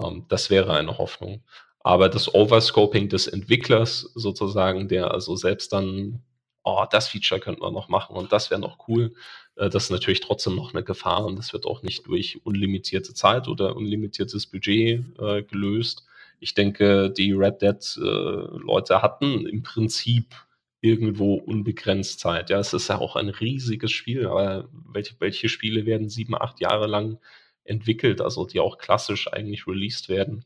Ähm, 0.03 0.27
das 0.29 0.51
wäre 0.51 0.75
eine 0.75 0.99
Hoffnung. 0.99 1.43
Aber 1.81 2.09
das 2.09 2.35
Overscoping 2.35 3.09
des 3.09 3.29
Entwicklers 3.29 4.11
sozusagen, 4.15 4.89
der 4.89 5.13
also 5.13 5.37
selbst 5.37 5.73
dann, 5.73 6.23
oh, 6.65 6.85
das 6.91 7.09
Feature 7.09 7.41
könnte 7.41 7.61
man 7.63 7.73
noch 7.75 7.89
machen 7.89 8.17
und 8.17 8.33
das 8.33 8.51
wäre 8.51 8.61
noch 8.61 8.89
cool, 8.89 9.15
äh, 9.57 9.71
das 9.71 9.85
ist 9.85 9.91
natürlich 9.91 10.21
trotzdem 10.21 10.57
noch 10.57 10.75
eine 10.75 10.83
Gefahr 10.83 11.25
und 11.25 11.37
das 11.37 11.53
wird 11.53 11.67
auch 11.67 11.83
nicht 11.83 12.07
durch 12.09 12.41
unlimitierte 12.45 13.15
Zeit 13.15 13.47
oder 13.49 13.77
unlimitiertes 13.77 14.47
Budget 14.49 15.05
äh, 15.21 15.43
gelöst. 15.45 16.05
Ich 16.41 16.55
denke, 16.55 17.11
die 17.11 17.33
Red 17.33 17.63
Dead-Leute 17.63 18.95
äh, 18.95 18.99
hatten 18.99 19.47
im 19.47 19.63
Prinzip 19.63 20.35
irgendwo 20.81 21.35
unbegrenzt 21.35 22.21
Zeit. 22.21 22.51
Ja, 22.51 22.59
es 22.59 22.73
ist 22.73 22.89
ja 22.89 22.99
auch 22.99 23.17
ein 23.17 23.29
riesiges 23.29 23.91
Spiel, 23.91 24.27
aber 24.27 24.69
welche, 24.93 25.15
welche 25.19 25.49
Spiele 25.49 25.87
werden 25.87 26.09
sieben, 26.09 26.35
acht 26.35 26.61
Jahre 26.61 26.87
lang 26.87 27.19
entwickelt, 27.65 28.21
also 28.21 28.47
die 28.47 28.61
auch 28.61 28.79
klassisch 28.79 29.33
eigentlich 29.33 29.67
released 29.67 30.09
werden? 30.09 30.45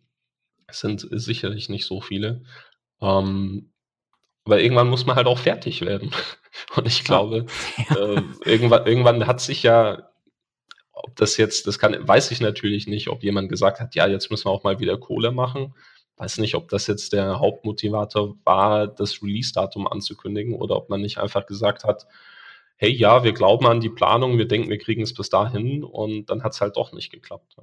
Es 0.66 0.81
sind 0.81 1.07
sicherlich 1.11 1.68
nicht 1.68 1.85
so 1.85 2.00
viele. 2.00 2.42
Ähm, 3.00 3.72
aber 4.44 4.61
irgendwann 4.61 4.88
muss 4.88 5.07
man 5.07 5.16
halt 5.16 5.26
auch 5.26 5.38
fertig 5.38 5.83
werden. 5.83 6.11
Und 6.76 6.87
ich 6.87 7.05
glaube, 7.05 7.46
ja. 7.90 7.96
äh, 7.96 8.22
irgendwann, 8.44 8.87
irgendwann 8.87 9.26
hat 9.26 9.40
sich 9.40 9.62
ja, 9.62 10.10
ob 11.02 11.16
das 11.16 11.36
jetzt, 11.36 11.66
das 11.66 11.78
kann, 11.78 11.96
weiß 12.06 12.30
ich 12.30 12.40
natürlich 12.40 12.86
nicht, 12.86 13.08
ob 13.08 13.22
jemand 13.22 13.48
gesagt 13.48 13.80
hat, 13.80 13.94
ja, 13.94 14.06
jetzt 14.06 14.30
müssen 14.30 14.46
wir 14.46 14.50
auch 14.52 14.64
mal 14.64 14.80
wieder 14.80 14.98
Kohle 14.98 15.32
machen. 15.32 15.74
Weiß 16.16 16.38
nicht, 16.38 16.54
ob 16.54 16.68
das 16.68 16.86
jetzt 16.86 17.12
der 17.12 17.40
Hauptmotivator 17.40 18.36
war, 18.44 18.86
das 18.86 19.22
Release-Datum 19.22 19.86
anzukündigen 19.86 20.54
oder 20.54 20.76
ob 20.76 20.90
man 20.90 21.00
nicht 21.00 21.18
einfach 21.18 21.46
gesagt 21.46 21.84
hat, 21.84 22.06
hey, 22.76 22.90
ja, 22.90 23.24
wir 23.24 23.32
glauben 23.32 23.66
an 23.66 23.80
die 23.80 23.90
Planung, 23.90 24.38
wir 24.38 24.48
denken, 24.48 24.70
wir 24.70 24.78
kriegen 24.78 25.02
es 25.02 25.14
bis 25.14 25.28
dahin 25.28 25.84
und 25.84 26.30
dann 26.30 26.42
hat 26.42 26.52
es 26.52 26.60
halt 26.60 26.76
doch 26.76 26.92
nicht 26.92 27.10
geklappt. 27.10 27.56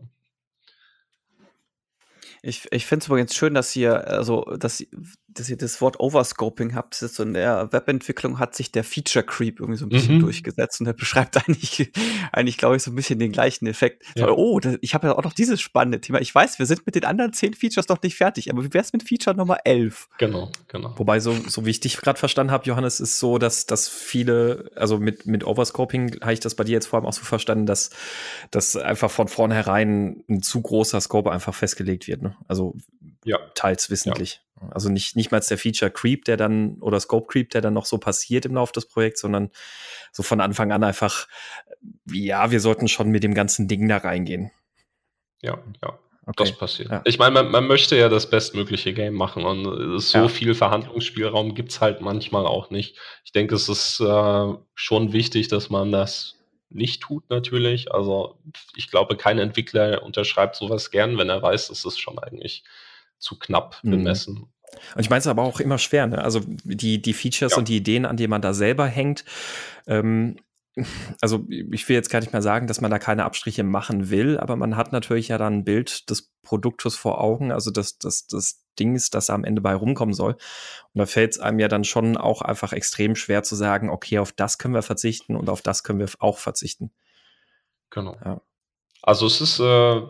Ich, 2.44 2.68
ich 2.72 2.86
finde 2.86 3.04
es 3.04 3.08
übrigens 3.08 3.36
schön, 3.36 3.54
dass 3.54 3.76
ihr, 3.76 4.08
also, 4.08 4.42
dass, 4.58 4.86
dass 5.30 5.50
ihr 5.50 5.58
das 5.58 5.82
Wort 5.82 6.00
Overscoping 6.00 6.74
habt. 6.74 6.96
So 6.96 7.24
in 7.24 7.34
der 7.34 7.72
Webentwicklung 7.72 8.40
hat 8.40 8.56
sich 8.56 8.72
der 8.72 8.84
Feature 8.84 9.26
Creep 9.26 9.60
irgendwie 9.60 9.78
so 9.78 9.86
ein 9.86 9.90
bisschen 9.90 10.16
mhm. 10.16 10.22
durchgesetzt 10.22 10.80
und 10.80 10.86
der 10.86 10.94
beschreibt 10.94 11.38
eigentlich, 11.48 11.92
eigentlich 12.32 12.58
glaube 12.58 12.78
ich, 12.78 12.84
so 12.84 12.92
ein 12.92 12.96
bisschen 12.96 13.20
den 13.20 13.32
gleichen 13.32 13.68
Effekt. 13.68 14.04
Ja. 14.16 14.28
So, 14.28 14.38
oh, 14.38 14.60
das, 14.60 14.78
ich 14.82 14.94
habe 14.94 15.08
ja 15.08 15.18
auch 15.18 15.24
noch 15.24 15.34
dieses 15.34 15.60
spannende 15.62 16.00
Thema. 16.00 16.22
Ich 16.22 16.34
weiß, 16.34 16.60
wir 16.60 16.66
sind 16.66 16.86
mit 16.86 16.96
den 16.96 17.04
anderen 17.06 17.34
zehn 17.34 17.54
Features 17.54 17.90
noch 17.90 18.02
nicht 18.02 18.16
fertig, 18.16 18.50
aber 18.50 18.64
wie 18.64 18.74
wär's 18.74 18.94
mit 18.94 19.04
Feature 19.04 19.36
Nummer 19.36 19.58
11? 19.66 20.08
Genau, 20.18 20.52
genau. 20.68 20.94
Wobei, 20.98 21.20
so, 21.20 21.34
so 21.48 21.66
wie 21.66 21.72
ich 21.72 21.82
dich 21.82 21.98
gerade 21.98 22.18
verstanden 22.18 22.52
habe, 22.52 22.66
Johannes, 22.66 23.00
ist 23.00 23.20
so, 23.20 23.38
dass, 23.38 23.66
dass 23.66 23.90
viele, 23.90 24.72
also 24.76 24.98
mit, 24.98 25.26
mit 25.28 25.46
Overscoping 25.46 26.22
habe 26.22 26.34
ich 26.34 26.40
das 26.40 26.56
bei 26.56 26.64
dir 26.64 26.74
jetzt 26.74 26.88
vor 26.88 27.00
allem 27.00 27.06
auch 27.06 27.14
so 27.14 27.24
verstanden, 27.24 27.66
dass, 27.66 27.90
dass 28.52 28.76
einfach 28.78 29.12
von 29.12 29.28
vornherein 29.28 30.24
ein 30.30 30.42
zu 30.42 30.62
großer 30.62 31.02
Scope 31.02 31.32
einfach 31.32 31.54
festgelegt 31.54 32.08
wird. 32.08 32.22
Ne? 32.22 32.36
Also 32.48 32.76
ja. 33.26 33.38
teils 33.56 33.90
wissentlich. 33.90 34.36
Ja. 34.36 34.47
Also 34.72 34.90
nicht, 34.90 35.16
nicht 35.16 35.32
mal 35.32 35.40
der 35.40 35.58
Feature 35.58 35.92
Creep, 35.92 36.26
der 36.26 36.38
dann, 36.38 36.78
oder 36.82 37.00
Scope 37.00 37.28
Creep, 37.28 37.52
der 37.52 37.62
dann 37.62 37.74
noch 37.74 37.86
so 37.86 37.98
passiert 37.98 38.46
im 38.46 38.56
Laufe 38.56 38.74
des 38.74 38.88
Projekts, 38.88 39.22
sondern 39.22 39.52
so 40.12 40.24
von 40.24 40.42
Anfang 40.42 40.72
an 40.72 40.84
einfach, 40.84 41.28
ja, 42.12 42.52
wir 42.52 42.60
sollten 42.60 42.88
schon 42.88 43.10
mit 43.10 43.24
dem 43.24 43.34
ganzen 43.34 43.68
Ding 43.68 43.88
da 43.88 43.98
reingehen. 43.98 44.52
Ja, 45.42 45.60
ja. 45.84 46.00
Okay. 46.30 46.44
Das 46.44 46.58
passiert. 46.58 46.90
Ja. 46.92 47.02
Ich 47.06 47.20
meine, 47.20 47.36
man, 47.36 47.52
man, 47.52 47.68
möchte 47.68 47.96
ja 47.96 48.10
das 48.10 48.30
bestmögliche 48.30 48.94
Game 48.94 49.14
machen 49.14 49.46
und 49.46 50.00
so 50.02 50.18
ja. 50.18 50.28
viel 50.28 50.56
Verhandlungsspielraum 50.56 51.56
gibt 51.56 51.72
es 51.72 51.80
halt 51.80 52.02
manchmal 52.02 52.46
auch 52.46 52.70
nicht. 52.70 52.98
Ich 53.24 53.32
denke, 53.32 53.56
es 53.56 53.70
ist 53.70 54.02
äh, 54.02 54.54
schon 54.76 55.14
wichtig, 55.14 55.48
dass 55.48 55.70
man 55.70 55.94
das 55.94 56.36
nicht 56.70 57.02
tut 57.02 57.30
natürlich. 57.30 57.94
Also 57.94 58.38
ich 58.76 58.92
glaube, 58.92 59.16
kein 59.16 59.40
Entwickler 59.40 60.04
unterschreibt 60.04 60.58
sowas 60.58 60.92
gern, 60.92 61.18
wenn 61.18 61.30
er 61.30 61.42
weiß, 61.42 61.70
es 61.70 61.86
ist 61.86 61.98
schon 61.98 62.20
eigentlich 62.20 62.66
zu 63.20 63.38
knapp 63.38 63.80
mhm. 63.84 63.92
bemessen. 63.92 64.50
Und 64.96 65.02
ich 65.02 65.10
meine 65.10 65.20
es 65.20 65.28
aber 65.28 65.44
auch 65.44 65.60
immer 65.60 65.78
schwer, 65.78 66.08
ne? 66.08 66.22
Also 66.22 66.42
die, 66.64 67.02
die 67.02 67.14
Features 67.14 67.54
ja. 67.54 67.58
und 67.58 67.68
die 67.68 67.78
Ideen, 67.78 68.06
an 68.06 68.18
denen 68.18 68.30
man 68.30 68.42
da 68.42 68.54
selber 68.54 68.86
hängt, 68.86 69.24
ähm, 69.88 70.38
also 71.22 71.46
ich 71.50 71.88
will 71.90 71.96
jetzt 71.96 72.10
gar 72.10 72.20
nicht 72.20 72.34
mehr 72.34 72.42
sagen, 72.42 72.68
dass 72.68 72.82
man 72.82 72.92
da 72.92 73.00
keine 73.00 73.26
Abstriche 73.26 73.64
machen 73.64 74.10
will, 74.10 74.38
aber 74.38 74.56
man 74.56 74.78
hat 74.78 74.92
natürlich 74.92 75.30
ja 75.30 75.38
dann 75.38 75.60
ein 75.60 75.64
Bild 75.64 76.10
des 76.10 76.32
Produktes 76.44 76.96
vor 76.96 77.20
Augen, 77.20 77.52
also 77.52 77.72
das, 77.72 77.98
das, 77.98 78.28
das 78.28 78.64
Dings, 78.78 79.10
das 79.10 79.30
am 79.30 79.44
Ende 79.44 79.62
bei 79.62 79.74
rumkommen 79.74 80.14
soll. 80.14 80.34
Und 80.34 81.00
da 81.00 81.06
fällt 81.08 81.32
es 81.32 81.40
einem 81.40 81.60
ja 81.60 81.68
dann 81.68 81.84
schon 81.84 82.16
auch 82.16 82.42
einfach 82.42 82.74
extrem 82.74 83.16
schwer 83.16 83.42
zu 83.42 83.56
sagen, 83.56 83.90
okay, 83.90 84.20
auf 84.20 84.32
das 84.32 84.60
können 84.60 84.76
wir 84.76 84.84
verzichten 84.84 85.36
und 85.36 85.50
auf 85.50 85.62
das 85.62 85.84
können 85.84 86.00
wir 86.00 86.10
auch 86.20 86.38
verzichten. 86.38 86.92
Genau. 87.90 88.16
Ja. 88.24 88.42
Also 89.02 89.26
es 89.26 89.42
ist, 89.42 89.60
äh, 89.60 90.02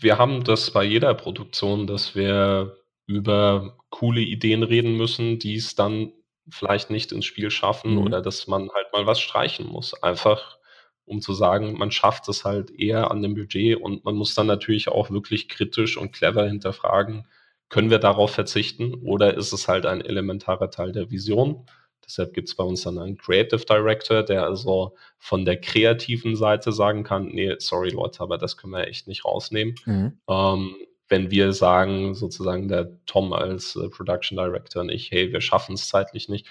wir 0.00 0.18
haben 0.18 0.44
das 0.44 0.70
bei 0.70 0.84
jeder 0.84 1.14
Produktion, 1.14 1.86
dass 1.86 2.14
wir 2.14 2.76
über 3.06 3.78
coole 3.90 4.20
Ideen 4.20 4.62
reden 4.62 4.96
müssen, 4.96 5.38
die 5.38 5.56
es 5.56 5.74
dann 5.74 6.12
vielleicht 6.48 6.90
nicht 6.90 7.12
ins 7.12 7.24
Spiel 7.24 7.50
schaffen 7.50 7.92
mhm. 7.92 7.98
oder 7.98 8.22
dass 8.22 8.46
man 8.46 8.70
halt 8.72 8.92
mal 8.92 9.06
was 9.06 9.20
streichen 9.20 9.66
muss. 9.66 10.00
Einfach 10.02 10.58
um 11.06 11.20
zu 11.20 11.32
sagen, 11.32 11.78
man 11.78 11.92
schafft 11.92 12.28
es 12.28 12.44
halt 12.44 12.70
eher 12.70 13.10
an 13.10 13.22
dem 13.22 13.34
Budget 13.34 13.80
und 13.80 14.04
man 14.04 14.16
muss 14.16 14.34
dann 14.34 14.48
natürlich 14.48 14.88
auch 14.88 15.10
wirklich 15.10 15.48
kritisch 15.48 15.96
und 15.96 16.12
clever 16.12 16.46
hinterfragen, 16.46 17.28
können 17.68 17.90
wir 17.90 17.98
darauf 17.98 18.32
verzichten 18.32 18.94
oder 18.94 19.34
ist 19.34 19.52
es 19.52 19.68
halt 19.68 19.86
ein 19.86 20.00
elementarer 20.00 20.70
Teil 20.70 20.92
der 20.92 21.10
Vision? 21.10 21.66
Deshalb 22.04 22.34
gibt 22.34 22.48
es 22.48 22.54
bei 22.54 22.64
uns 22.64 22.82
dann 22.82 22.98
einen 22.98 23.16
Creative 23.16 23.64
Director, 23.64 24.22
der 24.22 24.44
also 24.44 24.94
von 25.18 25.44
der 25.44 25.60
kreativen 25.60 26.36
Seite 26.36 26.70
sagen 26.72 27.02
kann, 27.02 27.26
nee, 27.26 27.54
sorry 27.58 27.90
Leute, 27.90 28.20
aber 28.20 28.38
das 28.38 28.56
können 28.56 28.72
wir 28.72 28.86
echt 28.86 29.08
nicht 29.08 29.24
rausnehmen. 29.24 29.74
Mhm. 29.84 30.18
Ähm, 30.28 30.76
wenn 31.08 31.30
wir 31.30 31.52
sagen, 31.52 32.14
sozusagen 32.14 32.68
der 32.68 32.90
Tom 33.06 33.32
als 33.32 33.76
äh, 33.76 33.88
Production 33.88 34.36
Director 34.36 34.82
und 34.82 34.90
ich, 34.90 35.10
hey, 35.10 35.32
wir 35.32 35.40
schaffen 35.40 35.74
es 35.74 35.88
zeitlich 35.88 36.28
nicht, 36.28 36.46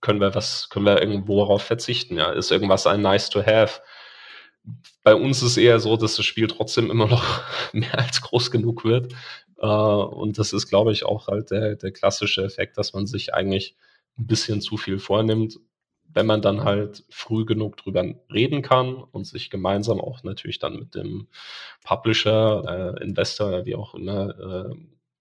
können 0.00 0.20
wir 0.20 0.34
was, 0.34 0.68
können 0.68 0.86
wir 0.86 1.00
irgendwo 1.00 1.40
darauf 1.40 1.62
verzichten? 1.62 2.16
Ja, 2.16 2.30
ist 2.30 2.50
irgendwas 2.50 2.86
ein 2.86 3.00
nice 3.00 3.30
to 3.30 3.44
have? 3.44 3.80
Bei 5.02 5.14
uns 5.14 5.42
ist 5.42 5.56
eher 5.56 5.80
so, 5.80 5.96
dass 5.96 6.16
das 6.16 6.26
Spiel 6.26 6.48
trotzdem 6.48 6.90
immer 6.90 7.06
noch 7.06 7.42
mehr 7.72 7.98
als 7.98 8.20
groß 8.20 8.50
genug 8.50 8.84
wird. 8.84 9.14
Äh, 9.58 9.66
und 9.66 10.38
das 10.38 10.52
ist, 10.52 10.68
glaube 10.68 10.92
ich, 10.92 11.04
auch 11.04 11.28
halt 11.28 11.50
der, 11.50 11.76
der 11.76 11.92
klassische 11.92 12.44
Effekt, 12.44 12.76
dass 12.76 12.92
man 12.92 13.06
sich 13.06 13.34
eigentlich 13.34 13.76
ein 14.18 14.26
bisschen 14.26 14.60
zu 14.60 14.76
viel 14.76 14.98
vornimmt 14.98 15.58
wenn 16.12 16.26
man 16.26 16.42
dann 16.42 16.64
halt 16.64 17.04
früh 17.10 17.44
genug 17.44 17.76
drüber 17.76 18.04
reden 18.32 18.62
kann 18.62 18.94
und 18.96 19.26
sich 19.26 19.50
gemeinsam 19.50 20.00
auch 20.00 20.22
natürlich 20.22 20.58
dann 20.58 20.78
mit 20.78 20.94
dem 20.94 21.28
Publisher, 21.84 22.96
äh, 22.98 23.04
Investor, 23.04 23.66
wie 23.66 23.74
auch 23.74 23.94
immer, 23.94 24.70
äh, 24.70 24.74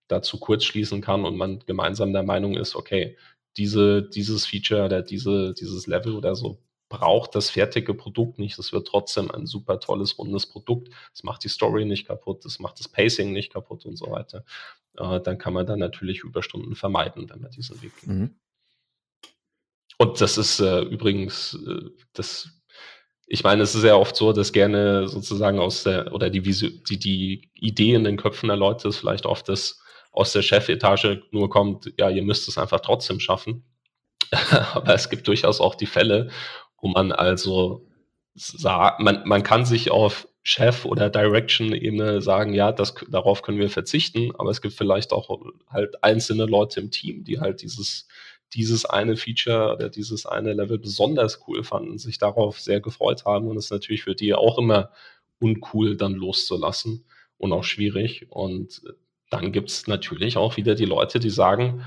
dazu 0.08 0.40
kurz 0.40 0.64
schließen 0.64 1.02
kann 1.02 1.26
und 1.26 1.36
man 1.36 1.60
gemeinsam 1.66 2.14
der 2.14 2.24
Meinung 2.24 2.56
ist, 2.56 2.76
okay, 2.76 3.18
diese, 3.58 4.04
dieses 4.04 4.46
Feature 4.46 4.86
oder 4.86 5.02
diese, 5.02 5.54
dieses 5.54 5.88
Level 5.88 6.16
oder 6.16 6.36
so 6.36 6.62
braucht 6.90 7.36
das 7.36 7.50
fertige 7.50 7.94
Produkt 7.94 8.40
nicht. 8.40 8.58
Es 8.58 8.72
wird 8.72 8.88
trotzdem 8.88 9.30
ein 9.30 9.46
super 9.46 9.82
tolles, 9.82 10.18
rundes 10.18 10.46
Produkt. 10.46 10.90
Es 11.14 11.24
macht 11.24 11.44
die 11.44 11.50
Story 11.50 11.84
nicht 11.84 12.08
kaputt, 12.08 12.46
es 12.46 12.60
macht 12.60 12.80
das 12.80 12.88
Pacing 12.88 13.34
nicht 13.34 13.52
kaputt 13.52 13.86
und 13.86 13.98
so 13.98 14.10
weiter. 14.10 14.46
Äh, 14.96 15.20
dann 15.20 15.38
kann 15.38 15.54
man 15.54 15.66
dann 15.66 15.80
natürlich 15.80 16.24
Überstunden 16.24 16.76
vermeiden, 16.76 17.30
wenn 17.30 17.42
man 17.42 17.52
diesen 17.52 17.82
Weg 17.82 17.92
geht. 18.00 18.08
Mhm. 18.08 18.36
Und 19.98 20.22
das 20.22 20.38
ist 20.38 20.60
äh, 20.60 20.82
übrigens, 20.82 21.58
äh, 21.68 21.90
das, 22.14 22.50
ich 23.26 23.44
meine, 23.44 23.64
es 23.64 23.76
ist 23.76 23.84
ja 23.84 23.96
oft 23.96 24.16
so, 24.16 24.32
dass 24.32 24.54
gerne 24.54 25.08
sozusagen 25.08 25.60
aus 25.60 25.84
der, 25.84 26.14
oder 26.14 26.30
die, 26.30 26.42
die, 26.42 27.00
die 27.00 27.52
Idee 27.56 27.94
in 27.96 28.04
den 28.04 28.18
Köpfen 28.18 28.48
der 28.48 28.58
Leute 28.58 28.88
ist 28.88 28.98
vielleicht 28.98 29.26
oft, 29.26 29.50
dass 29.50 29.82
aus 30.12 30.34
der 30.34 30.42
Chefetage 30.42 31.24
nur 31.32 31.50
kommt, 31.50 31.92
ja, 31.98 32.10
ihr 32.10 32.24
müsst 32.24 32.48
es 32.48 32.58
einfach 32.58 32.80
trotzdem 32.80 33.20
schaffen. 33.20 33.64
Aber 34.74 34.94
es 34.94 35.10
gibt 35.10 35.28
durchaus 35.28 35.62
auch 35.62 35.76
die 35.76 35.86
Fälle, 35.86 36.30
wo 36.80 36.88
man 36.88 37.12
also 37.12 37.88
sagt, 38.36 39.00
man, 39.00 39.28
man 39.28 39.44
kann 39.44 39.66
sich 39.66 39.90
auf 39.92 40.28
Chef- 40.44 40.86
oder 40.86 41.10
Direction-Ebene 41.10 42.22
sagen, 42.22 42.54
ja, 42.54 42.72
das, 42.72 42.96
darauf 43.10 43.42
können 43.42 43.60
wir 43.60 43.70
verzichten, 43.70 44.32
aber 44.38 44.50
es 44.50 44.62
gibt 44.62 44.76
vielleicht 44.76 45.12
auch 45.12 45.30
halt 45.70 46.02
einzelne 46.04 46.46
Leute 46.46 46.80
im 46.80 46.90
Team, 46.90 47.26
die 47.26 47.40
halt 47.40 47.62
dieses 47.62 48.08
dieses 48.54 48.86
eine 48.86 49.18
Feature 49.18 49.74
oder 49.74 49.90
dieses 49.90 50.26
eine 50.26 50.54
Level 50.54 50.80
besonders 50.80 51.44
cool 51.48 51.64
fanden, 51.64 51.98
sich 51.98 52.18
darauf 52.18 52.60
sehr 52.60 52.80
gefreut 52.80 53.26
haben 53.26 53.48
und 53.48 53.58
es 53.58 53.70
natürlich 53.70 54.04
für 54.04 54.16
die 54.16 54.34
auch 54.34 54.58
immer 54.58 54.92
uncool 55.40 55.98
dann 55.98 56.14
loszulassen 56.14 57.06
und 57.38 57.52
auch 57.54 57.64
schwierig. 57.64 58.28
Und 58.30 58.82
dann 59.30 59.52
gibt 59.52 59.70
es 59.70 59.88
natürlich 59.88 60.38
auch 60.38 60.58
wieder 60.58 60.76
die 60.76 60.86
Leute, 60.86 61.20
die 61.20 61.30
sagen, 61.30 61.84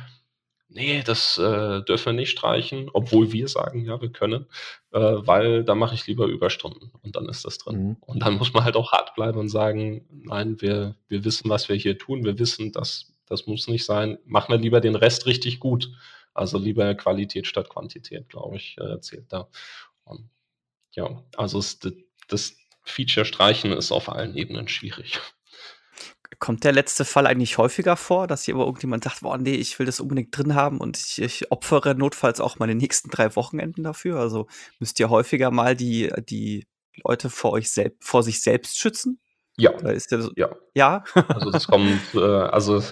nee, 0.68 1.02
das 1.04 1.38
äh, 1.38 1.82
dürfen 1.82 2.06
wir 2.06 2.12
nicht 2.12 2.30
streichen, 2.30 2.90
obwohl 2.92 3.32
wir 3.32 3.48
sagen, 3.48 3.84
ja, 3.84 4.00
wir 4.00 4.10
können, 4.10 4.46
äh, 4.92 4.98
weil 5.00 5.64
da 5.64 5.74
mache 5.74 5.94
ich 5.94 6.06
lieber 6.06 6.26
Überstunden 6.26 6.92
und 7.02 7.16
dann 7.16 7.28
ist 7.28 7.44
das 7.44 7.58
drin. 7.58 7.88
Mhm. 7.88 7.96
Und 8.00 8.22
dann 8.22 8.34
muss 8.34 8.52
man 8.52 8.64
halt 8.64 8.76
auch 8.76 8.92
hart 8.92 9.14
bleiben 9.14 9.38
und 9.38 9.48
sagen, 9.48 10.06
nein, 10.10 10.60
wir, 10.60 10.94
wir 11.08 11.24
wissen, 11.24 11.50
was 11.50 11.68
wir 11.68 11.76
hier 11.76 11.98
tun, 11.98 12.24
wir 12.24 12.38
wissen, 12.38 12.72
dass 12.72 13.12
das 13.26 13.46
muss 13.46 13.68
nicht 13.68 13.84
sein, 13.84 14.18
machen 14.26 14.52
wir 14.52 14.58
lieber 14.58 14.80
den 14.80 14.96
Rest 14.96 15.26
richtig 15.26 15.60
gut. 15.60 15.90
Also 16.40 16.56
lieber 16.56 16.94
Qualität 16.94 17.46
statt 17.46 17.68
Quantität, 17.68 18.30
glaube 18.30 18.56
ich, 18.56 18.78
äh, 18.78 18.98
zählt 19.02 19.30
da. 19.30 19.50
Und 20.04 20.30
ja, 20.92 21.22
also 21.36 21.58
es, 21.58 21.78
das 22.28 22.56
Feature 22.82 23.26
streichen 23.26 23.72
ist 23.72 23.92
auf 23.92 24.08
allen 24.08 24.34
Ebenen 24.34 24.66
schwierig. 24.66 25.20
Kommt 26.38 26.64
der 26.64 26.72
letzte 26.72 27.04
Fall 27.04 27.26
eigentlich 27.26 27.58
häufiger 27.58 27.94
vor, 27.94 28.26
dass 28.26 28.44
hier 28.44 28.54
aber 28.54 28.64
irgendjemand 28.64 29.04
sagt, 29.04 29.20
boah, 29.20 29.36
nee, 29.36 29.54
ich 29.54 29.78
will 29.78 29.84
das 29.84 30.00
unbedingt 30.00 30.34
drin 30.34 30.54
haben 30.54 30.78
und 30.78 30.96
ich, 30.96 31.20
ich 31.20 31.52
opfere 31.52 31.94
notfalls 31.94 32.40
auch 32.40 32.58
meine 32.58 32.74
nächsten 32.74 33.10
drei 33.10 33.36
Wochenenden 33.36 33.82
dafür? 33.82 34.18
Also 34.18 34.46
müsst 34.78 34.98
ihr 34.98 35.10
häufiger 35.10 35.50
mal 35.50 35.76
die, 35.76 36.10
die 36.26 36.66
Leute 37.04 37.28
vor 37.28 37.52
euch 37.52 37.70
selbst, 37.70 38.02
vor 38.02 38.22
sich 38.22 38.40
selbst 38.40 38.78
schützen? 38.78 39.20
Ja. 39.58 39.74
So, 39.98 40.30
ja. 40.36 40.56
Ja. 40.74 41.04
also 41.28 41.50
das 41.50 41.66
kommt, 41.66 42.00
äh, 42.14 42.18
also 42.18 42.82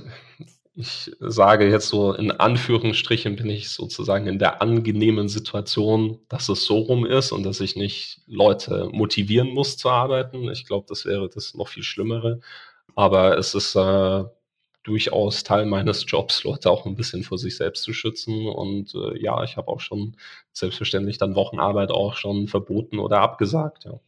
ich 0.79 1.11
sage 1.18 1.68
jetzt 1.68 1.89
so 1.89 2.12
in 2.12 2.31
Anführungsstrichen 2.31 3.35
bin 3.35 3.51
ich 3.51 3.70
sozusagen 3.70 4.29
in 4.29 4.39
der 4.39 4.62
angenehmen 4.62 5.29
Situation, 5.29 6.20
dass 6.29 6.49
es 6.49 6.64
so 6.64 6.79
rum 6.79 7.05
ist 7.05 7.33
und 7.33 7.43
dass 7.43 7.61
ich 7.61 7.74
nicht 7.74 8.20
Leute 8.29 8.89
motivieren 8.93 9.49
muss 9.49 9.76
zu 9.76 9.91
arbeiten. 9.91 10.49
Ich 10.53 10.66
glaube, 10.66 10.87
das 10.89 11.05
wäre 11.05 11.29
das 11.29 11.55
noch 11.55 11.66
viel 11.66 11.83
Schlimmere. 11.83 12.39
Aber 12.95 13.37
es 13.39 13.57
ist 13.57 13.74
äh, 13.74 14.24
durchaus 14.85 15.43
Teil 15.43 15.66
meines 15.66 16.05
Jobs, 16.07 16.45
Leute 16.45 16.70
auch 16.70 16.87
ein 16.87 16.95
bisschen 16.95 17.24
vor 17.24 17.39
sich 17.39 17.57
selbst 17.57 17.83
zu 17.83 17.93
schützen. 17.93 18.47
Und 18.47 18.95
äh, 18.95 19.20
ja, 19.20 19.43
ich 19.43 19.57
habe 19.57 19.66
auch 19.68 19.81
schon 19.81 20.16
selbstverständlich 20.53 21.18
dann 21.18 21.35
Wochenarbeit 21.35 21.91
auch 21.91 22.14
schon 22.14 22.47
verboten 22.47 23.01
oder 23.01 23.20
abgesagt. 23.20 23.85
Ja. 23.85 23.99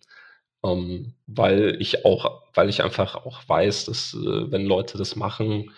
Ähm, 0.62 1.14
weil 1.26 1.76
ich 1.80 2.04
auch, 2.04 2.42
weil 2.54 2.68
ich 2.68 2.84
einfach 2.84 3.16
auch 3.16 3.40
weiß, 3.48 3.86
dass 3.86 4.14
äh, 4.14 4.52
wenn 4.52 4.66
Leute 4.66 4.98
das 4.98 5.16
machen, 5.16 5.72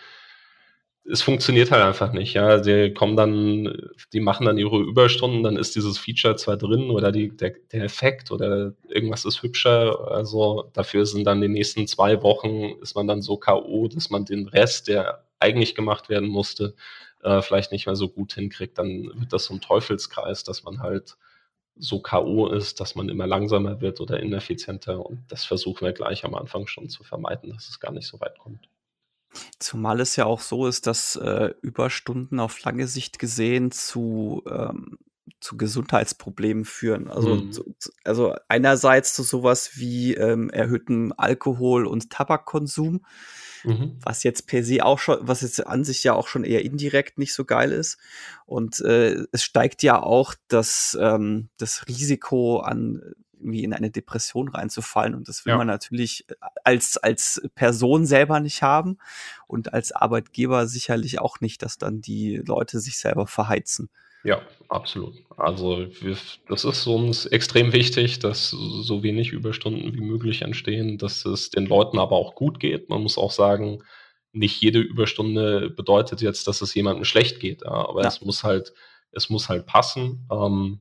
es 1.05 1.21
funktioniert 1.21 1.71
halt 1.71 1.83
einfach 1.83 2.13
nicht, 2.13 2.33
ja. 2.33 2.59
Die 2.59 2.93
kommen 2.93 3.17
dann, 3.17 3.91
die 4.13 4.21
machen 4.21 4.45
dann 4.45 4.57
ihre 4.57 4.79
Überstunden, 4.79 5.43
dann 5.43 5.57
ist 5.57 5.75
dieses 5.75 5.97
Feature 5.97 6.37
zwar 6.37 6.55
drin 6.57 6.89
oder 6.89 7.11
die, 7.11 7.35
der, 7.35 7.53
der 7.71 7.83
Effekt 7.83 8.31
oder 8.31 8.73
irgendwas 8.87 9.25
ist 9.25 9.43
hübscher. 9.43 10.11
Also 10.11 10.69
dafür 10.73 11.05
sind 11.05 11.25
dann 11.25 11.41
die 11.41 11.49
nächsten 11.49 11.87
zwei 11.87 12.21
Wochen, 12.23 12.79
ist 12.81 12.95
man 12.95 13.07
dann 13.07 13.21
so 13.21 13.37
K.O., 13.37 13.87
dass 13.89 14.09
man 14.09 14.25
den 14.25 14.47
Rest, 14.47 14.87
der 14.87 15.25
eigentlich 15.39 15.75
gemacht 15.75 16.07
werden 16.07 16.29
musste, 16.29 16.73
äh, 17.21 17.41
vielleicht 17.41 17.71
nicht 17.73 17.85
mehr 17.85 17.95
so 17.97 18.07
gut 18.09 18.33
hinkriegt. 18.33 18.77
Dann 18.77 19.11
wird 19.15 19.33
das 19.33 19.45
so 19.45 19.53
ein 19.53 19.61
Teufelskreis, 19.61 20.43
dass 20.45 20.63
man 20.63 20.79
halt 20.81 21.17
so 21.75 22.01
K.O. 22.01 22.47
ist, 22.47 22.79
dass 22.79 22.95
man 22.95 23.09
immer 23.09 23.27
langsamer 23.27 23.81
wird 23.81 23.99
oder 24.01 24.19
ineffizienter. 24.21 25.05
Und 25.05 25.19
das 25.29 25.43
versuchen 25.45 25.85
wir 25.85 25.93
gleich 25.93 26.23
am 26.23 26.35
Anfang 26.35 26.67
schon 26.67 26.89
zu 26.89 27.03
vermeiden, 27.03 27.51
dass 27.51 27.67
es 27.69 27.79
gar 27.79 27.91
nicht 27.91 28.07
so 28.07 28.19
weit 28.21 28.37
kommt. 28.39 28.69
Zumal 29.59 29.99
es 29.99 30.15
ja 30.15 30.25
auch 30.25 30.41
so 30.41 30.67
ist, 30.67 30.87
dass 30.87 31.15
äh, 31.15 31.53
Überstunden 31.61 32.39
auf 32.39 32.61
lange 32.63 32.87
Sicht 32.87 33.19
gesehen 33.19 33.71
zu, 33.71 34.43
ähm, 34.49 34.97
zu 35.39 35.57
Gesundheitsproblemen 35.57 36.65
führen. 36.65 37.09
Also, 37.09 37.35
mhm. 37.35 37.51
zu, 37.51 37.73
also 38.03 38.35
einerseits 38.47 39.13
zu 39.13 39.23
sowas 39.23 39.71
wie 39.75 40.13
ähm, 40.13 40.49
erhöhten 40.49 41.11
Alkohol- 41.13 41.87
und 41.87 42.09
Tabakkonsum, 42.09 43.05
mhm. 43.63 43.97
was 44.01 44.23
jetzt 44.23 44.47
per 44.47 44.63
se 44.63 44.85
auch 44.85 44.99
schon, 44.99 45.17
was 45.21 45.41
jetzt 45.41 45.65
an 45.65 45.83
sich 45.83 46.03
ja 46.03 46.13
auch 46.13 46.27
schon 46.27 46.43
eher 46.43 46.63
indirekt 46.63 47.17
nicht 47.17 47.33
so 47.33 47.45
geil 47.45 47.71
ist. 47.71 47.97
Und 48.45 48.79
äh, 48.81 49.25
es 49.31 49.43
steigt 49.43 49.83
ja 49.83 50.01
auch 50.01 50.35
das, 50.47 50.97
ähm, 50.99 51.49
das 51.57 51.87
Risiko 51.87 52.59
an 52.59 53.01
irgendwie 53.43 53.63
in 53.63 53.73
eine 53.73 53.91
Depression 53.91 54.47
reinzufallen. 54.47 55.13
Und 55.13 55.27
das 55.27 55.45
will 55.45 55.51
ja. 55.51 55.57
man 55.57 55.67
natürlich 55.67 56.25
äh, 56.29 56.35
als, 56.63 56.97
als 56.97 57.41
Person 57.55 58.05
selber 58.05 58.39
nicht 58.39 58.61
haben 58.61 58.97
und 59.47 59.73
als 59.73 59.91
Arbeitgeber 59.91 60.67
sicherlich 60.67 61.19
auch 61.19 61.41
nicht, 61.41 61.61
dass 61.61 61.77
dann 61.77 62.01
die 62.01 62.37
Leute 62.37 62.79
sich 62.79 62.97
selber 62.97 63.27
verheizen. 63.27 63.89
Ja, 64.23 64.41
absolut. 64.69 65.15
Also 65.35 65.85
wir, 65.99 66.15
das 66.47 66.63
ist 66.63 66.87
uns 66.87 67.25
extrem 67.25 67.73
wichtig, 67.73 68.19
dass 68.19 68.51
so 68.51 69.03
wenig 69.03 69.33
Überstunden 69.33 69.93
wie 69.93 70.01
möglich 70.01 70.43
entstehen, 70.43 70.97
dass 70.97 71.25
es 71.25 71.49
den 71.49 71.65
Leuten 71.65 71.99
aber 71.99 72.15
auch 72.15 72.33
gut 72.33 72.61
geht. 72.61 72.89
Man 72.89 73.01
muss 73.01 73.17
auch 73.17 73.31
sagen, 73.31 73.83
nicht 74.31 74.61
jede 74.61 74.79
Überstunde 74.79 75.69
bedeutet 75.69 76.21
jetzt, 76.21 76.47
dass 76.47 76.61
es 76.61 76.73
jemandem 76.73 77.03
schlecht 77.03 77.39
geht, 77.41 77.65
aber 77.65 78.01
ja. 78.01 78.07
es 78.07 78.21
muss 78.21 78.43
halt, 78.43 78.73
es 79.11 79.29
muss 79.29 79.49
halt 79.49 79.65
passen. 79.65 80.25
Ähm, 80.31 80.79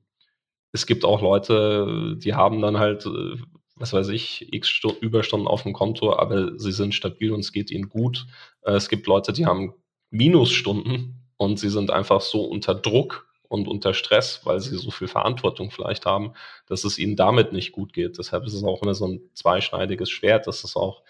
es 0.72 0.86
gibt 0.86 1.04
auch 1.04 1.20
Leute, 1.20 2.16
die 2.16 2.34
haben 2.34 2.60
dann 2.62 2.78
halt, 2.78 3.06
äh, 3.06 3.36
was 3.76 3.92
weiß 3.92 4.08
ich, 4.08 4.52
x 4.52 4.68
Stu 4.68 4.92
Überstunden 5.00 5.46
auf 5.46 5.62
dem 5.62 5.72
Konto, 5.72 6.16
aber 6.16 6.58
sie 6.58 6.72
sind 6.72 6.94
stabil 6.94 7.32
und 7.32 7.40
es 7.40 7.52
geht 7.52 7.70
ihnen 7.70 7.88
gut. 7.88 8.26
Äh, 8.62 8.72
es 8.72 8.88
gibt 8.88 9.06
Leute, 9.06 9.32
die 9.32 9.46
haben 9.46 9.74
Minusstunden 10.10 11.22
und 11.36 11.58
sie 11.58 11.70
sind 11.70 11.90
einfach 11.90 12.20
so 12.20 12.44
unter 12.44 12.74
Druck 12.74 13.26
und 13.48 13.68
unter 13.68 13.92
Stress, 13.92 14.40
weil 14.44 14.60
sie 14.60 14.76
so 14.76 14.90
viel 14.90 15.08
Verantwortung 15.08 15.70
vielleicht 15.70 16.06
haben, 16.06 16.32
dass 16.66 16.84
es 16.84 16.98
ihnen 16.98 17.16
damit 17.16 17.52
nicht 17.52 17.72
gut 17.72 17.92
geht. 17.92 18.18
Deshalb 18.18 18.46
ist 18.46 18.54
es 18.54 18.64
auch 18.64 18.82
immer 18.82 18.94
so 18.94 19.06
ein 19.06 19.20
zweischneidiges 19.34 20.10
Schwert. 20.10 20.46
Das 20.46 20.64
ist 20.64 20.76
auch 20.76 21.02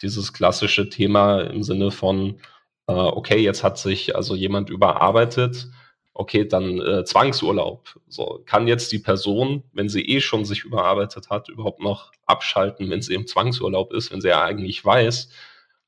dieses 0.00 0.32
klassische 0.32 0.88
Thema 0.88 1.42
im 1.42 1.62
Sinne 1.62 1.90
von, 1.90 2.40
äh, 2.86 2.92
okay, 2.92 3.38
jetzt 3.38 3.62
hat 3.62 3.78
sich 3.78 4.16
also 4.16 4.34
jemand 4.34 4.70
überarbeitet, 4.70 5.68
okay, 6.14 6.46
dann 6.46 6.80
äh, 6.80 7.04
Zwangsurlaub. 7.04 8.00
So, 8.08 8.40
kann 8.46 8.68
jetzt 8.68 8.92
die 8.92 9.00
Person, 9.00 9.64
wenn 9.72 9.88
sie 9.88 10.02
eh 10.02 10.20
schon 10.20 10.44
sich 10.44 10.64
überarbeitet 10.64 11.28
hat, 11.28 11.48
überhaupt 11.48 11.80
noch 11.80 12.12
abschalten, 12.24 12.88
wenn 12.88 13.02
sie 13.02 13.14
im 13.14 13.26
Zwangsurlaub 13.26 13.92
ist, 13.92 14.12
wenn 14.12 14.20
sie 14.20 14.28
ja 14.28 14.42
eigentlich 14.42 14.84
weiß, 14.84 15.28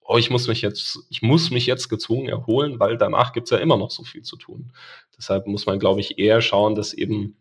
oh, 0.09 0.19
ich 0.19 0.31
muss 0.31 0.49
mich 0.49 0.63
jetzt, 0.63 0.99
ich 1.11 1.23
muss 1.23 1.51
mich 1.51 1.67
jetzt 1.67 1.89
gezwungen 1.89 2.29
erholen, 2.29 2.79
weil 2.81 2.97
danach 2.99 3.33
gibt's 3.33 3.51
ja 3.51 3.59
immer 3.59 3.77
noch 3.77 3.91
so 3.91 4.05
viel 4.05 4.23
zu 4.23 4.37
tun. 4.37 4.73
Deshalb 5.17 5.47
muss 5.47 5.67
man, 5.67 5.79
glaube 5.79 6.01
ich, 6.01 6.19
eher 6.19 6.43
schauen, 6.43 6.75
dass 6.75 6.93
eben 6.93 7.37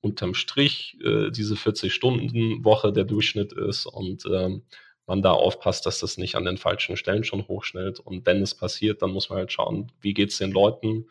unterm 0.00 0.34
Strich 0.34 0.98
äh, 1.04 1.30
diese 1.30 1.54
40-Stunden-Woche 1.54 2.92
der 2.92 3.04
Durchschnitt 3.04 3.52
ist 3.52 3.86
und 3.86 4.26
ähm, 4.26 4.62
man 5.06 5.22
da 5.22 5.32
aufpasst, 5.32 5.86
dass 5.86 6.00
das 6.00 6.16
nicht 6.16 6.34
an 6.34 6.44
den 6.44 6.58
falschen 6.58 6.96
Stellen 6.96 7.24
schon 7.24 7.46
hochschnellt. 7.46 8.00
Und 8.00 8.26
wenn 8.26 8.42
es 8.42 8.54
passiert, 8.54 9.02
dann 9.02 9.10
muss 9.10 9.28
man 9.30 9.38
halt 9.38 9.52
schauen, 9.52 9.92
wie 10.00 10.14
geht's 10.14 10.38
den 10.38 10.52
Leuten, 10.52 11.06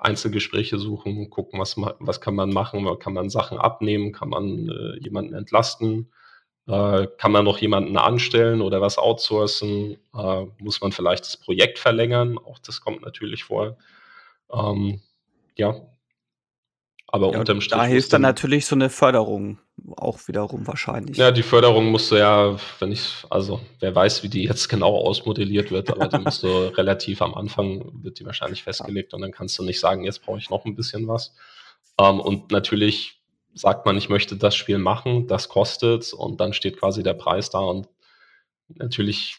Einzelgespräche 0.00 0.78
suchen, 0.78 1.30
gucken, 1.30 1.60
was, 1.60 1.76
was 1.76 2.20
kann 2.20 2.34
man 2.34 2.50
machen, 2.50 2.86
kann 2.98 3.12
man 3.14 3.30
Sachen 3.30 3.58
abnehmen, 3.58 4.12
kann 4.12 4.28
man 4.28 4.68
äh, 4.68 4.98
jemanden 5.00 5.34
entlasten, 5.34 6.12
äh, 6.66 7.06
kann 7.18 7.32
man 7.32 7.44
noch 7.44 7.58
jemanden 7.58 7.96
anstellen 7.96 8.62
oder 8.62 8.80
was 8.80 8.98
outsourcen, 8.98 9.98
äh, 10.14 10.46
muss 10.58 10.80
man 10.80 10.92
vielleicht 10.92 11.24
das 11.24 11.36
Projekt 11.36 11.78
verlängern, 11.78 12.38
auch 12.38 12.58
das 12.60 12.80
kommt 12.80 13.02
natürlich 13.02 13.44
vor. 13.44 13.76
Ähm, 14.52 15.00
ja, 15.56 15.74
aber 17.12 17.32
ja, 17.32 17.40
unterm 17.40 17.60
Strich. 17.60 17.78
Da 17.78 17.84
hilft 17.84 18.12
dann 18.12 18.22
natürlich 18.22 18.66
so 18.66 18.74
eine 18.74 18.88
Förderung 18.88 19.58
auch 19.96 20.18
wiederum 20.28 20.66
wahrscheinlich. 20.66 21.16
Ja, 21.16 21.30
die 21.30 21.42
Förderung 21.42 21.86
musst 21.86 22.10
du 22.10 22.16
ja, 22.16 22.56
wenn 22.78 22.92
ich, 22.92 23.24
also 23.30 23.60
wer 23.80 23.94
weiß, 23.94 24.22
wie 24.22 24.28
die 24.28 24.44
jetzt 24.44 24.68
genau 24.68 24.96
ausmodelliert 24.96 25.70
wird, 25.70 25.90
aber 25.90 26.06
die 26.08 26.18
musst 26.18 26.42
du 26.42 26.48
relativ 26.76 27.22
am 27.22 27.34
Anfang, 27.34 27.90
wird 28.02 28.20
die 28.20 28.26
wahrscheinlich 28.26 28.62
festgelegt 28.62 29.12
und 29.14 29.22
dann 29.22 29.32
kannst 29.32 29.58
du 29.58 29.64
nicht 29.64 29.80
sagen, 29.80 30.04
jetzt 30.04 30.22
brauche 30.24 30.38
ich 30.38 30.50
noch 30.50 30.64
ein 30.64 30.76
bisschen 30.76 31.08
was. 31.08 31.34
Ähm, 31.98 32.20
und 32.20 32.52
natürlich 32.52 33.20
sagt 33.54 33.86
man, 33.86 33.96
ich 33.96 34.08
möchte 34.08 34.36
das 34.36 34.54
Spiel 34.54 34.78
machen, 34.78 35.26
das 35.26 35.48
kostet 35.48 36.12
und 36.12 36.40
dann 36.40 36.52
steht 36.52 36.78
quasi 36.78 37.02
der 37.02 37.14
Preis 37.14 37.50
da 37.50 37.58
und 37.58 37.88
natürlich 38.68 39.38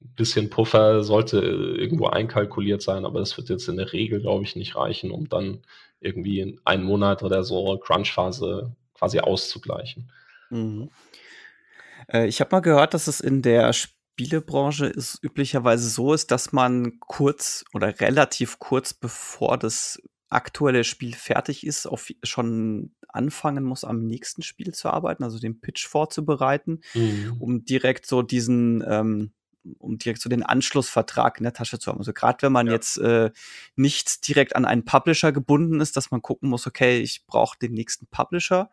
bisschen 0.00 0.50
Puffer 0.50 1.02
sollte 1.02 1.38
irgendwo 1.38 2.06
einkalkuliert 2.06 2.82
sein, 2.82 3.04
aber 3.04 3.20
das 3.20 3.36
wird 3.36 3.48
jetzt 3.48 3.68
in 3.68 3.76
der 3.76 3.92
Regel, 3.92 4.20
glaube 4.20 4.44
ich, 4.44 4.56
nicht 4.56 4.76
reichen, 4.76 5.10
um 5.10 5.28
dann 5.28 5.62
irgendwie 6.00 6.40
in 6.40 6.60
einen 6.64 6.84
Monat 6.84 7.22
oder 7.22 7.42
so 7.42 7.78
Crunch-Phase 7.78 8.72
quasi 8.94 9.20
auszugleichen. 9.20 10.10
Mhm. 10.50 10.90
Äh, 12.12 12.26
ich 12.26 12.40
habe 12.40 12.54
mal 12.54 12.60
gehört, 12.60 12.94
dass 12.94 13.08
es 13.08 13.20
in 13.20 13.42
der 13.42 13.72
Spielebranche 13.72 14.86
ist 14.86 15.22
üblicherweise 15.22 15.88
so 15.88 16.12
ist, 16.12 16.30
dass 16.30 16.52
man 16.52 16.98
kurz 17.00 17.64
oder 17.74 18.00
relativ 18.00 18.58
kurz 18.58 18.94
bevor 18.94 19.58
das 19.58 20.00
aktuelle 20.28 20.84
Spiel 20.84 21.14
fertig 21.14 21.66
ist, 21.66 21.86
auf 21.86 22.10
schon 22.22 22.92
anfangen 23.08 23.64
muss, 23.64 23.84
am 23.84 24.04
nächsten 24.04 24.42
Spiel 24.42 24.74
zu 24.74 24.90
arbeiten, 24.90 25.24
also 25.24 25.38
den 25.38 25.60
Pitch 25.60 25.86
vorzubereiten, 25.86 26.80
mhm. 26.94 27.36
um 27.38 27.64
direkt 27.64 28.06
so 28.06 28.22
diesen 28.22 28.84
ähm, 28.86 29.32
um 29.78 29.98
direkt 29.98 30.20
so 30.20 30.28
den 30.28 30.42
Anschlussvertrag 30.42 31.38
in 31.38 31.44
der 31.44 31.52
Tasche 31.52 31.78
zu 31.78 31.90
haben. 31.90 31.98
Also 31.98 32.12
gerade 32.12 32.42
wenn 32.42 32.52
man 32.52 32.66
ja. 32.66 32.74
jetzt 32.74 32.98
äh, 32.98 33.30
nicht 33.76 34.26
direkt 34.28 34.56
an 34.56 34.64
einen 34.64 34.84
Publisher 34.84 35.32
gebunden 35.32 35.80
ist, 35.80 35.96
dass 35.96 36.10
man 36.10 36.22
gucken 36.22 36.48
muss, 36.48 36.66
okay, 36.66 37.00
ich 37.00 37.26
brauche 37.26 37.58
den 37.58 37.72
nächsten 37.72 38.06
Publisher. 38.06 38.70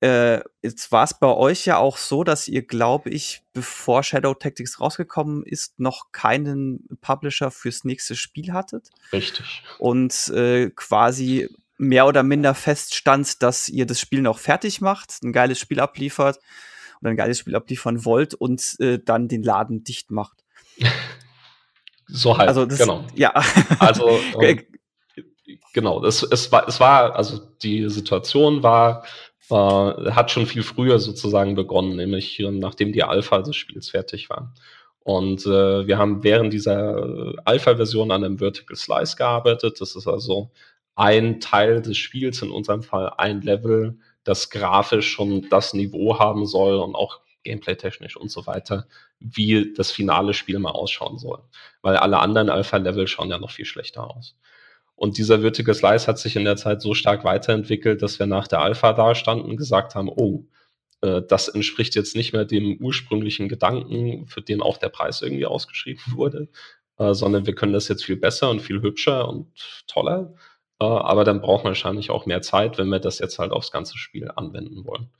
Äh, 0.00 0.40
jetzt 0.62 0.92
war 0.92 1.04
es 1.04 1.18
bei 1.18 1.28
euch 1.28 1.64
ja 1.64 1.78
auch 1.78 1.96
so, 1.96 2.24
dass 2.24 2.48
ihr, 2.48 2.66
glaube 2.66 3.10
ich, 3.10 3.42
bevor 3.52 4.02
Shadow 4.02 4.34
Tactics 4.34 4.80
rausgekommen 4.80 5.44
ist, 5.44 5.78
noch 5.78 6.12
keinen 6.12 6.86
Publisher 7.00 7.50
fürs 7.50 7.84
nächste 7.84 8.16
Spiel 8.16 8.52
hattet. 8.52 8.90
Richtig. 9.12 9.62
Und 9.78 10.28
äh, 10.28 10.70
quasi 10.70 11.48
mehr 11.78 12.06
oder 12.06 12.22
minder 12.22 12.54
feststand, 12.54 13.42
dass 13.42 13.68
ihr 13.68 13.86
das 13.86 14.00
Spiel 14.00 14.20
noch 14.20 14.38
fertig 14.38 14.80
macht, 14.80 15.22
ein 15.22 15.32
geiles 15.32 15.58
Spiel 15.58 15.80
abliefert 15.80 16.38
oder 17.04 17.10
ein 17.12 17.16
geiles 17.16 17.38
Spiel 17.38 17.54
abliefern 17.54 18.04
wollt 18.04 18.34
und 18.34 18.76
äh, 18.80 18.98
dann 18.98 19.28
den 19.28 19.42
Laden 19.42 19.84
dicht 19.84 20.10
macht. 20.10 20.42
so 22.06 22.38
halt, 22.38 22.48
also 22.48 22.64
das, 22.64 22.78
genau. 22.78 23.04
Ja. 23.14 23.32
Also 23.78 24.08
ähm, 24.40 24.62
genau, 25.74 26.00
das, 26.00 26.22
es, 26.22 26.50
war, 26.50 26.66
es 26.66 26.80
war, 26.80 27.14
also 27.14 27.38
die 27.62 27.88
Situation 27.90 28.62
war, 28.62 29.04
äh, 29.50 29.54
hat 29.54 30.30
schon 30.30 30.46
viel 30.46 30.62
früher 30.62 30.98
sozusagen 30.98 31.54
begonnen, 31.54 31.96
nämlich 31.96 32.42
nachdem 32.50 32.92
die 32.92 33.04
Alpha 33.04 33.42
des 33.42 33.54
Spiels 33.54 33.90
fertig 33.90 34.30
war. 34.30 34.54
Und 35.00 35.44
äh, 35.44 35.86
wir 35.86 35.98
haben 35.98 36.24
während 36.24 36.54
dieser 36.54 37.34
Alpha-Version 37.44 38.10
an 38.10 38.24
einem 38.24 38.38
Vertical 38.38 38.74
Slice 38.74 39.16
gearbeitet. 39.16 39.78
Das 39.82 39.94
ist 39.94 40.06
also 40.06 40.50
ein 40.94 41.40
Teil 41.40 41.82
des 41.82 41.98
Spiels, 41.98 42.40
in 42.40 42.50
unserem 42.50 42.82
Fall 42.82 43.12
ein 43.18 43.42
Level, 43.42 43.98
das 44.24 44.50
grafisch 44.50 45.10
schon 45.10 45.48
das 45.50 45.74
Niveau 45.74 46.18
haben 46.18 46.46
soll 46.46 46.76
und 46.76 46.94
auch 46.94 47.20
gameplay-technisch 47.44 48.16
und 48.16 48.30
so 48.30 48.46
weiter, 48.46 48.86
wie 49.20 49.72
das 49.74 49.90
finale 49.90 50.34
Spiel 50.34 50.58
mal 50.58 50.70
ausschauen 50.70 51.18
soll. 51.18 51.42
Weil 51.82 51.96
alle 51.96 52.18
anderen 52.18 52.48
Alpha-Level 52.48 53.06
schauen 53.06 53.30
ja 53.30 53.38
noch 53.38 53.50
viel 53.50 53.66
schlechter 53.66 54.10
aus. 54.10 54.36
Und 54.96 55.18
dieser 55.18 55.40
Vertical 55.40 55.74
Slice 55.74 56.06
hat 56.06 56.18
sich 56.18 56.36
in 56.36 56.44
der 56.44 56.56
Zeit 56.56 56.80
so 56.80 56.94
stark 56.94 57.24
weiterentwickelt, 57.24 58.00
dass 58.02 58.18
wir 58.18 58.26
nach 58.26 58.48
der 58.48 58.60
Alpha 58.60 58.92
da 58.92 59.14
standen 59.14 59.44
und 59.44 59.56
gesagt 59.56 59.94
haben, 59.94 60.08
oh, 60.08 60.46
äh, 61.02 61.22
das 61.28 61.48
entspricht 61.48 61.94
jetzt 61.94 62.16
nicht 62.16 62.32
mehr 62.32 62.44
dem 62.44 62.76
ursprünglichen 62.80 63.48
Gedanken, 63.48 64.26
für 64.26 64.40
den 64.40 64.62
auch 64.62 64.78
der 64.78 64.88
Preis 64.88 65.22
irgendwie 65.22 65.46
ausgeschrieben 65.46 66.02
wurde, 66.12 66.48
äh, 66.98 67.12
sondern 67.12 67.46
wir 67.46 67.54
können 67.54 67.72
das 67.72 67.88
jetzt 67.88 68.04
viel 68.04 68.16
besser 68.16 68.50
und 68.50 68.60
viel 68.62 68.82
hübscher 68.82 69.28
und 69.28 69.48
toller 69.86 70.34
aber 70.78 71.24
dann 71.24 71.40
braucht 71.40 71.64
man 71.64 71.70
wahrscheinlich 71.70 72.10
auch 72.10 72.26
mehr 72.26 72.42
Zeit, 72.42 72.78
wenn 72.78 72.88
wir 72.88 72.98
das 72.98 73.18
jetzt 73.18 73.38
halt 73.38 73.52
aufs 73.52 73.70
ganze 73.70 73.96
Spiel 73.98 74.30
anwenden 74.34 74.84
wollen. 74.84 75.10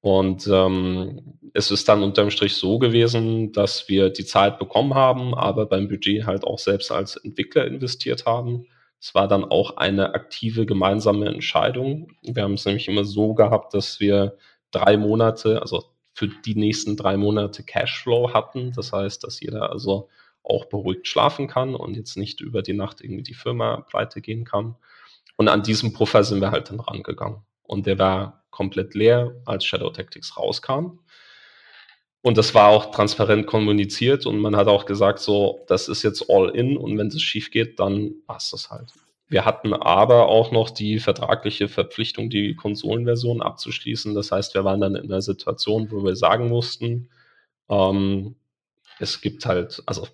Und 0.00 0.48
ähm, 0.48 1.38
es 1.54 1.70
ist 1.70 1.88
dann 1.88 2.02
unterm 2.02 2.30
Strich 2.30 2.56
so 2.56 2.80
gewesen, 2.80 3.52
dass 3.52 3.88
wir 3.88 4.10
die 4.10 4.24
Zeit 4.24 4.58
bekommen 4.58 4.94
haben, 4.94 5.32
aber 5.32 5.66
beim 5.66 5.88
Budget 5.88 6.26
halt 6.26 6.44
auch 6.44 6.58
selbst 6.58 6.90
als 6.90 7.16
Entwickler 7.16 7.66
investiert 7.66 8.26
haben. 8.26 8.66
Es 9.00 9.14
war 9.14 9.28
dann 9.28 9.44
auch 9.44 9.76
eine 9.76 10.14
aktive 10.14 10.66
gemeinsame 10.66 11.26
Entscheidung. 11.26 12.08
Wir 12.22 12.42
haben 12.42 12.54
es 12.54 12.64
nämlich 12.64 12.88
immer 12.88 13.04
so 13.04 13.34
gehabt, 13.34 13.74
dass 13.74 14.00
wir 14.00 14.36
drei 14.72 14.96
Monate, 14.96 15.62
also 15.62 15.84
für 16.14 16.28
die 16.28 16.56
nächsten 16.56 16.96
drei 16.96 17.16
Monate 17.16 17.62
Cashflow 17.62 18.34
hatten. 18.34 18.72
Das 18.72 18.92
heißt, 18.92 19.22
dass 19.22 19.40
jeder 19.40 19.70
also 19.70 20.08
auch 20.42 20.66
beruhigt 20.66 21.08
schlafen 21.08 21.46
kann 21.46 21.74
und 21.74 21.96
jetzt 21.96 22.16
nicht 22.16 22.40
über 22.40 22.62
die 22.62 22.72
Nacht 22.72 23.00
irgendwie 23.00 23.22
die 23.22 23.34
Firma 23.34 23.82
pleite 23.82 24.20
gehen 24.20 24.44
kann. 24.44 24.76
Und 25.36 25.48
an 25.48 25.62
diesem 25.62 25.92
Puffer 25.92 26.24
sind 26.24 26.40
wir 26.40 26.50
halt 26.50 26.70
dann 26.70 26.80
rangegangen. 26.80 27.42
Und 27.62 27.86
der 27.86 27.98
war 27.98 28.44
komplett 28.50 28.94
leer, 28.94 29.34
als 29.44 29.64
Shadow 29.64 29.90
Tactics 29.90 30.36
rauskam. 30.36 30.98
Und 32.22 32.38
das 32.38 32.54
war 32.54 32.68
auch 32.68 32.92
transparent 32.92 33.46
kommuniziert 33.46 34.26
und 34.26 34.38
man 34.38 34.54
hat 34.54 34.68
auch 34.68 34.86
gesagt, 34.86 35.18
so, 35.18 35.64
das 35.66 35.88
ist 35.88 36.04
jetzt 36.04 36.30
all 36.30 36.50
in 36.50 36.76
und 36.76 36.96
wenn 36.96 37.08
es 37.08 37.20
schief 37.20 37.50
geht, 37.50 37.80
dann 37.80 38.14
passt 38.26 38.52
das 38.52 38.70
halt. 38.70 38.92
Wir 39.28 39.44
hatten 39.44 39.72
aber 39.72 40.28
auch 40.28 40.52
noch 40.52 40.70
die 40.70 41.00
vertragliche 41.00 41.66
Verpflichtung, 41.66 42.30
die 42.30 42.54
Konsolenversion 42.54 43.42
abzuschließen. 43.42 44.14
Das 44.14 44.30
heißt, 44.30 44.54
wir 44.54 44.62
waren 44.62 44.80
dann 44.80 44.94
in 44.94 45.04
einer 45.04 45.22
Situation, 45.22 45.90
wo 45.90 46.04
wir 46.04 46.14
sagen 46.14 46.48
mussten, 46.48 47.08
ähm, 47.68 48.36
es 49.00 49.20
gibt 49.20 49.46
halt, 49.46 49.82
also 49.86 50.06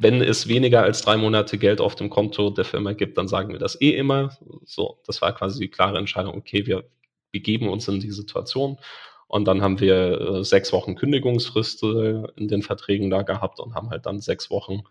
wenn 0.00 0.22
es 0.22 0.46
weniger 0.46 0.84
als 0.84 1.02
drei 1.02 1.16
Monate 1.16 1.58
Geld 1.58 1.80
auf 1.80 1.96
dem 1.96 2.08
Konto 2.08 2.50
der 2.50 2.64
Firma 2.64 2.92
gibt, 2.92 3.18
dann 3.18 3.26
sagen 3.26 3.50
wir 3.50 3.58
das 3.58 3.80
eh 3.80 3.90
immer. 3.90 4.30
So, 4.64 5.00
das 5.04 5.20
war 5.20 5.34
quasi 5.34 5.58
die 5.58 5.70
klare 5.70 5.98
Entscheidung, 5.98 6.36
okay, 6.36 6.66
wir 6.66 6.84
begeben 7.32 7.68
uns 7.68 7.88
in 7.88 7.98
die 7.98 8.12
Situation. 8.12 8.78
Und 9.26 9.46
dann 9.46 9.60
haben 9.60 9.80
wir 9.80 10.20
äh, 10.20 10.44
sechs 10.44 10.72
Wochen 10.72 10.94
Kündigungsfrist 10.94 11.82
äh, 11.82 12.22
in 12.36 12.46
den 12.46 12.62
Verträgen 12.62 13.10
da 13.10 13.22
gehabt 13.22 13.58
und 13.58 13.74
haben 13.74 13.90
halt 13.90 14.06
dann 14.06 14.20
sechs 14.20 14.50
Wochen, 14.50 14.84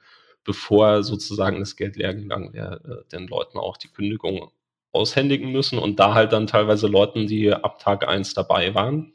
bevor 0.44 1.04
sozusagen 1.04 1.60
das 1.60 1.78
Geld 1.78 1.96
leer 1.96 2.14
gegangen 2.14 2.54
wäre, 2.54 3.06
äh, 3.08 3.10
den 3.10 3.28
Leuten 3.28 3.58
auch 3.58 3.78
die 3.78 3.88
Kündigung 3.88 4.52
aushändigen 4.92 5.54
müssen. 5.54 5.80
Und 5.80 6.02
da 6.02 6.16
halt 6.16 6.34
dann 6.34 6.48
teilweise 6.48 6.88
Leuten, 6.88 7.28
die 7.28 7.52
ab 7.54 7.80
Tag 7.80 8.06
eins 8.06 8.34
dabei 8.34 8.76
waren, 8.76 9.14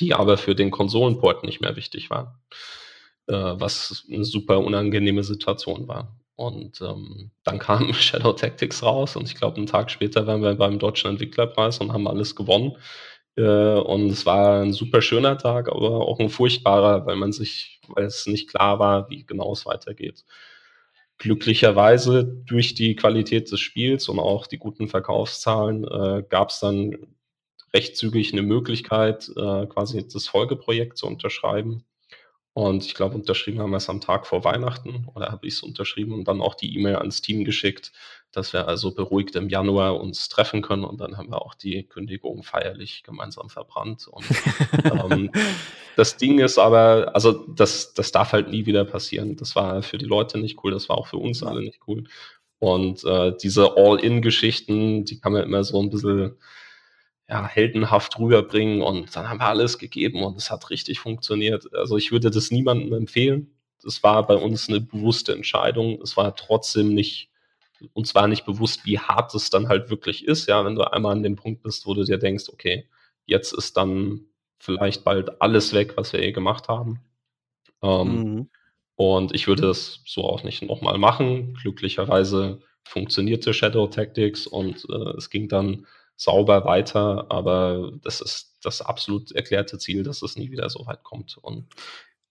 die 0.00 0.14
aber 0.14 0.38
für 0.38 0.54
den 0.54 0.70
Konsolenport 0.70 1.44
nicht 1.44 1.60
mehr 1.60 1.76
wichtig 1.76 2.08
waren. 2.08 2.34
Äh, 3.28 3.32
was 3.32 4.06
eine 4.10 4.24
super 4.24 4.60
unangenehme 4.60 5.22
Situation 5.22 5.88
war. 5.88 6.16
Und 6.36 6.80
ähm, 6.80 7.30
dann 7.44 7.58
kam 7.58 7.92
Shadow 7.94 8.32
Tactics 8.32 8.82
raus 8.82 9.16
und 9.16 9.28
ich 9.28 9.34
glaube, 9.34 9.58
einen 9.58 9.66
Tag 9.66 9.90
später 9.90 10.26
waren 10.26 10.42
wir 10.42 10.54
beim 10.54 10.78
Deutschen 10.78 11.10
Entwicklerpreis 11.10 11.78
und 11.78 11.92
haben 11.92 12.08
alles 12.08 12.34
gewonnen. 12.34 12.76
Äh, 13.36 13.42
und 13.42 14.10
es 14.10 14.26
war 14.26 14.62
ein 14.62 14.72
super 14.72 15.02
schöner 15.02 15.38
Tag, 15.38 15.68
aber 15.68 16.06
auch 16.08 16.18
ein 16.18 16.30
furchtbarer, 16.30 17.06
weil 17.06 17.16
man 17.16 17.32
sich, 17.32 17.80
weil 17.88 18.04
es 18.04 18.26
nicht 18.26 18.48
klar 18.48 18.78
war, 18.78 19.10
wie 19.10 19.24
genau 19.26 19.52
es 19.52 19.66
weitergeht. 19.66 20.24
Glücklicherweise 21.18 22.24
durch 22.24 22.74
die 22.74 22.96
Qualität 22.96 23.52
des 23.52 23.60
Spiels 23.60 24.08
und 24.08 24.18
auch 24.18 24.46
die 24.46 24.58
guten 24.58 24.88
Verkaufszahlen 24.88 25.84
äh, 25.84 26.24
gab 26.28 26.50
es 26.50 26.60
dann 26.60 26.96
recht 27.74 27.96
zügig 27.96 28.32
eine 28.32 28.42
Möglichkeit, 28.42 29.28
äh, 29.36 29.66
quasi 29.66 30.06
das 30.08 30.26
Folgeprojekt 30.28 30.96
zu 30.98 31.06
unterschreiben. 31.06 31.84
Und 32.52 32.84
ich 32.84 32.94
glaube, 32.94 33.14
unterschrieben 33.14 33.60
haben 33.60 33.70
wir 33.70 33.76
es 33.76 33.88
am 33.88 34.00
Tag 34.00 34.26
vor 34.26 34.42
Weihnachten 34.42 35.06
oder 35.14 35.30
habe 35.30 35.46
ich 35.46 35.54
es 35.54 35.62
unterschrieben 35.62 36.12
und 36.12 36.26
dann 36.26 36.40
auch 36.40 36.56
die 36.56 36.76
E-Mail 36.76 36.96
ans 36.96 37.20
Team 37.20 37.44
geschickt, 37.44 37.92
dass 38.32 38.52
wir 38.52 38.66
also 38.66 38.92
beruhigt 38.92 39.36
im 39.36 39.48
Januar 39.48 40.00
uns 40.00 40.28
treffen 40.28 40.60
können. 40.60 40.84
Und 40.84 41.00
dann 41.00 41.16
haben 41.16 41.30
wir 41.30 41.42
auch 41.42 41.54
die 41.54 41.84
Kündigung 41.84 42.42
feierlich 42.42 43.04
gemeinsam 43.04 43.50
verbrannt. 43.50 44.08
Und 44.08 44.24
ähm, 44.84 45.30
das 45.96 46.16
Ding 46.16 46.40
ist 46.40 46.58
aber, 46.58 47.12
also 47.14 47.46
das, 47.46 47.94
das 47.94 48.10
darf 48.10 48.32
halt 48.32 48.48
nie 48.48 48.66
wieder 48.66 48.84
passieren. 48.84 49.36
Das 49.36 49.54
war 49.54 49.82
für 49.82 49.98
die 49.98 50.06
Leute 50.06 50.38
nicht 50.38 50.58
cool, 50.64 50.72
das 50.72 50.88
war 50.88 50.98
auch 50.98 51.06
für 51.06 51.18
uns 51.18 51.42
alle 51.44 51.60
nicht 51.60 51.80
cool. 51.86 52.04
Und 52.58 53.04
äh, 53.04 53.32
diese 53.40 53.76
All-In-Geschichten, 53.76 55.04
die 55.04 55.20
kann 55.20 55.32
man 55.32 55.44
immer 55.44 55.64
so 55.64 55.80
ein 55.80 55.90
bisschen 55.90 56.36
ja, 57.30 57.46
heldenhaft 57.46 58.18
rüberbringen 58.18 58.82
und 58.82 59.14
dann 59.14 59.28
haben 59.28 59.38
wir 59.38 59.46
alles 59.46 59.78
gegeben 59.78 60.24
und 60.24 60.36
es 60.36 60.50
hat 60.50 60.68
richtig 60.68 60.98
funktioniert. 60.98 61.72
Also 61.74 61.96
ich 61.96 62.10
würde 62.10 62.30
das 62.30 62.50
niemandem 62.50 62.92
empfehlen. 62.92 63.54
Das 63.82 64.02
war 64.02 64.26
bei 64.26 64.34
uns 64.34 64.68
eine 64.68 64.80
bewusste 64.80 65.32
Entscheidung. 65.32 66.00
Es 66.02 66.16
war 66.16 66.34
trotzdem 66.34 66.92
nicht, 66.92 67.30
uns 67.92 68.16
war 68.16 68.26
nicht 68.26 68.44
bewusst, 68.44 68.84
wie 68.84 68.98
hart 68.98 69.32
es 69.36 69.48
dann 69.48 69.68
halt 69.68 69.90
wirklich 69.90 70.26
ist, 70.26 70.48
ja, 70.48 70.64
wenn 70.64 70.74
du 70.74 70.82
einmal 70.82 71.12
an 71.12 71.22
dem 71.22 71.36
Punkt 71.36 71.62
bist, 71.62 71.86
wo 71.86 71.94
du 71.94 72.02
dir 72.02 72.18
denkst, 72.18 72.48
okay, 72.52 72.88
jetzt 73.26 73.52
ist 73.52 73.76
dann 73.76 74.26
vielleicht 74.58 75.04
bald 75.04 75.40
alles 75.40 75.72
weg, 75.72 75.96
was 75.96 76.12
wir 76.12 76.20
eh 76.20 76.32
gemacht 76.32 76.68
haben. 76.68 77.00
Ähm, 77.80 78.08
mhm. 78.08 78.50
Und 78.96 79.34
ich 79.36 79.46
würde 79.46 79.70
es 79.70 80.02
so 80.04 80.24
auch 80.24 80.42
nicht 80.42 80.62
nochmal 80.62 80.98
machen. 80.98 81.54
Glücklicherweise 81.54 82.60
funktionierte 82.82 83.54
Shadow 83.54 83.86
Tactics 83.86 84.48
und 84.48 84.84
äh, 84.90 85.16
es 85.16 85.30
ging 85.30 85.48
dann 85.48 85.86
sauber 86.20 86.66
weiter, 86.66 87.26
aber 87.30 87.92
das 88.02 88.20
ist 88.20 88.58
das 88.62 88.82
absolut 88.82 89.32
erklärte 89.32 89.78
Ziel, 89.78 90.02
dass 90.02 90.20
es 90.20 90.36
nie 90.36 90.50
wieder 90.50 90.68
so 90.68 90.86
weit 90.86 91.02
kommt. 91.02 91.38
Und 91.38 91.66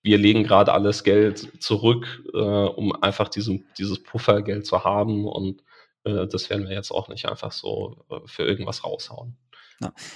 wir 0.03 0.19
legen 0.19 0.43
gerade 0.43 0.71
alles 0.73 1.03
Geld 1.03 1.51
zurück, 1.59 2.23
äh, 2.33 2.37
um 2.37 2.91
einfach 3.01 3.29
diesen, 3.29 3.65
dieses 3.79 4.03
Puffergeld 4.03 4.67
zu 4.67 4.83
haben 4.83 5.25
und 5.27 5.63
äh, 6.03 6.27
das 6.27 6.51
werden 6.51 6.67
wir 6.69 6.75
jetzt 6.75 6.91
auch 6.91 7.07
nicht 7.09 7.27
einfach 7.27 7.51
so 7.51 8.05
äh, 8.11 8.19
für 8.25 8.43
irgendwas 8.43 8.83
raushauen. 8.83 9.35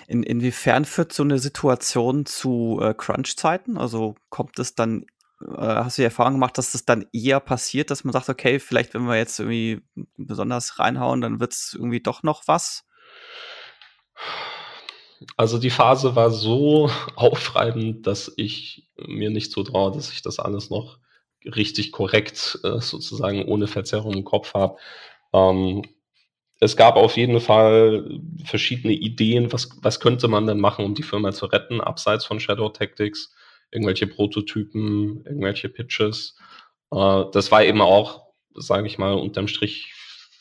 In, 0.07 0.21
inwiefern 0.21 0.85
führt 0.85 1.11
so 1.11 1.23
eine 1.23 1.39
Situation 1.39 2.27
zu 2.27 2.79
äh, 2.79 2.93
Crunch-Zeiten? 2.93 3.77
Also 3.79 4.13
kommt 4.29 4.59
es 4.59 4.75
dann, 4.75 5.07
äh, 5.41 5.57
hast 5.57 5.97
du 5.97 6.03
die 6.03 6.05
Erfahrung 6.05 6.33
gemacht, 6.33 6.59
dass 6.59 6.73
das 6.73 6.85
dann 6.85 7.07
eher 7.11 7.39
passiert, 7.39 7.89
dass 7.89 8.03
man 8.03 8.13
sagt, 8.13 8.29
okay, 8.29 8.59
vielleicht 8.59 8.93
wenn 8.93 9.05
wir 9.05 9.17
jetzt 9.17 9.39
irgendwie 9.39 9.81
besonders 10.17 10.77
reinhauen, 10.77 11.21
dann 11.21 11.39
wird 11.39 11.53
es 11.53 11.73
irgendwie 11.73 12.01
doch 12.01 12.21
noch 12.21 12.43
was? 12.47 12.85
Also 15.37 15.57
die 15.57 15.69
Phase 15.69 16.15
war 16.15 16.31
so 16.31 16.89
aufreibend, 17.15 18.07
dass 18.07 18.33
ich 18.37 18.87
mir 18.97 19.29
nicht 19.29 19.51
so 19.51 19.63
traue, 19.63 19.91
dass 19.91 20.11
ich 20.11 20.21
das 20.21 20.39
alles 20.39 20.69
noch 20.69 20.99
richtig 21.45 21.91
korrekt 21.91 22.59
äh, 22.63 22.79
sozusagen 22.79 23.45
ohne 23.45 23.67
Verzerrung 23.67 24.13
im 24.13 24.23
Kopf 24.23 24.53
habe. 24.53 24.77
Ähm, 25.33 25.83
es 26.59 26.77
gab 26.77 26.95
auf 26.95 27.17
jeden 27.17 27.41
Fall 27.41 28.21
verschiedene 28.45 28.93
Ideen, 28.93 29.51
was, 29.51 29.69
was 29.81 29.99
könnte 29.99 30.29
man 30.29 30.47
denn 30.47 30.61
machen, 30.61 30.85
um 30.85 30.95
die 30.95 31.03
Firma 31.03 31.33
zu 31.33 31.47
retten, 31.47 31.81
abseits 31.81 32.25
von 32.25 32.39
Shadow 32.39 32.69
Tactics, 32.69 33.35
irgendwelche 33.71 34.07
Prototypen, 34.07 35.25
irgendwelche 35.25 35.67
Pitches. 35.67 36.37
Äh, 36.91 37.23
das 37.33 37.51
war 37.51 37.63
eben 37.63 37.81
auch, 37.81 38.27
sage 38.55 38.87
ich 38.87 38.97
mal, 38.97 39.13
unterm 39.13 39.47
Strich 39.47 39.92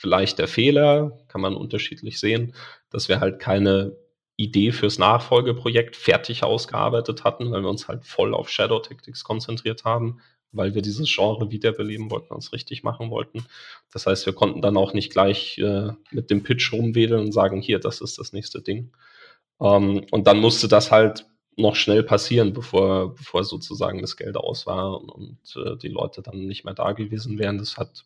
vielleicht 0.02 0.40
der 0.40 0.48
Fehler, 0.48 1.16
kann 1.28 1.40
man 1.40 1.54
unterschiedlich 1.54 2.18
sehen, 2.18 2.54
dass 2.90 3.08
wir 3.08 3.20
halt 3.20 3.38
keine 3.38 3.96
Idee 4.36 4.72
fürs 4.72 4.98
Nachfolgeprojekt 4.98 5.94
fertig 5.94 6.42
ausgearbeitet 6.42 7.22
hatten, 7.22 7.52
weil 7.52 7.62
wir 7.62 7.70
uns 7.70 7.86
halt 7.86 8.04
voll 8.04 8.34
auf 8.34 8.50
Shadow 8.50 8.80
Tactics 8.80 9.22
konzentriert 9.22 9.84
haben, 9.84 10.20
weil 10.50 10.74
wir 10.74 10.82
dieses 10.82 11.08
Genre 11.08 11.52
wiederbeleben 11.52 12.10
wollten, 12.10 12.34
uns 12.34 12.52
richtig 12.52 12.82
machen 12.82 13.10
wollten. 13.10 13.46
Das 13.92 14.06
heißt, 14.06 14.26
wir 14.26 14.32
konnten 14.32 14.60
dann 14.60 14.76
auch 14.76 14.92
nicht 14.92 15.12
gleich 15.12 15.58
äh, 15.58 15.92
mit 16.10 16.30
dem 16.30 16.42
Pitch 16.42 16.72
rumwedeln 16.72 17.26
und 17.26 17.32
sagen, 17.32 17.60
hier, 17.60 17.78
das 17.78 18.00
ist 18.00 18.18
das 18.18 18.32
nächste 18.32 18.60
Ding. 18.60 18.90
Ähm, 19.60 20.04
und 20.10 20.26
dann 20.26 20.40
musste 20.40 20.66
das 20.66 20.90
halt 20.90 21.26
noch 21.56 21.76
schnell 21.76 22.02
passieren, 22.02 22.52
bevor, 22.52 23.14
bevor 23.14 23.44
sozusagen 23.44 24.00
das 24.00 24.16
Geld 24.16 24.36
aus 24.36 24.66
war 24.66 25.00
und, 25.00 25.10
und 25.10 25.64
äh, 25.64 25.76
die 25.76 25.88
Leute 25.88 26.22
dann 26.22 26.46
nicht 26.46 26.64
mehr 26.64 26.74
da 26.74 26.90
gewesen 26.90 27.38
wären. 27.38 27.58
Das 27.58 27.76
hat 27.76 28.04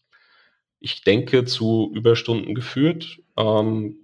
ich 0.81 1.03
denke, 1.03 1.45
zu 1.45 1.91
Überstunden 1.95 2.55
geführt. 2.55 3.19
Ähm, 3.37 3.97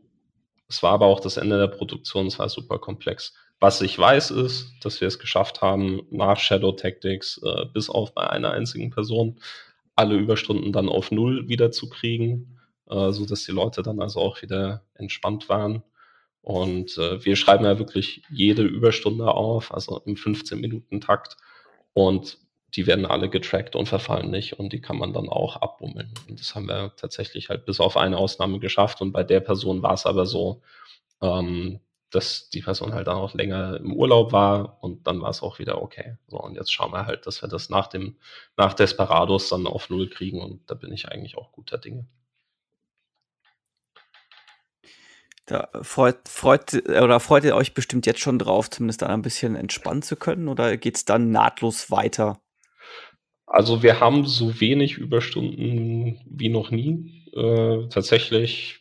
es 0.69 0.83
war 0.83 0.93
aber 0.93 1.07
auch 1.07 1.21
das 1.21 1.37
Ende 1.37 1.59
der 1.59 1.69
Produktion, 1.69 2.27
es 2.27 2.39
war 2.39 2.49
super 2.49 2.79
komplex. 2.79 3.35
Was 3.61 3.81
ich 3.81 3.97
weiß, 3.99 4.33
ist, 4.33 4.73
dass 4.83 5.01
wir 5.01 5.09
es 5.09 5.19
geschafft 5.19 5.61
haben, 5.61 6.03
nach 6.11 6.39
Shadow 6.39 6.73
Tactics, 6.73 7.41
äh, 7.45 7.67
bis 7.73 7.91
auf 7.91 8.15
bei 8.15 8.29
einer 8.29 8.51
einzigen 8.53 8.91
Person, 8.91 9.39
alle 9.95 10.17
Überstunden 10.17 10.73
dann 10.73 10.89
auf 10.89 11.11
Null 11.11 11.49
wieder 11.49 11.71
zu 11.71 11.89
kriegen, 11.89 12.59
äh, 12.89 13.13
sodass 13.13 13.45
die 13.45 13.53
Leute 13.53 13.83
dann 13.83 14.01
also 14.01 14.21
auch 14.21 14.43
wieder 14.43 14.83
entspannt 14.95 15.49
waren. 15.49 15.83
Und 16.41 16.99
äh, 16.99 17.25
wir 17.25 17.37
schreiben 17.37 17.65
ja 17.65 17.79
wirklich 17.79 18.23
jede 18.29 18.63
Überstunde 18.63 19.29
auf, 19.29 19.73
also 19.73 20.03
im 20.07 20.17
15-Minuten-Takt. 20.17 21.37
Und 21.93 22.39
die 22.75 22.87
werden 22.87 23.07
alle 23.07 23.29
getrackt 23.29 23.77
und 23.77 23.87
verfallen 23.87 24.31
nicht 24.31 24.59
und 24.59 24.73
die 24.73 24.81
kann 24.81 24.97
man 24.99 25.13
dann 25.13 25.29
auch 25.29 25.57
abbummeln. 25.57 26.13
Und 26.29 26.41
das 26.41 26.55
haben 26.55 26.69
wir 26.69 26.93
tatsächlich 26.97 27.49
halt 27.51 27.67
bis 27.67 27.81
auf 27.81 27.97
eine 27.97 28.17
Ausnahme 28.17 28.59
geschafft 28.61 29.01
und 29.01 29.13
bei 29.13 29.25
der 29.25 29.41
Person 29.41 29.83
war 29.83 29.95
es 29.95 30.07
aber 30.07 30.27
so, 30.27 30.63
ähm, 31.21 31.81
dass 32.11 32.51
die 32.51 32.61
Person 32.61 32.95
halt 32.95 33.07
dann 33.07 33.17
auch 33.17 33.35
länger 33.35 33.79
im 33.79 33.95
Urlaub 33.95 34.33
war 34.33 34.83
und 34.83 35.07
dann 35.07 35.21
war 35.23 35.31
es 35.31 35.43
auch 35.43 35.59
wieder 35.59 35.81
okay. 35.83 36.17
So, 36.29 36.39
und 36.39 36.57
jetzt 36.57 36.73
schauen 36.73 36.93
wir 36.93 37.07
halt, 37.07 37.27
dass 37.27 37.43
wir 37.43 37.49
das 37.49 37.71
nach 37.71 37.87
dem, 37.87 38.17
nach 38.57 38.75
Desperados 38.75 39.49
dann 39.49 39.67
auf 39.67 39.89
Null 39.91 40.09
kriegen 40.09 40.41
und 40.41 40.71
da 40.71 40.75
bin 40.75 40.93
ich 40.93 41.09
eigentlich 41.09 41.37
auch 41.39 41.53
guter 41.53 41.79
Dinge. 41.79 42.07
Da 45.47 45.69
freut, 45.83 46.29
freut, 46.29 46.73
oder 46.87 47.19
freut 47.19 47.45
ihr 47.45 47.57
euch 47.57 47.75
bestimmt 47.75 48.07
jetzt 48.07 48.21
schon 48.21 48.39
drauf, 48.39 48.71
zumindest 48.71 49.03
da 49.03 49.07
ein 49.09 49.23
bisschen 49.23 49.57
entspannen 49.57 50.03
zu 50.03 50.17
können, 50.17 50.49
oder 50.49 50.77
geht 50.77 50.97
es 50.97 51.05
dann 51.05 51.31
nahtlos 51.31 51.91
weiter? 51.91 52.41
Also 53.53 53.83
wir 53.83 54.01
haben 54.01 54.25
so 54.25 54.63
wenig 54.63 54.97
Überstunden 54.97 56.19
wie 56.25 56.49
noch 56.49 56.71
nie. 56.71 57.23
Äh, 57.35 57.87
tatsächlich 57.91 58.81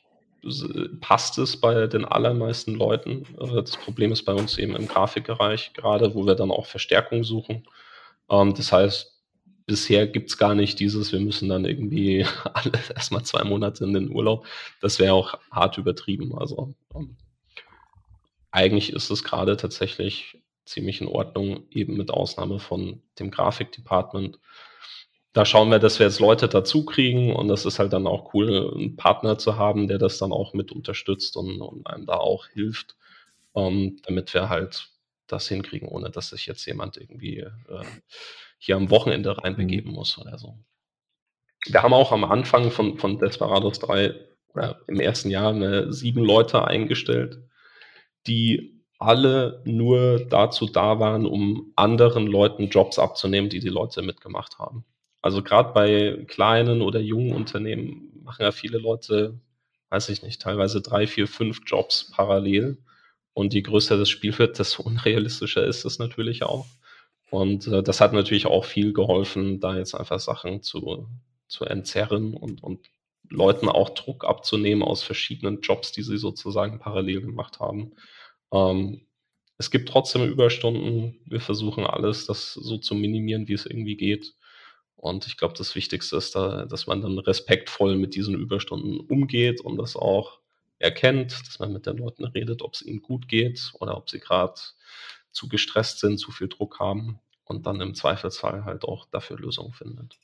passt 1.02 1.38
es 1.38 1.60
bei 1.60 1.88
den 1.88 2.06
allermeisten 2.06 2.76
Leuten. 2.76 3.26
Äh, 3.38 3.56
das 3.56 3.76
Problem 3.76 4.14
ist 4.14 4.24
bei 4.24 4.34
uns 4.34 4.58
eben 4.58 4.78
im 4.78 4.88
Grafikbereich 4.88 5.74
gerade, 5.74 6.16
wo 6.16 6.26
wir 6.26 6.36
dann 6.36 6.52
auch 6.52 6.68
Verstärkung 6.68 7.26
suchen. 7.26 7.68
Ähm, 8.30 8.54
das 8.54 8.72
heißt, 8.72 9.22
bisher 9.66 10.08
gibt 10.08 10.30
es 10.30 10.38
gar 10.38 10.56
nicht 10.56 10.80
dieses, 10.80 11.12
wir 11.12 11.20
müssen 11.20 11.50
dann 11.50 11.66
irgendwie 11.66 12.26
alle 12.54 12.72
erstmal 12.96 13.24
zwei 13.24 13.44
Monate 13.44 13.84
in 13.84 13.92
den 13.92 14.10
Urlaub. 14.10 14.46
Das 14.80 15.00
wäre 15.00 15.16
auch 15.16 15.38
hart 15.52 15.80
übertrieben. 15.80 16.34
Also 16.38 16.74
ähm, 16.96 17.18
eigentlich 18.52 18.94
ist 18.94 19.10
es 19.10 19.26
gerade 19.26 19.58
tatsächlich 19.58 20.38
ziemlich 20.72 21.02
in 21.02 21.08
Ordnung, 21.08 21.66
eben 21.70 21.98
mit 21.98 22.12
Ausnahme 22.12 22.60
von 22.60 23.02
dem 23.20 23.30
Grafikdepartment. 23.32 24.40
Da 25.34 25.46
schauen 25.46 25.70
wir, 25.70 25.80
dass 25.80 26.00
wir 26.00 26.06
jetzt 26.06 26.20
Leute 26.20 26.50
dazu 26.50 26.84
kriegen 26.86 27.34
und 27.36 27.48
das 27.48 27.66
ist 27.66 27.80
halt 27.80 27.94
dann 27.94 28.08
auch 28.08 28.34
cool, 28.34 28.74
einen 28.76 28.96
Partner 28.98 29.38
zu 29.38 29.58
haben, 29.58 29.88
der 29.88 29.98
das 29.98 30.18
dann 30.18 30.32
auch 30.32 30.54
mit 30.54 30.72
unterstützt 30.72 31.38
und, 31.38 31.62
und 31.62 31.88
einem 31.88 32.06
da 32.06 32.16
auch 32.16 32.48
hilft, 32.48 32.96
ähm, 33.56 34.00
damit 34.04 34.34
wir 34.34 34.50
halt 34.50 34.90
das 35.28 35.48
hinkriegen, 35.48 35.88
ohne 35.88 36.10
dass 36.10 36.30
sich 36.30 36.46
jetzt 36.46 36.66
jemand 36.66 36.98
irgendwie 36.98 37.40
äh, 37.40 37.86
hier 38.58 38.76
am 38.76 38.90
Wochenende 38.90 39.38
reinbegeben 39.38 39.92
mhm. 39.92 39.96
muss 39.96 40.18
oder 40.18 40.38
so. 40.38 40.58
Wir 41.66 41.84
haben 41.84 41.94
auch 41.94 42.12
am 42.12 42.24
Anfang 42.24 42.72
von, 42.72 42.98
von 42.98 43.20
Desperados 43.20 43.80
3 43.80 44.06
äh, 44.56 44.74
im 44.88 45.00
ersten 45.00 45.30
Jahr 45.30 45.54
eine, 45.54 45.94
sieben 45.94 46.24
Leute 46.24 46.66
eingestellt, 46.66 47.40
die 48.28 48.81
alle 49.02 49.62
nur 49.66 50.20
dazu 50.30 50.68
da 50.68 51.00
waren, 51.00 51.26
um 51.26 51.74
anderen 51.76 52.28
Leuten 52.28 52.70
Jobs 52.70 53.00
abzunehmen, 53.00 53.50
die 53.50 53.60
die 53.60 53.70
Leute 53.70 54.02
mitgemacht 54.04 54.60
haben. 54.60 54.86
Also 55.22 55.42
gerade 55.42 55.74
bei 55.74 56.26
kleinen 56.28 56.82
oder 56.82 57.00
jungen 57.00 57.34
Unternehmen 57.34 58.12
machen 58.24 58.44
ja 58.44 58.52
viele 58.52 58.78
Leute, 58.78 59.40
weiß 59.90 60.10
ich 60.10 60.22
nicht, 60.22 60.42
teilweise 60.42 60.82
drei, 60.82 61.08
vier, 61.08 61.28
fünf 61.28 61.62
Jobs 61.66 62.12
parallel. 62.12 62.78
Und 63.34 63.54
je 63.54 63.62
größer 63.62 63.98
das 63.98 64.10
Spiel 64.10 64.38
wird, 64.38 64.60
desto 64.60 64.84
unrealistischer 64.84 65.66
ist 65.66 65.84
es 65.84 65.98
natürlich 65.98 66.44
auch. 66.44 66.68
Und 67.32 67.68
äh, 67.68 67.82
das 67.82 68.02
hat 68.02 68.14
natürlich 68.14 68.46
auch 68.46 68.66
viel 68.66 68.94
geholfen, 68.94 69.60
da 69.60 69.78
jetzt 69.78 69.96
einfach 69.96 70.20
Sachen 70.20 70.62
zu, 70.62 71.08
zu 71.48 71.66
entzerren 71.66 72.36
und, 72.36 72.62
und 72.62 72.88
Leuten 73.30 73.70
auch 73.70 73.90
Druck 73.90 74.26
abzunehmen 74.26 74.84
aus 74.84 75.02
verschiedenen 75.02 75.62
Jobs, 75.62 75.92
die 75.92 76.04
sie 76.04 76.18
sozusagen 76.18 76.80
parallel 76.80 77.22
gemacht 77.22 77.60
haben. 77.60 77.94
Ähm, 78.52 79.02
es 79.58 79.72
gibt 79.72 79.90
trotzdem 79.90 80.24
Überstunden. 80.28 81.20
Wir 81.26 81.40
versuchen 81.42 81.86
alles, 81.86 82.26
das 82.26 82.54
so 82.54 82.78
zu 82.78 82.96
minimieren, 82.96 83.48
wie 83.48 83.54
es 83.54 83.66
irgendwie 83.66 83.96
geht. 83.96 84.34
Und 84.96 85.28
ich 85.28 85.38
glaube, 85.38 85.56
das 85.58 85.76
Wichtigste 85.76 86.18
ist 86.18 86.36
da, 86.36 86.66
dass 86.66 86.88
man 86.88 87.02
dann 87.02 87.18
respektvoll 87.20 87.96
mit 87.98 88.16
diesen 88.16 88.36
Überstunden 88.36 89.00
umgeht 89.00 89.62
und 89.62 89.78
das 89.78 89.96
auch 89.96 90.40
erkennt, 90.80 91.32
dass 91.48 91.60
man 91.60 91.74
mit 91.74 91.86
den 91.86 91.98
Leuten 91.98 92.26
redet, 92.26 92.62
ob 92.62 92.74
es 92.74 92.82
ihnen 92.82 93.02
gut 93.02 93.28
geht 93.28 93.72
oder 93.80 93.98
ob 93.98 94.10
sie 94.10 94.20
gerade 94.20 94.60
zu 95.32 95.48
gestresst 95.48 96.00
sind, 96.00 96.18
zu 96.20 96.32
viel 96.32 96.50
Druck 96.50 96.80
haben 96.80 97.20
und 97.46 97.66
dann 97.66 97.82
im 97.82 97.96
Zweifelsfall 97.96 98.66
halt 98.66 98.84
auch 98.84 99.06
dafür 99.12 99.38
Lösungen 99.38 99.74
findet. 99.74 100.18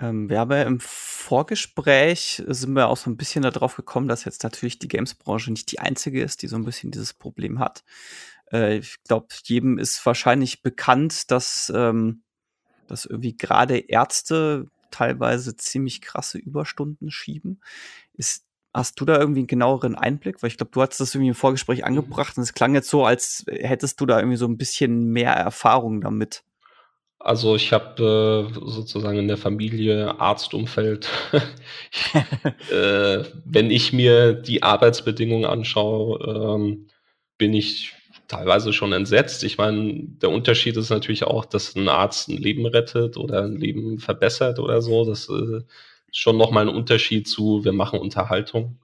Ähm, 0.00 0.30
wir 0.30 0.38
haben 0.38 0.50
ja 0.52 0.62
im 0.62 0.80
Vorgespräch 0.80 2.42
sind 2.46 2.72
wir 2.74 2.88
auch 2.88 2.96
so 2.96 3.10
ein 3.10 3.16
bisschen 3.16 3.42
darauf 3.42 3.76
gekommen, 3.76 4.08
dass 4.08 4.24
jetzt 4.24 4.44
natürlich 4.44 4.78
die 4.78 4.88
Games-Branche 4.88 5.50
nicht 5.50 5.70
die 5.72 5.80
einzige 5.80 6.22
ist, 6.22 6.42
die 6.42 6.48
so 6.48 6.56
ein 6.56 6.64
bisschen 6.64 6.90
dieses 6.90 7.14
Problem 7.14 7.58
hat. 7.58 7.84
Äh, 8.52 8.78
ich 8.78 9.02
glaube, 9.04 9.28
jedem 9.44 9.78
ist 9.78 10.04
wahrscheinlich 10.06 10.62
bekannt, 10.62 11.30
dass, 11.30 11.72
ähm, 11.74 12.22
dass 12.86 13.06
irgendwie 13.06 13.36
gerade 13.36 13.78
Ärzte 13.78 14.68
teilweise 14.90 15.56
ziemlich 15.56 16.00
krasse 16.00 16.38
Überstunden 16.38 17.10
schieben. 17.10 17.60
Ist, 18.14 18.44
hast 18.72 19.00
du 19.00 19.04
da 19.04 19.18
irgendwie 19.18 19.40
einen 19.40 19.46
genaueren 19.48 19.94
Einblick? 19.96 20.42
Weil 20.42 20.48
ich 20.48 20.56
glaube, 20.56 20.72
du 20.72 20.80
hast 20.80 20.98
das 20.98 21.14
irgendwie 21.14 21.28
im 21.30 21.34
Vorgespräch 21.34 21.84
angebracht 21.84 22.36
und 22.36 22.42
es 22.44 22.54
klang 22.54 22.74
jetzt 22.74 22.88
so, 22.88 23.04
als 23.04 23.44
hättest 23.48 24.00
du 24.00 24.06
da 24.06 24.18
irgendwie 24.18 24.38
so 24.38 24.46
ein 24.46 24.58
bisschen 24.58 25.10
mehr 25.10 25.32
Erfahrung 25.32 26.00
damit. 26.00 26.44
Also 27.20 27.56
ich 27.56 27.72
habe 27.72 28.48
äh, 28.48 28.70
sozusagen 28.70 29.18
in 29.18 29.28
der 29.28 29.36
Familie 29.36 30.20
Arztumfeld. 30.20 31.08
äh, 32.70 33.24
wenn 33.44 33.70
ich 33.70 33.92
mir 33.92 34.34
die 34.34 34.62
Arbeitsbedingungen 34.62 35.44
anschaue, 35.44 36.56
ähm, 36.56 36.86
bin 37.36 37.54
ich 37.54 37.94
teilweise 38.28 38.72
schon 38.72 38.92
entsetzt. 38.92 39.42
Ich 39.42 39.58
meine, 39.58 39.94
der 40.22 40.30
Unterschied 40.30 40.76
ist 40.76 40.90
natürlich 40.90 41.24
auch, 41.24 41.44
dass 41.44 41.74
ein 41.74 41.88
Arzt 41.88 42.28
ein 42.28 42.36
Leben 42.36 42.66
rettet 42.66 43.16
oder 43.16 43.42
ein 43.44 43.56
Leben 43.56 43.98
verbessert 43.98 44.58
oder 44.58 44.82
so. 44.82 45.04
Das 45.04 45.28
äh, 45.28 45.58
ist 46.08 46.18
schon 46.18 46.36
nochmal 46.36 46.68
ein 46.68 46.74
Unterschied 46.74 47.26
zu, 47.26 47.64
wir 47.64 47.72
machen 47.72 47.98
Unterhaltung. 47.98 48.78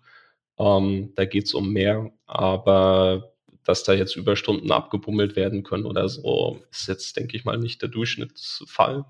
Ähm, 0.59 1.13
da 1.17 1.25
geht 1.27 1.45
es 1.47 1.55
um 1.55 1.73
mehr. 1.73 2.11
Aber 2.27 3.34
dass 3.65 3.83
da 3.83 3.93
jetzt 3.93 4.17
Überstunden 4.17 4.71
abgebummelt 4.71 5.37
werden 5.37 5.63
können 5.63 5.87
oder 5.87 6.09
so, 6.09 6.63
ist 6.71 6.89
jetzt, 6.89 7.17
denke 7.17 7.37
ich 7.37 7.45
mal, 7.45 7.59
nicht 7.59 7.83
der 7.83 7.89
Durchschnittsfall. 7.89 9.05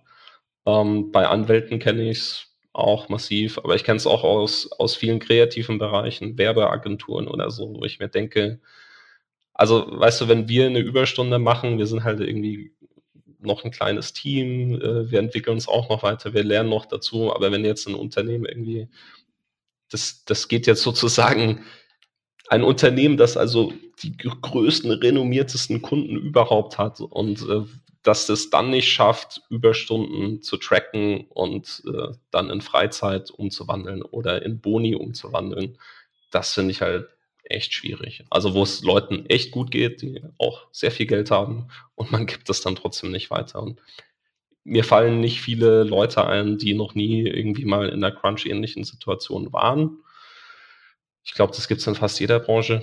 Ähm, 0.66 1.10
bei 1.12 1.26
Anwälten 1.28 1.78
kenne 1.78 2.08
ich 2.08 2.18
es 2.18 2.46
auch 2.72 3.08
massiv, 3.08 3.58
aber 3.58 3.74
ich 3.76 3.84
kenne 3.84 3.96
es 3.98 4.06
auch 4.06 4.24
aus, 4.24 4.70
aus 4.72 4.96
vielen 4.96 5.20
kreativen 5.20 5.78
Bereichen, 5.78 6.38
Werbeagenturen 6.38 7.28
oder 7.28 7.50
so, 7.50 7.74
wo 7.74 7.84
ich 7.84 7.98
mir 7.98 8.08
denke, 8.08 8.60
also 9.52 9.86
weißt 9.88 10.22
du, 10.22 10.28
wenn 10.28 10.48
wir 10.48 10.66
eine 10.66 10.80
Überstunde 10.80 11.38
machen, 11.38 11.78
wir 11.78 11.86
sind 11.86 12.02
halt 12.04 12.20
irgendwie 12.20 12.72
noch 13.40 13.64
ein 13.64 13.70
kleines 13.70 14.12
Team, 14.12 14.80
äh, 14.80 15.10
wir 15.10 15.20
entwickeln 15.20 15.54
uns 15.54 15.68
auch 15.68 15.88
noch 15.88 16.02
weiter, 16.02 16.34
wir 16.34 16.44
lernen 16.44 16.70
noch 16.70 16.86
dazu, 16.86 17.34
aber 17.34 17.52
wenn 17.52 17.64
jetzt 17.64 17.86
ein 17.86 17.94
Unternehmen 17.94 18.46
irgendwie, 18.46 18.88
das, 19.90 20.24
das 20.24 20.48
geht 20.48 20.66
jetzt 20.66 20.82
sozusagen 20.82 21.64
ein 22.48 22.62
Unternehmen, 22.62 23.16
das 23.16 23.36
also 23.36 23.72
die 24.02 24.16
größten, 24.16 24.90
renommiertesten 24.90 25.82
Kunden 25.82 26.16
überhaupt 26.16 26.78
hat 26.78 27.00
und 27.00 27.42
äh, 27.48 27.62
dass 28.02 28.28
es 28.28 28.50
dann 28.50 28.70
nicht 28.70 28.92
schafft, 28.92 29.40
Überstunden 29.48 30.42
zu 30.42 30.58
tracken 30.58 31.26
und 31.30 31.82
äh, 31.86 32.14
dann 32.30 32.50
in 32.50 32.60
Freizeit 32.60 33.30
umzuwandeln 33.30 34.02
oder 34.02 34.44
in 34.44 34.60
Boni 34.60 34.94
umzuwandeln, 34.94 35.78
das 36.30 36.52
finde 36.52 36.72
ich 36.72 36.82
halt 36.82 37.08
echt 37.44 37.72
schwierig. 37.72 38.24
Also 38.28 38.54
wo 38.54 38.62
es 38.62 38.82
Leuten 38.82 39.24
echt 39.26 39.52
gut 39.52 39.70
geht, 39.70 40.02
die 40.02 40.22
auch 40.38 40.66
sehr 40.70 40.90
viel 40.90 41.06
Geld 41.06 41.30
haben 41.30 41.68
und 41.94 42.12
man 42.12 42.26
gibt 42.26 42.50
es 42.50 42.60
dann 42.60 42.76
trotzdem 42.76 43.10
nicht 43.10 43.30
weiter. 43.30 43.62
Und 43.62 43.80
mir 44.64 44.84
fallen 44.84 45.20
nicht 45.20 45.40
viele 45.40 45.84
Leute 45.84 46.26
ein, 46.26 46.58
die 46.58 46.74
noch 46.74 46.94
nie 46.94 47.26
irgendwie 47.26 47.64
mal 47.64 47.88
in 47.88 48.04
einer 48.04 48.14
Crunch-ähnlichen 48.14 48.84
Situation 48.84 49.52
waren 49.52 49.98
ich 51.24 51.32
glaube, 51.32 51.52
das 51.54 51.68
gibt 51.68 51.80
es 51.80 51.86
in 51.86 51.94
fast 51.94 52.20
jeder 52.20 52.38
Branche. 52.38 52.82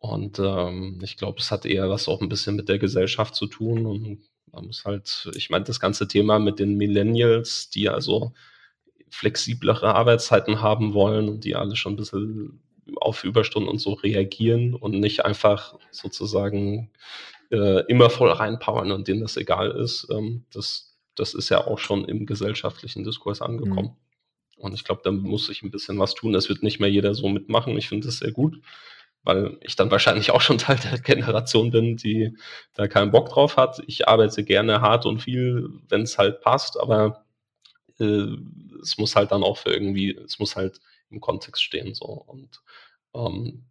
Und 0.00 0.38
ähm, 0.38 1.00
ich 1.02 1.16
glaube, 1.16 1.38
es 1.40 1.50
hat 1.50 1.66
eher 1.66 1.88
was 1.88 2.08
auch 2.08 2.20
ein 2.20 2.28
bisschen 2.28 2.56
mit 2.56 2.68
der 2.68 2.78
Gesellschaft 2.78 3.34
zu 3.34 3.46
tun. 3.46 3.86
Und 3.86 4.22
man 4.50 4.66
muss 4.66 4.84
halt, 4.84 5.30
ich 5.34 5.50
meine, 5.50 5.64
das 5.64 5.80
ganze 5.80 6.08
Thema 6.08 6.38
mit 6.38 6.58
den 6.58 6.76
Millennials, 6.76 7.70
die 7.70 7.88
also 7.88 8.32
flexiblere 9.10 9.94
Arbeitszeiten 9.94 10.60
haben 10.60 10.94
wollen 10.94 11.28
und 11.28 11.44
die 11.44 11.54
alle 11.54 11.76
schon 11.76 11.94
ein 11.94 11.96
bisschen 11.96 12.60
auf 12.96 13.24
Überstunden 13.24 13.70
und 13.70 13.78
so 13.78 13.92
reagieren 13.92 14.74
und 14.74 14.98
nicht 14.98 15.24
einfach 15.24 15.78
sozusagen 15.90 16.90
äh, 17.50 17.84
immer 17.86 18.10
voll 18.10 18.30
reinpowern 18.30 18.92
und 18.92 19.08
denen 19.08 19.20
das 19.20 19.36
egal 19.36 19.70
ist. 19.70 20.08
Ähm, 20.10 20.44
das, 20.52 20.96
das 21.14 21.34
ist 21.34 21.48
ja 21.48 21.66
auch 21.66 21.78
schon 21.78 22.04
im 22.04 22.26
gesellschaftlichen 22.26 23.04
Diskurs 23.04 23.40
angekommen. 23.40 23.96
Und 24.58 24.74
ich 24.74 24.84
glaube, 24.84 25.02
da 25.04 25.10
muss 25.10 25.48
ich 25.48 25.62
ein 25.62 25.70
bisschen 25.70 25.98
was 25.98 26.14
tun. 26.14 26.32
Das 26.32 26.48
wird 26.48 26.62
nicht 26.62 26.80
mehr 26.80 26.90
jeder 26.90 27.14
so 27.14 27.28
mitmachen. 27.28 27.76
Ich 27.76 27.88
finde 27.88 28.06
das 28.06 28.18
sehr 28.18 28.32
gut, 28.32 28.60
weil 29.22 29.58
ich 29.62 29.76
dann 29.76 29.90
wahrscheinlich 29.90 30.30
auch 30.30 30.40
schon 30.40 30.58
Teil 30.58 30.78
der 30.78 30.98
Generation 30.98 31.70
bin, 31.70 31.96
die 31.96 32.36
da 32.74 32.88
keinen 32.88 33.10
Bock 33.10 33.28
drauf 33.28 33.56
hat. 33.56 33.82
Ich 33.86 34.08
arbeite 34.08 34.44
gerne 34.44 34.80
hart 34.80 35.06
und 35.06 35.20
viel, 35.20 35.68
wenn 35.88 36.02
es 36.02 36.18
halt 36.18 36.40
passt, 36.40 36.78
aber 36.78 37.24
äh, 37.98 38.26
es 38.82 38.98
muss 38.98 39.16
halt 39.16 39.32
dann 39.32 39.42
auch 39.42 39.58
für 39.58 39.70
irgendwie, 39.70 40.16
es 40.16 40.38
muss 40.38 40.56
halt 40.56 40.80
im 41.10 41.20
Kontext 41.20 41.62
stehen. 41.62 41.94
So. 41.94 42.06
Und 42.06 42.60
ähm, 43.14 43.64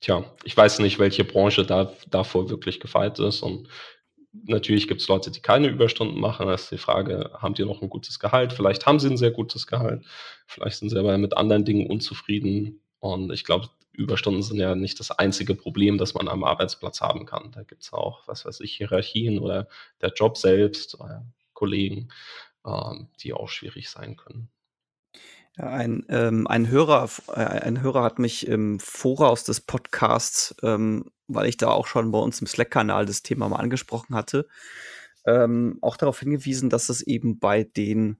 tja, 0.00 0.24
ich 0.44 0.56
weiß 0.56 0.80
nicht, 0.80 0.98
welche 0.98 1.24
Branche 1.24 1.64
da 1.64 1.92
davor 2.08 2.50
wirklich 2.50 2.80
gefeit 2.80 3.18
ist. 3.18 3.42
Und 3.42 3.68
Natürlich 4.32 4.88
gibt 4.88 5.00
es 5.00 5.08
Leute, 5.08 5.30
die 5.30 5.40
keine 5.40 5.68
Überstunden 5.68 6.20
machen. 6.20 6.46
Da 6.46 6.54
ist 6.54 6.70
die 6.70 6.78
Frage, 6.78 7.30
haben 7.38 7.54
die 7.54 7.64
noch 7.64 7.82
ein 7.82 7.88
gutes 7.88 8.18
Gehalt? 8.18 8.52
Vielleicht 8.52 8.86
haben 8.86 9.00
sie 9.00 9.08
ein 9.08 9.16
sehr 9.16 9.30
gutes 9.30 9.66
Gehalt. 9.66 10.04
Vielleicht 10.46 10.78
sind 10.78 10.90
sie 10.90 10.98
aber 10.98 11.16
mit 11.18 11.36
anderen 11.36 11.64
Dingen 11.64 11.88
unzufrieden. 11.88 12.82
Und 13.00 13.32
ich 13.32 13.44
glaube, 13.44 13.68
Überstunden 13.92 14.42
sind 14.42 14.58
ja 14.58 14.74
nicht 14.74 15.00
das 15.00 15.10
einzige 15.10 15.54
Problem, 15.54 15.98
das 15.98 16.14
man 16.14 16.28
am 16.28 16.44
Arbeitsplatz 16.44 17.00
haben 17.00 17.26
kann. 17.26 17.50
Da 17.52 17.62
gibt 17.64 17.82
es 17.82 17.92
auch, 17.92 18.26
was 18.28 18.44
weiß 18.44 18.60
ich, 18.60 18.74
Hierarchien 18.76 19.38
oder 19.38 19.68
der 20.00 20.12
Job 20.12 20.36
selbst, 20.36 21.00
oder 21.00 21.26
Kollegen, 21.52 22.08
ähm, 22.64 23.08
die 23.20 23.32
auch 23.32 23.48
schwierig 23.48 23.90
sein 23.90 24.16
können. 24.16 24.50
Ja, 25.58 25.70
ein, 25.70 26.04
ähm, 26.08 26.46
ein, 26.46 26.68
Hörer, 26.68 27.08
äh, 27.28 27.40
ein 27.40 27.80
Hörer 27.82 28.04
hat 28.04 28.20
mich 28.20 28.46
im 28.46 28.78
Voraus 28.78 29.42
des 29.42 29.60
Podcasts, 29.60 30.54
ähm, 30.62 31.10
weil 31.26 31.48
ich 31.48 31.56
da 31.56 31.68
auch 31.68 31.88
schon 31.88 32.12
bei 32.12 32.18
uns 32.18 32.40
im 32.40 32.46
Slack-Kanal 32.46 33.06
das 33.06 33.22
Thema 33.22 33.48
mal 33.48 33.56
angesprochen 33.56 34.14
hatte, 34.14 34.46
ähm, 35.26 35.78
auch 35.80 35.96
darauf 35.96 36.20
hingewiesen, 36.20 36.70
dass 36.70 36.88
es 36.88 37.02
eben 37.02 37.40
bei 37.40 37.64
den, 37.64 38.18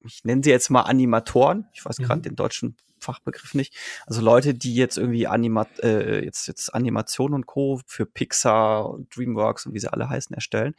ich 0.00 0.24
nenne 0.24 0.42
sie 0.42 0.50
jetzt 0.50 0.70
mal 0.70 0.82
Animatoren, 0.82 1.68
ich 1.72 1.84
weiß 1.84 2.00
mhm. 2.00 2.04
gerade 2.04 2.22
den 2.22 2.34
deutschen 2.34 2.76
Fachbegriff 3.02 3.54
nicht. 3.54 3.74
Also 4.06 4.22
Leute, 4.22 4.54
die 4.54 4.74
jetzt 4.74 4.98
irgendwie 4.98 5.26
Anima 5.26 5.66
äh, 5.82 6.24
jetzt, 6.24 6.46
jetzt 6.48 6.74
Animation 6.74 7.34
und 7.34 7.46
Co. 7.46 7.80
für 7.86 8.06
Pixar, 8.06 8.98
Dreamworks 9.14 9.66
und 9.66 9.74
wie 9.74 9.78
sie 9.78 9.92
alle 9.92 10.08
heißen 10.08 10.34
erstellen, 10.34 10.74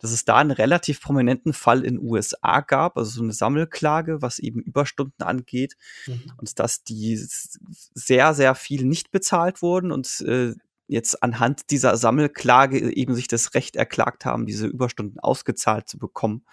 dass 0.00 0.12
es 0.12 0.24
da 0.24 0.36
einen 0.36 0.50
relativ 0.50 1.00
prominenten 1.00 1.52
Fall 1.52 1.84
in 1.84 1.98
USA 1.98 2.60
gab, 2.60 2.96
also 2.96 3.10
so 3.10 3.22
eine 3.22 3.32
Sammelklage, 3.32 4.22
was 4.22 4.38
eben 4.38 4.60
Überstunden 4.60 5.22
angeht 5.22 5.76
mhm. 6.06 6.32
und 6.36 6.58
dass 6.58 6.84
die 6.84 7.16
sehr, 7.16 8.34
sehr 8.34 8.54
viel 8.54 8.84
nicht 8.84 9.10
bezahlt 9.10 9.62
wurden 9.62 9.92
und 9.92 10.20
äh, 10.20 10.54
jetzt 10.88 11.22
anhand 11.22 11.70
dieser 11.70 11.96
Sammelklage 11.96 12.92
eben 12.94 13.14
sich 13.14 13.28
das 13.28 13.54
Recht 13.54 13.76
erklagt 13.76 14.24
haben, 14.24 14.46
diese 14.46 14.66
Überstunden 14.66 15.20
ausgezahlt 15.20 15.88
zu 15.88 15.98
bekommen. 15.98 16.44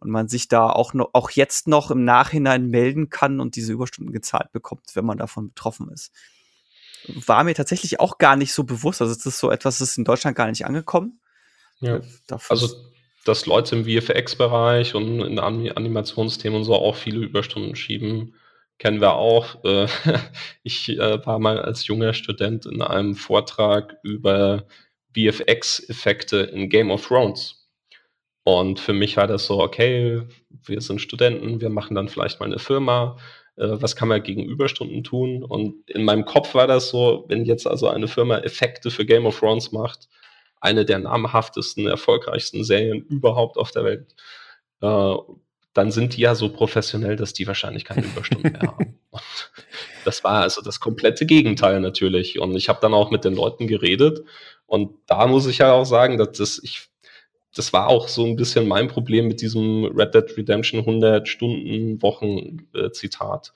Und 0.00 0.10
man 0.10 0.28
sich 0.28 0.48
da 0.48 0.68
auch 0.68 0.94
noch, 0.94 1.10
auch 1.12 1.30
jetzt 1.30 1.68
noch 1.68 1.90
im 1.90 2.04
Nachhinein 2.04 2.68
melden 2.68 3.10
kann 3.10 3.40
und 3.40 3.56
diese 3.56 3.72
Überstunden 3.72 4.12
gezahlt 4.12 4.52
bekommt, 4.52 4.84
wenn 4.94 5.04
man 5.04 5.18
davon 5.18 5.48
betroffen 5.48 5.90
ist. 5.90 6.12
War 7.06 7.44
mir 7.44 7.54
tatsächlich 7.54 8.00
auch 8.00 8.18
gar 8.18 8.36
nicht 8.36 8.54
so 8.54 8.64
bewusst. 8.64 9.02
Also 9.02 9.12
es 9.12 9.24
ist 9.24 9.38
so 9.38 9.50
etwas, 9.50 9.78
das 9.78 9.90
ist 9.90 9.98
in 9.98 10.04
Deutschland 10.04 10.36
gar 10.36 10.48
nicht 10.48 10.64
angekommen. 10.64 11.20
Ja. 11.80 11.96
Äh, 11.96 12.02
also 12.48 12.68
dass 13.24 13.46
Leute 13.46 13.76
im 13.76 13.84
VFX-Bereich 13.84 14.94
und 14.94 15.20
in 15.20 15.38
Animationsthemen 15.38 16.58
und 16.58 16.64
so 16.64 16.74
auch 16.74 16.96
viele 16.96 17.20
Überstunden 17.20 17.74
schieben, 17.74 18.34
kennen 18.78 19.00
wir 19.00 19.14
auch. 19.14 19.64
Äh, 19.64 19.86
ich 20.62 20.88
äh, 20.88 21.24
war 21.26 21.38
mal 21.38 21.60
als 21.60 21.86
junger 21.86 22.14
Student 22.14 22.66
in 22.66 22.82
einem 22.82 23.14
Vortrag 23.14 23.96
über 24.02 24.66
VFX-Effekte 25.16 26.38
in 26.38 26.68
Game 26.68 26.90
of 26.90 27.06
Thrones. 27.06 27.68
Und 28.44 28.78
für 28.78 28.92
mich 28.92 29.16
war 29.16 29.26
das 29.26 29.46
so, 29.46 29.60
okay, 29.60 30.22
wir 30.64 30.80
sind 30.80 31.00
Studenten, 31.00 31.60
wir 31.60 31.70
machen 31.70 31.94
dann 31.94 32.08
vielleicht 32.08 32.40
mal 32.40 32.46
eine 32.46 32.58
Firma. 32.58 33.16
Äh, 33.56 33.80
was 33.80 33.96
kann 33.96 34.08
man 34.08 34.22
gegen 34.22 34.44
Überstunden 34.44 35.02
tun? 35.04 35.42
Und 35.42 35.88
in 35.88 36.04
meinem 36.04 36.24
Kopf 36.24 36.54
war 36.54 36.66
das 36.66 36.90
so, 36.90 37.24
wenn 37.28 37.44
jetzt 37.44 37.66
also 37.66 37.88
eine 37.88 38.08
Firma 38.08 38.38
Effekte 38.38 38.90
für 38.90 39.06
Game 39.06 39.26
of 39.26 39.38
Thrones 39.38 39.72
macht, 39.72 40.08
eine 40.60 40.84
der 40.84 40.98
namhaftesten, 40.98 41.86
erfolgreichsten 41.86 42.64
Serien 42.64 43.02
überhaupt 43.02 43.56
auf 43.56 43.70
der 43.70 43.84
Welt. 43.84 44.14
Äh, 44.82 45.14
dann 45.74 45.90
sind 45.90 46.16
die 46.16 46.22
ja 46.22 46.34
so 46.34 46.48
professionell, 46.48 47.16
dass 47.16 47.34
die 47.34 47.46
wahrscheinlich 47.46 47.84
keine 47.84 48.02
Überstunden 48.06 48.52
mehr 48.52 48.62
haben. 48.62 48.98
Und 49.10 49.22
das 50.04 50.24
war 50.24 50.42
also 50.42 50.62
das 50.62 50.80
komplette 50.80 51.26
Gegenteil 51.26 51.80
natürlich. 51.80 52.38
Und 52.38 52.56
ich 52.56 52.68
habe 52.68 52.78
dann 52.80 52.94
auch 52.94 53.10
mit 53.10 53.24
den 53.24 53.34
Leuten 53.34 53.66
geredet. 53.66 54.24
Und 54.66 54.92
da 55.06 55.26
muss 55.26 55.46
ich 55.46 55.58
ja 55.58 55.72
auch 55.72 55.84
sagen, 55.84 56.16
dass 56.16 56.32
das, 56.32 56.60
ich, 56.62 56.88
das 57.54 57.72
war 57.72 57.88
auch 57.88 58.08
so 58.08 58.24
ein 58.24 58.36
bisschen 58.36 58.66
mein 58.66 58.88
Problem 58.88 59.28
mit 59.28 59.40
diesem 59.40 59.84
Red 59.84 60.14
Dead 60.14 60.36
Redemption 60.36 60.80
100 60.80 61.28
Stunden 61.28 62.00
Wochen 62.02 62.68
äh, 62.74 62.90
Zitat. 62.92 63.52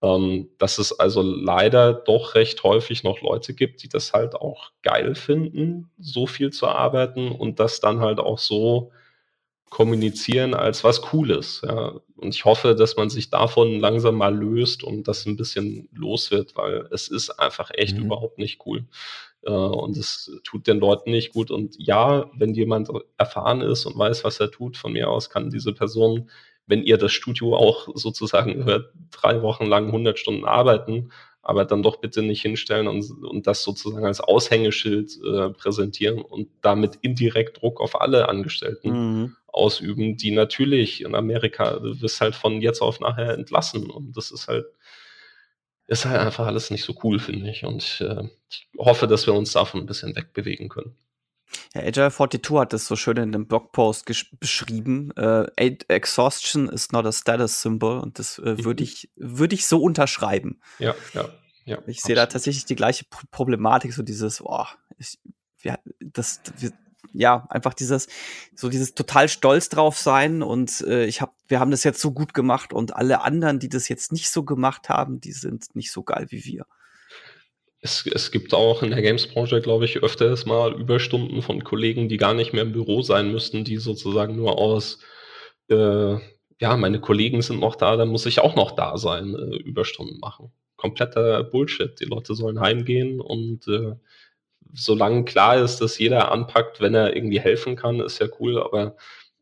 Ähm, 0.00 0.48
dass 0.58 0.78
es 0.78 0.98
also 0.98 1.22
leider 1.22 1.92
doch 1.92 2.36
recht 2.36 2.62
häufig 2.62 3.02
noch 3.02 3.20
Leute 3.20 3.52
gibt, 3.52 3.82
die 3.82 3.88
das 3.88 4.12
halt 4.12 4.36
auch 4.36 4.70
geil 4.82 5.16
finden, 5.16 5.90
so 5.98 6.28
viel 6.28 6.50
zu 6.50 6.68
arbeiten 6.68 7.32
und 7.32 7.58
das 7.58 7.80
dann 7.80 7.98
halt 7.98 8.20
auch 8.20 8.38
so 8.38 8.92
kommunizieren 9.70 10.54
als 10.54 10.84
was 10.84 11.02
Cooles. 11.02 11.62
Ja. 11.64 12.00
Und 12.16 12.34
ich 12.34 12.44
hoffe, 12.44 12.74
dass 12.74 12.96
man 12.96 13.10
sich 13.10 13.30
davon 13.30 13.78
langsam 13.78 14.16
mal 14.16 14.34
löst 14.34 14.82
und 14.82 15.06
das 15.08 15.26
ein 15.26 15.36
bisschen 15.36 15.88
los 15.92 16.30
wird, 16.30 16.56
weil 16.56 16.88
es 16.90 17.08
ist 17.08 17.30
einfach 17.30 17.70
echt 17.74 17.96
mhm. 17.96 18.04
überhaupt 18.06 18.38
nicht 18.38 18.60
cool. 18.66 18.84
Äh, 19.42 19.50
und 19.50 19.96
es 19.96 20.30
tut 20.44 20.66
den 20.66 20.80
Leuten 20.80 21.10
nicht 21.10 21.32
gut. 21.32 21.50
Und 21.50 21.76
ja, 21.78 22.30
wenn 22.36 22.54
jemand 22.54 22.88
erfahren 23.16 23.60
ist 23.60 23.86
und 23.86 23.98
weiß, 23.98 24.24
was 24.24 24.40
er 24.40 24.50
tut, 24.50 24.76
von 24.76 24.92
mir 24.92 25.10
aus 25.10 25.30
kann 25.30 25.50
diese 25.50 25.72
Person, 25.72 26.30
wenn 26.66 26.82
ihr 26.82 26.98
das 26.98 27.12
Studio 27.12 27.56
auch 27.56 27.88
sozusagen 27.94 28.64
hört, 28.64 28.92
drei 29.10 29.42
Wochen 29.42 29.66
lang 29.66 29.86
100 29.86 30.18
Stunden 30.18 30.44
arbeiten, 30.44 31.10
aber 31.40 31.64
dann 31.64 31.82
doch 31.82 31.96
bitte 31.96 32.20
nicht 32.20 32.42
hinstellen 32.42 32.88
und, 32.88 33.10
und 33.24 33.46
das 33.46 33.62
sozusagen 33.62 34.04
als 34.04 34.20
Aushängeschild 34.20 35.18
äh, 35.24 35.48
präsentieren 35.50 36.20
und 36.20 36.48
damit 36.60 36.96
indirekt 37.00 37.62
Druck 37.62 37.80
auf 37.80 37.98
alle 38.00 38.28
Angestellten 38.28 38.90
mhm. 38.90 39.36
Ausüben, 39.58 40.16
die 40.16 40.30
natürlich 40.30 41.02
in 41.02 41.14
Amerika, 41.14 41.78
du 41.78 42.00
wirst 42.00 42.20
halt 42.20 42.34
von 42.34 42.60
jetzt 42.62 42.80
auf 42.80 43.00
nachher 43.00 43.34
entlassen 43.34 43.90
und 43.90 44.16
das 44.16 44.30
ist 44.30 44.48
halt, 44.48 44.66
ist 45.86 46.04
halt 46.04 46.20
einfach 46.20 46.46
alles 46.46 46.70
nicht 46.70 46.84
so 46.84 46.94
cool, 47.02 47.18
finde 47.18 47.50
ich. 47.50 47.64
Und 47.64 48.00
äh, 48.00 48.28
ich 48.50 48.68
hoffe, 48.78 49.06
dass 49.06 49.26
wir 49.26 49.34
uns 49.34 49.52
davon 49.52 49.80
ein 49.80 49.86
bisschen 49.86 50.14
wegbewegen 50.14 50.68
können. 50.68 50.96
Ja, 51.74 51.82
Agile 51.82 52.10
42 52.10 52.58
hat 52.58 52.72
das 52.72 52.86
so 52.86 52.96
schön 52.96 53.16
in 53.16 53.34
einem 53.34 53.46
Blogpost 53.46 54.04
beschrieben. 54.38 55.10
Äh, 55.16 55.46
Exhaustion 55.88 56.68
is 56.68 56.92
not 56.92 57.06
a 57.06 57.12
status 57.12 57.62
symbol 57.62 57.98
und 58.00 58.18
das 58.18 58.38
äh, 58.38 58.64
würde 58.64 58.82
mhm. 58.82 58.88
ich, 58.88 59.10
würde 59.16 59.54
ich 59.54 59.66
so 59.66 59.82
unterschreiben. 59.82 60.60
Ja, 60.78 60.94
ja. 61.14 61.28
ja 61.64 61.78
ich 61.86 62.02
sehe 62.02 62.14
da 62.14 62.26
tatsächlich 62.26 62.66
die 62.66 62.76
gleiche 62.76 63.06
Problematik, 63.30 63.94
so 63.94 64.02
dieses, 64.02 64.38
boah, 64.38 64.68
ich, 64.98 65.18
wir, 65.60 65.78
das, 66.00 66.42
wir, 66.58 66.72
ja, 67.12 67.46
einfach 67.50 67.74
dieses, 67.74 68.08
so 68.54 68.68
dieses 68.68 68.94
total 68.94 69.28
stolz 69.28 69.68
drauf 69.68 69.98
sein 69.98 70.42
und 70.42 70.80
äh, 70.82 71.06
ich 71.06 71.20
habe, 71.20 71.32
wir 71.46 71.60
haben 71.60 71.70
das 71.70 71.84
jetzt 71.84 72.00
so 72.00 72.12
gut 72.12 72.34
gemacht 72.34 72.72
und 72.72 72.94
alle 72.94 73.22
anderen, 73.22 73.58
die 73.58 73.68
das 73.68 73.88
jetzt 73.88 74.12
nicht 74.12 74.30
so 74.30 74.42
gemacht 74.42 74.88
haben, 74.88 75.20
die 75.20 75.32
sind 75.32 75.74
nicht 75.74 75.92
so 75.92 76.02
geil 76.02 76.26
wie 76.30 76.44
wir. 76.44 76.66
Es, 77.80 78.04
es 78.12 78.32
gibt 78.32 78.54
auch 78.54 78.82
in 78.82 78.90
der 78.90 79.02
Games-Branche, 79.02 79.60
glaube 79.60 79.84
ich, 79.84 80.02
öfters 80.02 80.46
mal 80.46 80.72
Überstunden 80.72 81.42
von 81.42 81.62
Kollegen, 81.62 82.08
die 82.08 82.16
gar 82.16 82.34
nicht 82.34 82.52
mehr 82.52 82.62
im 82.62 82.72
Büro 82.72 83.02
sein 83.02 83.30
müssten, 83.30 83.62
die 83.64 83.76
sozusagen 83.76 84.34
nur 84.34 84.58
aus, 84.58 84.98
äh, 85.68 86.16
ja, 86.60 86.76
meine 86.76 87.00
Kollegen 87.00 87.40
sind 87.40 87.60
noch 87.60 87.76
da, 87.76 87.96
dann 87.96 88.08
muss 88.08 88.26
ich 88.26 88.40
auch 88.40 88.56
noch 88.56 88.72
da 88.72 88.98
sein, 88.98 89.34
äh, 89.34 89.56
Überstunden 89.58 90.18
machen. 90.18 90.52
Kompletter 90.76 91.44
Bullshit. 91.44 91.98
Die 92.00 92.04
Leute 92.04 92.34
sollen 92.34 92.60
heimgehen 92.60 93.20
und 93.20 93.68
äh, 93.68 93.94
solange 94.72 95.24
klar 95.24 95.56
ist, 95.56 95.78
dass 95.78 95.98
jeder 95.98 96.30
anpackt, 96.32 96.80
wenn 96.80 96.94
er 96.94 97.16
irgendwie 97.16 97.40
helfen 97.40 97.76
kann, 97.76 98.00
ist 98.00 98.20
ja 98.20 98.28
cool, 98.40 98.62
aber 98.62 98.96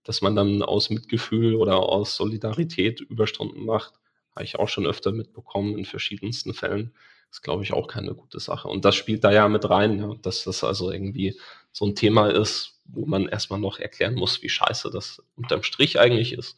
dass 0.04 0.22
man 0.22 0.36
dann 0.36 0.62
aus 0.62 0.90
Mitgefühl 0.90 1.56
oder 1.56 1.78
aus 1.78 2.16
Solidarität 2.16 3.00
Überstunden 3.00 3.64
macht, 3.64 3.94
habe 4.34 4.44
ich 4.44 4.58
auch 4.58 4.68
schon 4.68 4.86
öfter 4.86 5.12
mitbekommen 5.12 5.76
in 5.76 5.84
verschiedensten 5.84 6.54
Fällen 6.54 6.92
ist, 7.30 7.42
glaube 7.42 7.62
ich, 7.62 7.72
auch 7.72 7.88
keine 7.88 8.14
gute 8.14 8.40
Sache. 8.40 8.68
Und 8.68 8.84
das 8.84 8.94
spielt 8.94 9.24
da 9.24 9.32
ja 9.32 9.48
mit 9.48 9.68
rein, 9.68 9.98
ja, 9.98 10.14
dass 10.22 10.44
das 10.44 10.64
also 10.64 10.90
irgendwie 10.90 11.38
so 11.72 11.84
ein 11.84 11.94
Thema 11.94 12.28
ist, 12.28 12.80
wo 12.86 13.04
man 13.06 13.28
erstmal 13.28 13.60
noch 13.60 13.78
erklären 13.78 14.14
muss, 14.14 14.42
wie 14.42 14.48
scheiße 14.48 14.90
das 14.90 15.22
unterm 15.36 15.62
Strich 15.62 15.98
eigentlich 15.98 16.32
ist. 16.32 16.56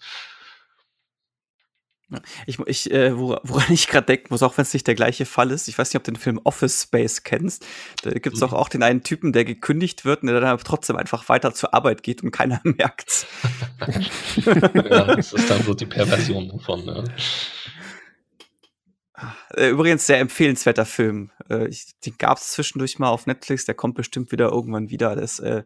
Ich, 2.47 2.59
ich 2.61 2.91
äh, 2.91 3.17
woran 3.17 3.71
ich 3.71 3.87
gerade 3.87 4.07
denken 4.07 4.29
muss, 4.31 4.43
auch 4.43 4.57
wenn 4.57 4.63
es 4.63 4.73
nicht 4.73 4.87
der 4.87 4.95
gleiche 4.95 5.27
Fall 5.27 5.51
ist, 5.51 5.69
ich 5.69 5.77
weiß 5.77 5.91
nicht, 5.91 5.97
ob 5.97 6.05
du 6.05 6.13
den 6.13 6.19
Film 6.19 6.41
Office 6.45 6.85
Space 6.85 7.23
kennst. 7.23 7.67
Da 8.03 8.11
gibt 8.13 8.35
es 8.35 8.41
mhm. 8.41 8.49
auch, 8.49 8.69
den 8.71 8.83
einen 8.83 9.03
Typen, 9.03 9.33
der 9.33 9.45
gekündigt 9.45 10.07
wird 10.07 10.23
und 10.23 10.29
der 10.29 10.41
dann 10.41 10.59
trotzdem 10.59 10.97
einfach 10.97 11.29
weiter 11.29 11.53
zur 11.53 11.75
Arbeit 11.75 12.03
geht 12.03 12.23
und 12.23 12.31
keiner 12.31 12.61
merkt's. 12.65 13.27
ja, 14.75 15.15
das 15.15 15.35
ist 15.35 15.51
dann 15.51 15.63
so 15.63 15.75
die 15.75 15.87
Perversion 15.87 16.49
davon. 16.49 16.87
Ja. 16.87 17.05
Äh, 19.55 19.71
übrigens 19.71 20.07
sehr 20.07 20.21
empfehlenswerter 20.21 20.87
Film. 20.87 21.31
Äh, 21.49 21.71
den 22.07 22.17
gab 22.19 22.39
es 22.39 22.53
zwischendurch 22.53 22.99
mal 22.99 23.09
auf 23.09 23.27
Netflix, 23.27 23.65
der 23.65 23.75
kommt 23.75 23.97
bestimmt 23.97 24.33
wieder 24.33 24.49
irgendwann 24.51 24.91
wieder. 24.91 25.17
Das, 25.17 25.41
äh, 25.41 25.65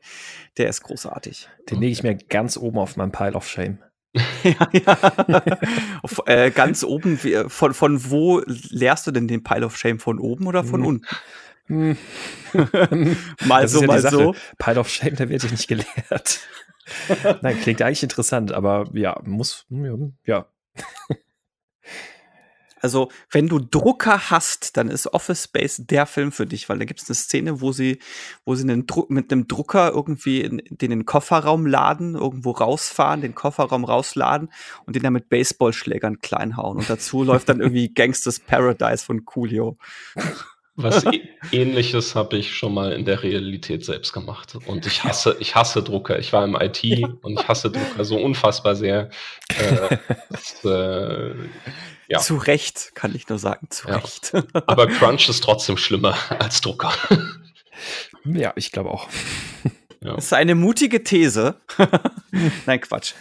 der 0.57 0.69
ist 0.69 0.83
großartig. 0.83 1.49
Den 1.71 1.81
lege 1.81 1.93
ich 1.93 2.03
mir 2.03 2.17
ganz 2.17 2.57
oben 2.57 2.79
auf 2.79 2.97
meinem 2.97 3.13
Pile 3.13 3.35
of 3.35 3.49
Shame. 3.49 3.79
ja, 4.43 4.69
ja. 4.73 5.59
auf, 6.03 6.23
äh, 6.27 6.51
ganz 6.51 6.85
oben, 6.85 7.23
wie, 7.23 7.45
von, 7.49 7.75
von 7.75 8.11
wo 8.11 8.43
lehrst 8.47 9.07
du 9.07 9.11
denn 9.11 9.29
den 9.29 9.43
Pile 9.43 9.67
of 9.67 9.77
Shame? 9.77 9.99
Von 9.99 10.19
oben 10.19 10.47
oder 10.47 10.65
von 10.65 10.81
hm. 10.81 10.87
unten? 10.87 11.07
Hm. 11.67 11.97
mal 13.47 13.69
so, 13.69 13.81
ja 13.81 13.87
mal 13.87 14.01
so. 14.01 14.35
Pile 14.59 14.81
of 14.81 14.89
Shame, 14.89 15.17
da 15.17 15.29
werde 15.29 15.47
ich 15.47 15.53
nicht 15.53 15.69
gelehrt. 15.69 16.41
Nein, 17.41 17.61
klingt 17.61 17.81
eigentlich 17.81 18.03
interessant, 18.03 18.53
aber 18.53 18.89
ja, 18.93 19.19
muss, 19.25 19.67
ja. 20.27 20.47
Also, 22.83 23.09
wenn 23.31 23.49
du 23.49 23.61
Drucker 23.61 24.31
hast, 24.31 24.77
dann 24.77 24.89
ist 24.89 25.07
Office 25.15 25.45
Space 25.45 25.83
der 25.87 26.05
Film 26.05 26.33
für 26.33 26.47
dich, 26.47 26.69
weil 26.69 26.79
da 26.79 26.85
gibt 26.85 27.01
es 27.01 27.09
eine 27.09 27.15
Szene, 27.15 27.61
wo 27.61 27.71
sie, 27.71 28.01
wo 28.45 28.57
sie 28.57 28.65
einen 28.65 28.87
Druck, 28.87 29.09
mit 29.09 29.33
einem 29.33 29.47
Drucker 29.47 29.93
irgendwie 29.93 30.41
in, 30.41 30.61
den, 30.69 30.91
den 30.91 31.07
Kofferraum 31.07 31.65
laden, 31.65 32.17
irgendwo 32.17 32.51
rausfahren, 32.51 33.21
den 33.21 33.37
Kofferraum 33.37 33.85
rausladen 33.85 34.51
und 34.85 34.97
den 34.97 35.05
dann 35.05 35.13
mit 35.13 35.29
Baseballschlägern 35.29 36.19
kleinhauen. 36.19 36.79
Und 36.79 36.91
dazu 36.91 37.23
läuft 37.25 37.49
dann 37.49 37.61
irgendwie 37.61 37.89
Gangsters 37.89 38.41
Paradise 38.41 39.05
von 39.05 39.25
Coolio. 39.25 39.79
Was 40.75 41.05
ähnliches 41.53 42.15
habe 42.15 42.39
ich 42.39 42.55
schon 42.55 42.75
mal 42.75 42.93
in 42.93 43.05
der 43.05 43.23
Realität 43.23 43.85
selbst 43.85 44.13
gemacht. 44.13 44.57
Und 44.67 44.87
ich 44.87 45.05
hasse, 45.05 45.37
ich 45.39 45.55
hasse 45.55 45.83
Drucker. 45.83 46.19
Ich 46.19 46.33
war 46.33 46.45
im 46.45 46.57
IT 46.57 46.83
und 47.23 47.39
ich 47.39 47.47
hasse 47.47 47.71
Drucker 47.71 48.05
so 48.05 48.17
unfassbar 48.17 48.75
sehr. 48.75 49.11
Äh, 49.49 49.99
das, 50.31 50.65
äh, 50.65 51.35
ja. 52.13 52.19
Zu 52.19 52.37
Recht, 52.37 52.95
kann 52.95 53.15
ich 53.15 53.27
nur 53.31 53.39
sagen, 53.39 53.69
zu 53.71 53.89
ja. 53.89 53.97
Recht. 53.97 54.33
Aber 54.67 54.87
Crunch 54.87 55.31
ist 55.31 55.43
trotzdem 55.43 55.79
schlimmer 55.79 56.15
als 56.39 56.61
Drucker. 56.61 56.93
Ja, 58.25 58.53
ich 58.55 58.71
glaube 58.71 58.91
auch. 58.91 59.09
Ja. 60.03 60.17
Das 60.17 60.27
ist 60.27 60.33
eine 60.35 60.55
mutige 60.55 61.05
These. 61.05 61.59
Nein, 62.67 62.81
Quatsch. 62.83 63.15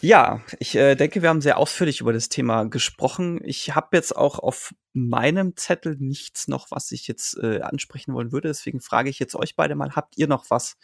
Ja, 0.00 0.40
ich 0.60 0.76
äh, 0.76 0.94
denke, 0.94 1.20
wir 1.20 1.30
haben 1.30 1.40
sehr 1.40 1.58
ausführlich 1.58 2.00
über 2.00 2.12
das 2.12 2.28
Thema 2.28 2.62
gesprochen. 2.64 3.40
Ich 3.42 3.74
habe 3.74 3.96
jetzt 3.96 4.14
auch 4.14 4.38
auf 4.38 4.72
meinem 4.92 5.56
Zettel 5.56 5.96
nichts 5.98 6.46
noch, 6.46 6.70
was 6.70 6.92
ich 6.92 7.08
jetzt 7.08 7.36
äh, 7.42 7.62
ansprechen 7.62 8.14
wollen 8.14 8.30
würde. 8.30 8.46
Deswegen 8.46 8.80
frage 8.80 9.10
ich 9.10 9.18
jetzt 9.18 9.34
euch 9.34 9.56
beide 9.56 9.74
mal, 9.74 9.96
habt 9.96 10.16
ihr 10.16 10.28
noch 10.28 10.44
was, 10.48 10.76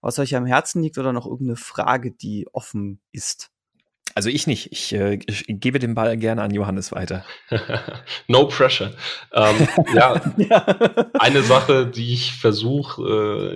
was 0.00 0.18
euch 0.18 0.34
am 0.34 0.46
Herzen 0.46 0.82
liegt 0.82 0.96
oder 0.96 1.12
noch 1.12 1.26
irgendeine 1.26 1.56
Frage, 1.56 2.10
die 2.12 2.46
offen 2.52 3.02
ist? 3.12 3.50
Also 4.16 4.30
ich 4.30 4.46
nicht. 4.46 4.72
Ich, 4.72 4.94
äh, 4.94 5.18
ich, 5.26 5.44
gebe 5.46 5.78
den 5.78 5.94
Ball 5.94 6.16
gerne 6.16 6.40
an 6.40 6.50
Johannes 6.50 6.90
weiter. 6.90 7.26
no 8.28 8.48
pressure. 8.48 8.94
Ähm, 9.34 9.68
ja, 9.94 10.14
eine 11.18 11.42
Sache, 11.42 11.86
die 11.86 12.14
ich 12.14 12.32
versuche, 12.32 13.02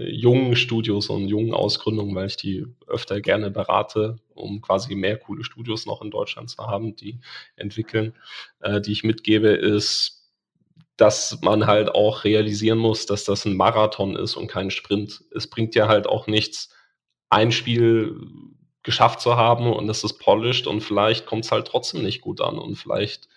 äh, 0.02 0.10
jungen 0.10 0.56
Studios 0.56 1.08
und 1.08 1.28
jungen 1.28 1.54
Ausgründungen, 1.54 2.14
weil 2.14 2.26
ich 2.26 2.36
die 2.36 2.66
öfter 2.86 3.22
gerne 3.22 3.50
berate, 3.50 4.18
um 4.34 4.60
quasi 4.60 4.94
mehr 4.94 5.16
coole 5.16 5.44
Studios 5.44 5.86
noch 5.86 6.02
in 6.02 6.10
Deutschland 6.10 6.50
zu 6.50 6.58
haben, 6.58 6.94
die 6.94 7.20
entwickeln, 7.56 8.12
äh, 8.60 8.82
die 8.82 8.92
ich 8.92 9.02
mitgebe, 9.02 9.48
ist, 9.48 10.30
dass 10.98 11.40
man 11.40 11.66
halt 11.66 11.94
auch 11.94 12.24
realisieren 12.24 12.76
muss, 12.76 13.06
dass 13.06 13.24
das 13.24 13.46
ein 13.46 13.56
Marathon 13.56 14.14
ist 14.14 14.36
und 14.36 14.48
kein 14.48 14.70
Sprint. 14.70 15.24
Es 15.34 15.46
bringt 15.46 15.74
ja 15.74 15.88
halt 15.88 16.06
auch 16.06 16.26
nichts, 16.26 16.68
ein 17.30 17.50
Spiel 17.50 18.20
geschafft 18.82 19.20
zu 19.20 19.36
haben 19.36 19.72
und 19.72 19.88
es 19.88 20.04
ist 20.04 20.18
polished 20.18 20.66
und 20.66 20.80
vielleicht 20.80 21.26
kommt 21.26 21.44
es 21.44 21.52
halt 21.52 21.66
trotzdem 21.66 22.02
nicht 22.02 22.20
gut 22.20 22.40
an 22.40 22.58
und 22.58 22.76
vielleicht 22.76 23.28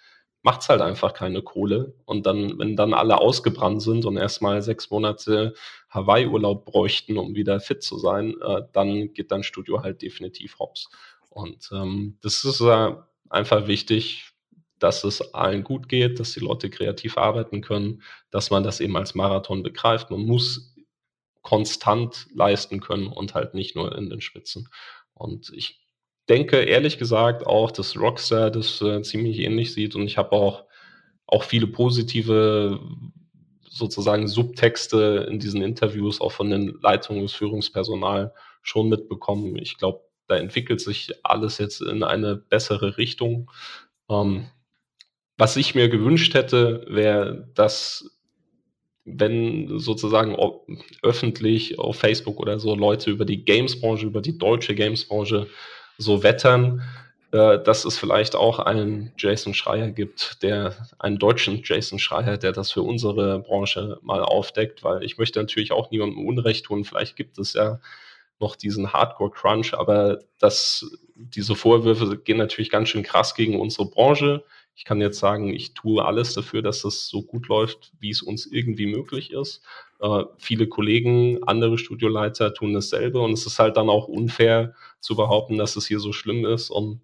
macht 0.44 0.62
es 0.62 0.70
halt 0.70 0.82
einfach 0.82 1.14
keine 1.14 1.42
Kohle. 1.42 1.96
Und 2.06 2.26
dann, 2.26 2.60
wenn 2.60 2.76
dann 2.76 2.94
alle 2.94 3.18
ausgebrannt 3.18 3.82
sind 3.82 4.06
und 4.06 4.18
erstmal 4.18 4.62
sechs 4.62 4.92
Monate 4.92 5.54
Hawaii-Urlaub 5.90 6.66
bräuchten, 6.66 7.18
um 7.18 7.34
wieder 7.34 7.60
fit 7.62 7.82
zu 7.82 7.98
sein, 7.98 8.36
äh, 8.42 8.62
dann 8.74 9.14
geht 9.14 9.32
dein 9.32 9.44
Studio 9.44 9.82
halt 9.82 10.02
definitiv 10.02 10.60
hops. 10.60 10.90
Und 11.30 11.70
ähm, 11.72 12.18
das 12.22 12.44
ist 12.44 12.60
äh, 12.60 12.94
einfach 13.30 13.68
wichtig, 13.68 14.34
dass 14.80 15.06
es 15.06 15.34
allen 15.34 15.64
gut 15.64 15.88
geht, 15.88 16.20
dass 16.20 16.34
die 16.34 16.42
Leute 16.42 16.70
kreativ 16.70 17.18
arbeiten 17.18 17.62
können, 17.62 18.02
dass 18.30 18.52
man 18.52 18.64
das 18.64 18.82
eben 18.82 18.98
als 18.98 19.16
Marathon 19.16 19.64
begreift. 19.64 20.12
Man 20.12 20.26
muss 20.26 20.76
konstant 21.42 22.28
leisten 22.34 22.82
können 22.82 23.08
und 23.08 23.34
halt 23.34 23.54
nicht 23.54 23.76
nur 23.76 23.98
in 23.98 24.10
den 24.10 24.20
Spitzen. 24.22 24.70
Und 25.14 25.52
ich 25.56 25.84
denke 26.30 26.58
ehrlich 26.58 26.98
gesagt 26.98 27.46
auch, 27.46 27.72
dass 27.72 27.98
Rockstar 27.98 28.52
das 28.52 28.82
äh, 28.82 29.02
ziemlich 29.02 29.40
ähnlich 29.40 29.74
sieht 29.74 29.96
und 29.96 30.04
ich 30.04 30.18
habe 30.18 30.32
auch, 30.32 30.66
auch 31.28 31.44
viele 31.44 31.68
positive 31.68 32.80
sozusagen 33.70 34.28
Subtexte 34.28 35.28
in 35.30 35.40
diesen 35.40 35.62
Interviews 35.62 36.22
auch 36.22 36.32
von 36.32 36.50
den 36.50 36.78
Leitungen 36.82 37.24
des 37.24 37.34
Führungspersonal 37.34 38.34
schon 38.62 38.88
mitbekommen. 38.88 39.58
Ich 39.58 39.78
glaube, 39.78 40.02
da 40.28 40.36
entwickelt 40.36 40.80
sich 40.80 41.12
alles 41.24 41.58
jetzt 41.58 41.82
in 41.82 42.04
eine 42.04 42.36
bessere 42.36 42.98
Richtung. 42.98 43.50
Ähm, 44.10 44.48
was 45.38 45.58
ich 45.58 45.74
mir 45.74 45.90
gewünscht 45.90 46.36
hätte, 46.36 46.86
wäre, 46.88 47.50
dass 47.56 48.13
wenn 49.06 49.80
sozusagen 49.80 50.38
öffentlich 51.02 51.78
auf 51.80 51.98
Facebook 51.98 52.40
oder 52.40 52.60
so 52.60 52.76
Leute 52.76 53.12
über 53.12 53.26
die 53.26 53.44
Gamesbranche, 53.44 54.06
über 54.06 54.22
die 54.22 54.38
deutsche 54.38 54.76
Gamesbranche 54.76 55.48
so 55.98 56.24
wettern, 56.24 56.82
äh, 57.34 57.62
dass 57.64 57.84
es 57.84 57.98
vielleicht 57.98 58.36
auch 58.36 58.60
einen 58.60 59.12
Jason 59.18 59.54
Schreier 59.54 59.90
gibt, 59.90 60.44
der 60.44 60.76
einen 61.00 61.18
deutschen 61.18 61.62
Jason 61.64 62.00
Schreier, 62.00 62.38
der 62.38 62.52
das 62.52 62.72
für 62.72 62.84
unsere 62.84 63.40
Branche 63.40 63.98
mal 64.04 64.22
aufdeckt, 64.22 64.84
weil 64.84 65.04
ich 65.04 65.18
möchte 65.18 65.40
natürlich 65.40 65.72
auch 65.72 65.92
niemandem 65.92 66.26
Unrecht 66.26 66.66
tun. 66.66 66.86
Vielleicht 66.86 67.16
gibt 67.16 67.40
es 67.40 67.54
ja 67.54 67.80
noch 68.40 68.56
diesen 68.56 68.94
Hardcore-Crunch, 68.94 69.74
aber 69.74 70.20
das, 70.40 70.98
diese 71.16 71.56
Vorwürfe 71.56 72.18
gehen 72.18 72.38
natürlich 72.38 72.70
ganz 72.70 72.90
schön 72.90 73.04
krass 73.04 73.36
gegen 73.36 73.60
unsere 73.60 73.90
Branche. 73.90 74.44
Ich 74.76 74.86
kann 74.86 75.02
jetzt 75.02 75.20
sagen, 75.20 75.54
ich 75.54 75.74
tue 75.74 76.04
alles 76.04 76.34
dafür, 76.34 76.62
dass 76.62 76.82
das 76.82 77.08
so 77.08 77.22
gut 77.22 77.48
läuft, 77.48 77.92
wie 78.00 78.10
es 78.10 78.22
uns 78.22 78.46
irgendwie 78.46 78.88
möglich 78.88 79.32
ist. 79.32 79.62
Äh, 80.00 80.24
viele 80.38 80.68
Kollegen, 80.68 81.44
andere 81.44 81.78
Studioleiter 81.78 82.54
tun 82.54 82.74
dasselbe 82.74 83.20
und 83.20 83.34
es 83.34 83.46
ist 83.46 83.60
halt 83.60 83.78
dann 83.78 83.90
auch 83.90 84.08
unfair 84.08 84.74
zu 85.00 85.16
behaupten, 85.16 85.58
dass 85.58 85.76
es 85.76 85.86
hier 85.86 86.00
so 86.00 86.12
schlimm 86.12 86.46
ist 86.46 86.70
und 86.70 87.02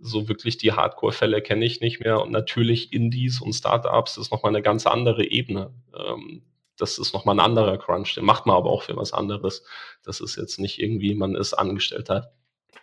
so 0.00 0.28
wirklich 0.28 0.58
die 0.58 0.72
Hardcore-Fälle 0.72 1.42
kenne 1.42 1.64
ich 1.64 1.80
nicht 1.80 2.00
mehr. 2.00 2.20
Und 2.20 2.30
natürlich 2.30 2.92
Indies 2.92 3.40
und 3.40 3.52
Startups 3.52 4.16
ist 4.16 4.30
nochmal 4.30 4.54
eine 4.54 4.62
ganz 4.62 4.86
andere 4.86 5.24
Ebene. 5.24 5.72
Ähm, 5.96 6.42
das 6.76 6.98
ist 6.98 7.12
nochmal 7.12 7.36
ein 7.36 7.44
anderer 7.44 7.78
Crunch. 7.78 8.14
Den 8.14 8.24
macht 8.24 8.46
man 8.46 8.56
aber 8.56 8.70
auch 8.70 8.82
für 8.82 8.96
was 8.96 9.12
anderes. 9.12 9.64
Das 10.04 10.20
ist 10.20 10.36
jetzt 10.36 10.60
nicht 10.60 10.78
irgendwie, 10.78 11.14
man 11.14 11.34
ist 11.34 11.54
Angestellter 11.54 12.32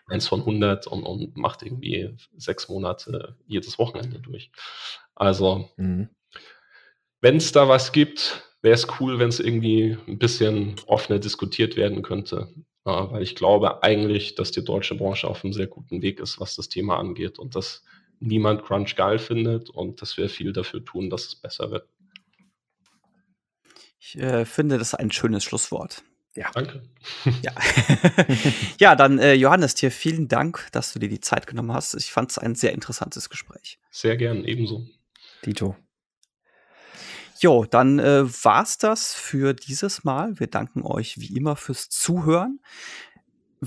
eins 0.07 0.27
von 0.27 0.41
100 0.41 0.87
und, 0.87 1.03
und 1.03 1.35
macht 1.35 1.63
irgendwie 1.63 2.15
sechs 2.37 2.69
Monate 2.69 3.35
jedes 3.47 3.79
Wochenende 3.79 4.19
durch. 4.19 4.51
Also, 5.15 5.69
mhm. 5.77 6.09
wenn 7.21 7.37
es 7.37 7.51
da 7.51 7.67
was 7.67 7.91
gibt, 7.91 8.43
wäre 8.61 8.75
es 8.75 8.87
cool, 8.99 9.19
wenn 9.19 9.29
es 9.29 9.39
irgendwie 9.39 9.97
ein 10.07 10.17
bisschen 10.17 10.75
offener 10.87 11.19
diskutiert 11.19 11.75
werden 11.75 12.01
könnte. 12.01 12.49
Äh, 12.85 12.91
weil 12.91 13.23
ich 13.23 13.35
glaube 13.35 13.83
eigentlich, 13.83 14.35
dass 14.35 14.51
die 14.51 14.63
deutsche 14.63 14.95
Branche 14.95 15.27
auf 15.27 15.43
einem 15.43 15.53
sehr 15.53 15.67
guten 15.67 16.01
Weg 16.01 16.19
ist, 16.19 16.39
was 16.39 16.55
das 16.55 16.69
Thema 16.69 16.97
angeht 16.97 17.39
und 17.39 17.55
dass 17.55 17.83
niemand 18.19 18.63
Crunch 18.63 18.95
geil 18.95 19.19
findet 19.19 19.69
und 19.69 20.01
dass 20.01 20.17
wir 20.17 20.29
viel 20.29 20.53
dafür 20.53 20.83
tun, 20.83 21.09
dass 21.09 21.25
es 21.25 21.35
besser 21.35 21.71
wird. 21.71 21.87
Ich 23.99 24.17
äh, 24.17 24.45
finde, 24.45 24.77
das 24.77 24.89
ist 24.89 24.95
ein 24.95 25.11
schönes 25.11 25.43
Schlusswort. 25.43 26.03
Ja. 26.35 26.51
Danke. 26.53 26.83
Ja, 27.41 27.53
ja 28.79 28.95
dann 28.95 29.19
äh, 29.19 29.33
Johannes, 29.33 29.75
dir 29.75 29.91
vielen 29.91 30.27
Dank, 30.27 30.67
dass 30.71 30.93
du 30.93 30.99
dir 30.99 31.09
die 31.09 31.21
Zeit 31.21 31.47
genommen 31.47 31.73
hast. 31.73 31.95
Ich 31.95 32.11
fand 32.11 32.31
es 32.31 32.37
ein 32.37 32.55
sehr 32.55 32.73
interessantes 32.73 33.29
Gespräch. 33.29 33.79
Sehr 33.89 34.17
gern, 34.17 34.43
ebenso. 34.43 34.85
Dito. 35.45 35.75
Jo, 37.39 37.65
dann 37.65 37.99
äh, 37.99 38.23
war's 38.43 38.77
das 38.77 39.13
für 39.13 39.53
dieses 39.53 40.03
Mal. 40.03 40.39
Wir 40.39 40.47
danken 40.47 40.83
euch 40.83 41.19
wie 41.19 41.35
immer 41.35 41.55
fürs 41.55 41.89
Zuhören. 41.89 42.59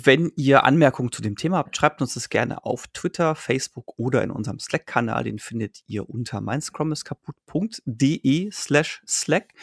Wenn 0.04 0.30
ihr 0.36 0.62
Anmerkungen 0.62 1.10
zu 1.10 1.22
dem 1.22 1.34
Thema 1.34 1.56
habt, 1.58 1.76
schreibt 1.76 2.00
uns 2.00 2.14
das 2.14 2.28
gerne 2.28 2.64
auf 2.64 2.86
Twitter, 2.88 3.34
Facebook 3.34 3.98
oder 3.98 4.22
in 4.22 4.30
unserem 4.30 4.60
Slack-Kanal. 4.60 5.24
Den 5.24 5.40
findet 5.40 5.82
ihr 5.88 6.08
unter 6.08 6.40
meinscrumiskaputt.de 6.40 8.52
slash 8.52 9.02
Slack. 9.08 9.54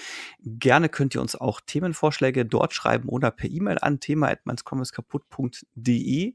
Gerne 0.44 0.90
könnt 0.90 1.16
ihr 1.16 1.22
uns 1.22 1.38
auch 1.38 1.62
Themenvorschläge 1.62 2.46
dort 2.46 2.74
schreiben 2.74 3.08
oder 3.08 3.32
per 3.32 3.50
E-Mail 3.50 3.78
an 3.80 4.02
thema.meinscrumiskaputt.de. 4.02 6.34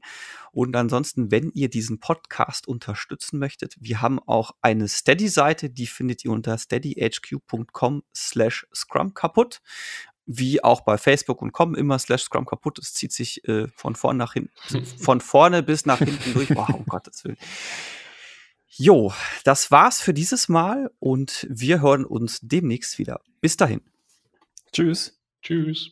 Und 0.51 0.75
ansonsten, 0.75 1.29
wenn 1.29 1.51
ihr 1.51 1.69
diesen 1.69 1.99
Podcast 1.99 2.67
unterstützen 2.67 3.37
möchtet, 3.37 3.75
wir 3.79 4.01
haben 4.01 4.19
auch 4.19 4.55
eine 4.63 4.87
Steady-Seite, 4.87 5.69
die 5.69 5.85
findet 5.85 6.25
ihr 6.25 6.31
unter 6.31 6.57
steadyhq.com 6.57 8.01
slash 8.15 8.65
scrum 8.73 9.13
kaputt 9.13 9.61
wie 10.37 10.63
auch 10.63 10.81
bei 10.81 10.97
Facebook 10.97 11.41
und 11.41 11.51
kommen 11.51 11.75
immer 11.75 11.99
slash 11.99 12.23
Scrum 12.23 12.45
kaputt. 12.45 12.79
Es 12.79 12.93
zieht 12.93 13.11
sich 13.11 13.47
äh, 13.47 13.67
von 13.75 13.95
vorne 13.95 14.17
nach 14.17 14.33
hinten, 14.33 14.51
von 14.97 15.21
vorne 15.21 15.63
bis 15.63 15.85
nach 15.85 15.99
hinten 15.99 16.33
durch. 16.33 16.49
Wow, 16.55 16.69
um 16.69 16.85
Gottes 16.85 17.23
Willen. 17.23 17.37
Jo, 18.67 19.13
das 19.43 19.69
war's 19.69 19.99
für 19.99 20.13
dieses 20.13 20.47
Mal 20.47 20.91
und 20.99 21.45
wir 21.49 21.81
hören 21.81 22.05
uns 22.05 22.39
demnächst 22.41 22.97
wieder. 22.99 23.19
Bis 23.41 23.57
dahin. 23.57 23.81
Tschüss. 24.71 25.19
Tschüss. 25.41 25.91